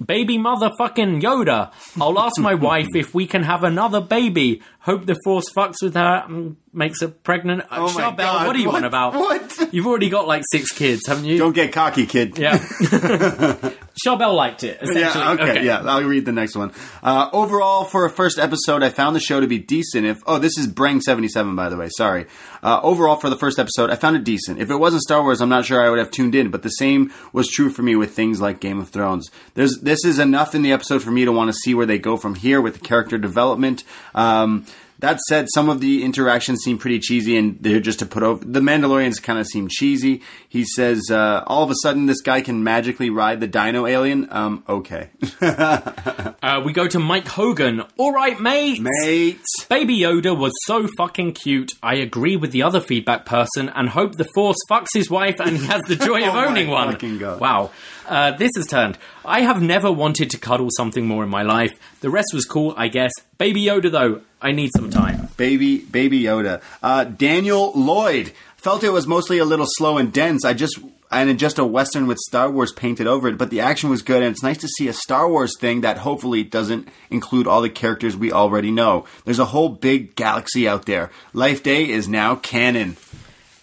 Baby 0.05 0.39
motherfucking 0.39 1.21
Yoda. 1.21 1.73
I'll 2.01 2.19
ask 2.21 2.39
my 2.39 2.55
wife 2.71 2.87
if 2.95 3.13
we 3.13 3.27
can 3.27 3.43
have 3.43 3.65
another 3.65 4.01
baby. 4.01 4.63
Hope 4.79 5.07
the 5.07 5.17
force 5.25 5.51
fucks 5.53 5.83
with 5.83 5.95
her 5.95 6.25
and 6.29 6.57
makes 6.73 7.01
her 7.01 7.09
pregnant. 7.09 7.65
Oh 7.69 7.93
my 7.93 8.15
God, 8.15 8.47
what 8.47 8.55
are 8.55 8.61
you 8.61 8.71
on 8.71 8.85
about? 8.85 9.15
What? 9.15 9.75
You've 9.75 9.89
already 9.89 10.11
got 10.11 10.29
like 10.29 10.45
six 10.53 10.71
kids, 10.71 11.03
haven't 11.09 11.25
you? 11.25 11.39
Don't 11.39 11.53
get 11.55 11.73
cocky, 11.73 12.07
kid. 12.07 12.39
yeah. 12.39 12.59
Charbel 14.05 14.35
liked 14.35 14.65
it, 14.65 14.79
essentially. 14.81 15.25
Yeah, 15.25 15.33
okay, 15.33 15.65
yeah, 15.65 15.81
I'll 15.81 16.05
read 16.05 16.25
the 16.25 16.33
next 16.33 16.57
one. 16.57 16.73
Uh, 17.03 17.29
overall, 17.33 17.85
for 17.85 18.05
a 18.05 18.11
first 18.11 18.39
episode, 18.39 18.83
I 18.83 18.91
found 18.91 19.17
the 19.17 19.21
show 19.21 19.41
to 19.41 19.47
be 19.47 19.59
decent. 19.59 20.07
If 20.07 20.23
oh, 20.27 20.39
this 20.39 20.57
is 20.59 20.67
Brang77, 20.69 21.57
by 21.57 21.69
the 21.69 21.77
way, 21.77 21.89
sorry. 21.97 22.27
Uh, 22.63 22.81
overall, 22.83 23.17
for 23.17 23.31
the 23.31 23.37
first 23.37 23.59
episode, 23.59 23.91
I 23.91 23.97
found 23.97 24.17
it 24.17 24.25
decent. 24.25 24.61
If 24.61 24.71
it 24.71 24.77
wasn't 24.77 25.03
Star 25.03 25.23
Wars, 25.23 25.41
I'm 25.41 25.49
not 25.49 25.65
sure 25.65 25.85
I 25.85 25.91
would 25.91 25.99
have 25.99 26.11
tuned 26.11 26.35
in, 26.35 26.51
but 26.51 26.63
the 26.63 26.71
same 26.71 27.13
was 27.33 27.49
true 27.49 27.71
for 27.71 27.83
me 27.83 27.97
with 27.97 28.15
things 28.15 28.41
like 28.41 28.61
Game 28.61 28.79
of 28.79 28.89
Thrones. 28.89 29.31
There's 29.55 29.79
This 29.81 30.05
is 30.05 30.19
enough 30.19 30.55
in 30.55 30.63
the 30.63 30.73
episode 30.73 31.03
for 31.03 31.11
me 31.11 31.25
to 31.25 31.33
want 31.33 31.49
to 31.49 31.55
see 31.55 31.75
where 31.75 31.87
they 31.87 31.99
go 31.99 32.17
from 32.17 32.35
here 32.35 32.61
with 32.61 32.75
the 32.75 32.81
character 32.81 33.19
development. 33.19 33.85
Um, 34.15 34.67
That 35.01 35.21
said, 35.29 35.47
some 35.55 35.69
of 35.69 35.81
the 35.81 36.03
interactions 36.05 36.61
seem 36.65 36.77
pretty 36.79 36.99
cheesy, 36.99 37.37
and 37.37 37.57
they're 37.61 37.79
just 37.81 38.01
to 38.01 38.07
put 38.07 38.23
over. 38.25 38.45
The 38.45 38.61
Mandalorians 38.61 39.23
kind 39.23 39.39
of 39.39 39.47
seem 39.47 39.69
cheesy. 39.69 40.23
He 40.49 40.65
says, 40.65 41.09
uh, 41.11 41.45
"All 41.47 41.63
of 41.63 41.71
a 41.71 41.75
sudden, 41.83 42.07
this 42.07 42.21
guy 42.21 42.41
can 42.41 42.65
magically 42.65 43.09
ride 43.09 43.39
the 43.41 43.47
Dino 43.47 43.87
alien." 43.87 44.27
Um, 44.31 44.65
okay, 44.69 45.11
Uh, 45.41 46.63
we 46.65 46.73
go 46.73 46.87
to 46.87 46.99
Mike 46.99 47.27
Hogan. 47.29 47.83
All 47.97 48.13
right, 48.13 48.41
mate. 48.41 48.81
Mate. 48.81 49.41
Baby 49.69 49.99
Yoda 50.01 50.37
was 50.37 50.53
so 50.65 50.87
fucking 50.97 51.33
cute. 51.33 51.73
I 51.83 51.97
agree 51.97 52.37
with 52.37 52.53
the 52.53 52.63
other 52.63 52.81
feedback 52.81 53.27
person 53.27 53.69
and 53.69 53.89
hope 53.89 54.15
the 54.17 54.27
Force 54.35 54.57
fucks 54.71 54.89
his 54.95 55.11
wife 55.11 55.41
and 55.41 55.57
he 55.57 55.67
has 55.67 55.83
the 55.83 55.97
joy 55.97 56.23
of 56.23 56.29
Oh 56.31 56.33
my 56.35 56.47
owning 56.47 56.69
one. 56.69 56.97
Wow. 57.39 57.71
Uh, 58.07 58.33
this 58.37 58.53
has 58.57 58.67
turned. 58.67 58.97
I 59.25 59.41
have 59.43 59.61
never 59.61 59.91
wanted 59.93 60.31
to 60.31 60.39
cuddle 60.39 60.69
something 60.77 61.07
more 61.07 61.23
in 61.25 61.29
my 61.29 61.43
life. 61.43 61.79
The 62.01 62.09
rest 62.11 62.29
was 62.33 62.45
cool, 62.45 62.73
I 62.77 62.89
guess. 62.89 63.13
Baby 63.37 63.65
Yoda, 63.65 63.91
though, 63.91 64.23
I 64.41 64.53
need 64.53 64.71
some 64.75 64.91
time. 64.91 65.29
Baby, 65.37 65.79
baby 65.79 66.23
Yoda. 66.23 66.63
Uh, 66.83 67.05
Daniel 67.05 67.73
Lloyd 67.75 68.33
felt 68.57 68.85
it 68.85 68.91
was 68.91 69.07
mostly 69.07 69.39
a 69.39 69.45
little 69.45 69.67
slow 69.69 69.99
and 69.99 70.13
dense. 70.13 70.45
I 70.45 70.55
just 70.55 70.79
and 71.11 71.39
just 71.39 71.59
a 71.59 71.65
western 71.65 72.07
with 72.07 72.19
Star 72.19 72.51
Wars 72.51 72.73
painted 72.73 73.07
over 73.07 73.29
it, 73.29 73.39
but 73.39 73.51
the 73.51 73.61
action 73.61 73.89
was 73.91 74.03
good, 74.03 74.23
and 74.23 74.33
it's 74.33 74.43
nice 74.43 74.59
to 74.59 74.69
see 74.69 74.89
a 74.89 74.93
Star 74.93 75.29
Wars 75.29 75.55
thing 75.59 75.81
that 75.81 75.99
hopefully 75.99 76.45
doesn't 76.45 76.89
include 77.11 77.47
all 77.47 77.63
the 77.63 77.71
characters 77.71 78.17
we 78.17 78.31
already 78.31 78.71
know. 78.71 79.07
There's 79.25 79.39
a 79.39 79.47
whole 79.47 79.71
big 79.71 80.15
galaxy 80.15 80.69
out 80.69 80.87
there. 80.87 81.11
Life 81.33 81.63
Day 81.63 81.89
is 81.89 82.09
now 82.09 82.37
canon. 82.37 82.97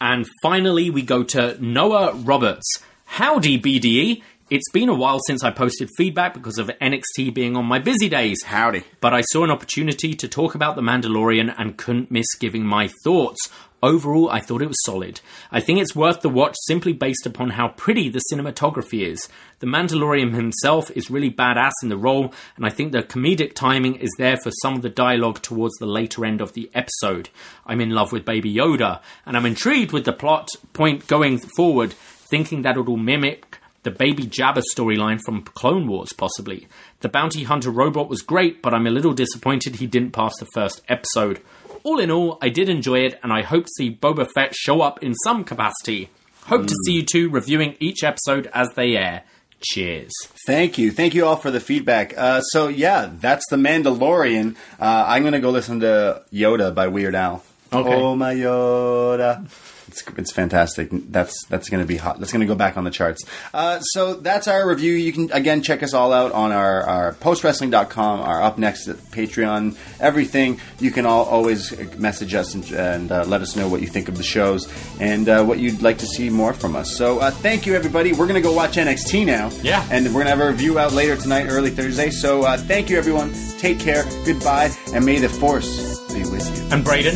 And 0.01 0.27
finally, 0.41 0.89
we 0.89 1.01
go 1.03 1.23
to 1.23 1.63
Noah 1.63 2.13
Roberts. 2.15 2.79
Howdy, 3.05 3.59
BDE. 3.59 4.23
It's 4.47 4.69
been 4.71 4.89
a 4.89 4.93
while 4.93 5.17
since 5.25 5.43
I 5.43 5.49
posted 5.49 5.89
feedback 5.97 6.35
because 6.35 6.59
of 6.59 6.69
NXT 6.79 7.33
being 7.33 7.57
on 7.57 7.65
my 7.65 7.79
busy 7.79 8.07
days. 8.07 8.43
Howdy. 8.43 8.83
But 9.01 9.11
I 9.11 9.21
saw 9.21 9.43
an 9.43 9.49
opportunity 9.49 10.13
to 10.13 10.27
talk 10.27 10.53
about 10.53 10.75
The 10.75 10.83
Mandalorian 10.83 11.55
and 11.57 11.75
couldn't 11.75 12.11
miss 12.11 12.27
giving 12.39 12.63
my 12.63 12.91
thoughts. 13.03 13.49
Overall, 13.81 14.29
I 14.29 14.41
thought 14.41 14.61
it 14.61 14.67
was 14.67 14.83
solid. 14.85 15.19
I 15.51 15.61
think 15.61 15.79
it's 15.79 15.95
worth 15.95 16.21
the 16.21 16.29
watch 16.29 16.53
simply 16.67 16.93
based 16.93 17.25
upon 17.25 17.49
how 17.49 17.69
pretty 17.69 18.07
the 18.07 18.21
cinematography 18.31 19.07
is. 19.07 19.27
The 19.61 19.67
Mandalorian 19.67 20.35
himself 20.35 20.91
is 20.91 21.09
really 21.09 21.31
badass 21.31 21.73
in 21.81 21.89
the 21.89 21.97
role, 21.97 22.31
and 22.55 22.67
I 22.67 22.69
think 22.69 22.91
the 22.91 23.01
comedic 23.01 23.55
timing 23.55 23.95
is 23.95 24.11
there 24.19 24.37
for 24.37 24.51
some 24.61 24.75
of 24.75 24.83
the 24.83 24.89
dialogue 24.89 25.41
towards 25.41 25.73
the 25.79 25.87
later 25.87 26.23
end 26.23 26.39
of 26.39 26.53
the 26.53 26.69
episode. 26.75 27.29
I'm 27.65 27.81
in 27.81 27.89
love 27.89 28.11
with 28.11 28.25
Baby 28.25 28.53
Yoda, 28.53 29.01
and 29.25 29.35
I'm 29.35 29.47
intrigued 29.47 29.91
with 29.91 30.05
the 30.05 30.13
plot 30.13 30.49
point 30.73 31.07
going 31.07 31.39
forward, 31.39 31.93
thinking 31.93 32.61
that 32.61 32.77
it'll 32.77 32.95
mimic 32.95 33.57
the 33.85 33.91
Baby 33.91 34.23
Jabba 34.23 34.63
storyline 34.75 35.21
from 35.23 35.43
Clone 35.43 35.87
Wars, 35.87 36.11
possibly. 36.11 36.67
The 37.01 37.07
bounty 37.07 37.43
hunter 37.43 37.69
robot 37.69 38.09
was 38.09 38.23
great, 38.23 38.63
but 38.63 38.73
I'm 38.73 38.87
a 38.87 38.91
little 38.91 39.13
disappointed 39.13 39.75
he 39.75 39.85
didn't 39.85 40.11
pass 40.11 40.35
the 40.39 40.47
first 40.55 40.81
episode. 40.89 41.39
All 41.83 41.99
in 41.99 42.09
all, 42.09 42.39
I 42.41 42.49
did 42.49 42.67
enjoy 42.67 43.01
it, 43.01 43.19
and 43.21 43.31
I 43.31 43.43
hope 43.43 43.65
to 43.65 43.71
see 43.77 43.95
Boba 43.95 44.27
Fett 44.33 44.55
show 44.55 44.81
up 44.81 45.03
in 45.03 45.13
some 45.23 45.43
capacity. 45.43 46.09
Hope 46.45 46.65
to 46.65 46.75
see 46.85 46.93
you 46.93 47.03
two 47.03 47.29
reviewing 47.29 47.75
each 47.79 48.03
episode 48.03 48.49
as 48.53 48.69
they 48.75 48.97
air. 48.97 49.23
Cheers. 49.61 50.11
Thank 50.47 50.79
you. 50.79 50.91
Thank 50.91 51.13
you 51.13 51.25
all 51.25 51.35
for 51.35 51.51
the 51.51 51.59
feedback. 51.59 52.17
Uh, 52.17 52.41
so, 52.41 52.67
yeah, 52.67 53.11
that's 53.13 53.45
The 53.51 53.55
Mandalorian. 53.55 54.55
Uh, 54.79 55.05
I'm 55.07 55.21
going 55.21 55.33
to 55.33 55.39
go 55.39 55.51
listen 55.51 55.79
to 55.81 56.23
Yoda 56.33 56.73
by 56.73 56.87
Weird 56.87 57.13
Al. 57.13 57.43
Okay. 57.71 57.93
Oh, 57.93 58.15
my 58.15 58.33
Yoda. 58.33 59.47
It's, 59.95 60.03
it's 60.17 60.31
fantastic. 60.33 60.89
That's 60.91 61.45
that's 61.45 61.69
going 61.69 61.81
to 61.81 61.87
be 61.87 61.95
hot. 61.95 62.19
That's 62.19 62.33
going 62.33 62.41
to 62.41 62.45
go 62.45 62.55
back 62.55 62.75
on 62.75 62.83
the 62.83 62.91
charts. 62.91 63.23
Uh, 63.53 63.79
so 63.79 64.15
that's 64.15 64.45
our 64.45 64.67
review. 64.67 64.91
You 64.93 65.13
can 65.13 65.31
again 65.31 65.61
check 65.61 65.83
us 65.83 65.93
all 65.93 66.11
out 66.11 66.33
on 66.33 66.51
our, 66.51 66.83
our 66.83 67.13
postwrestling.com, 67.13 68.19
our 68.19 68.41
upNXT 68.41 68.95
Patreon, 69.11 69.77
everything. 70.01 70.59
You 70.79 70.91
can 70.91 71.05
all 71.05 71.23
always 71.23 71.71
message 71.97 72.33
us 72.33 72.55
and, 72.55 72.69
and 72.71 73.09
uh, 73.09 73.23
let 73.23 73.41
us 73.41 73.55
know 73.55 73.69
what 73.69 73.79
you 73.79 73.87
think 73.87 74.09
of 74.09 74.17
the 74.17 74.23
shows 74.23 74.69
and 74.99 75.29
uh, 75.29 75.45
what 75.45 75.59
you'd 75.59 75.81
like 75.81 75.99
to 75.99 76.07
see 76.07 76.29
more 76.29 76.51
from 76.53 76.75
us. 76.75 76.93
So 76.97 77.19
uh, 77.19 77.31
thank 77.31 77.65
you 77.65 77.73
everybody. 77.73 78.11
We're 78.11 78.27
going 78.27 78.41
to 78.41 78.41
go 78.41 78.51
watch 78.51 78.75
NXT 78.75 79.25
now. 79.25 79.49
Yeah. 79.61 79.87
And 79.91 80.07
we're 80.07 80.23
going 80.23 80.25
to 80.25 80.31
have 80.31 80.41
a 80.41 80.51
review 80.51 80.77
out 80.77 80.91
later 80.91 81.15
tonight, 81.15 81.45
early 81.47 81.69
Thursday. 81.69 82.09
So 82.09 82.43
uh, 82.43 82.57
thank 82.57 82.89
you 82.89 82.97
everyone. 82.97 83.33
Take 83.59 83.79
care. 83.79 84.03
Goodbye, 84.25 84.71
and 84.93 85.05
may 85.05 85.19
the 85.19 85.29
force 85.29 85.99
be 86.13 86.19
with 86.29 86.45
you. 86.57 86.75
And 86.75 86.83
Braden, 86.83 87.15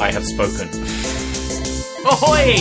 I 0.00 0.12
have 0.12 0.24
spoken. 0.24 0.68
Ahoy! 2.06 2.56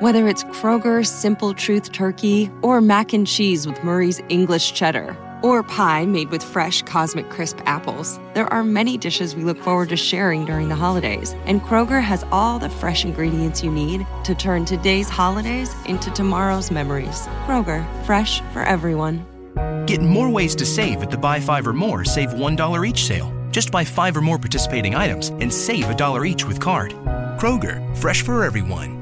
Whether 0.00 0.28
it's 0.28 0.44
Kroger's 0.44 1.08
Simple 1.08 1.54
Truth 1.54 1.90
Turkey 1.92 2.50
or 2.62 2.80
mac 2.80 3.12
and 3.12 3.26
cheese 3.26 3.66
with 3.66 3.82
Murray's 3.82 4.20
English 4.28 4.72
Cheddar 4.74 5.16
or 5.42 5.62
pie 5.62 6.06
made 6.06 6.30
with 6.30 6.42
fresh 6.42 6.82
Cosmic 6.82 7.28
Crisp 7.30 7.58
apples, 7.66 8.18
there 8.34 8.52
are 8.52 8.62
many 8.62 8.96
dishes 8.96 9.36
we 9.36 9.44
look 9.44 9.58
forward 9.58 9.88
to 9.90 9.96
sharing 9.96 10.44
during 10.44 10.68
the 10.68 10.74
holidays. 10.74 11.34
And 11.46 11.60
Kroger 11.60 12.02
has 12.02 12.24
all 12.32 12.58
the 12.58 12.70
fresh 12.70 13.04
ingredients 13.04 13.62
you 13.62 13.70
need 13.70 14.06
to 14.24 14.34
turn 14.34 14.64
today's 14.64 15.08
holidays 15.08 15.74
into 15.86 16.10
tomorrow's 16.12 16.70
memories. 16.70 17.26
Kroger, 17.46 17.84
fresh 18.04 18.40
for 18.52 18.62
everyone. 18.62 19.26
Get 19.86 20.00
more 20.00 20.30
ways 20.30 20.54
to 20.56 20.64
save 20.64 21.02
at 21.02 21.10
the 21.10 21.18
Buy 21.18 21.40
Five 21.40 21.66
or 21.66 21.72
More 21.72 22.04
Save 22.04 22.30
$1 22.30 22.88
each 22.88 23.04
sale. 23.04 23.32
Just 23.50 23.70
buy 23.70 23.84
five 23.84 24.16
or 24.16 24.22
more 24.22 24.38
participating 24.38 24.94
items 24.94 25.28
and 25.28 25.52
save 25.52 25.90
a 25.90 25.94
dollar 25.94 26.24
each 26.24 26.46
with 26.46 26.58
card. 26.58 26.92
Kroger, 27.38 27.96
fresh 27.98 28.22
for 28.22 28.44
everyone. 28.44 29.01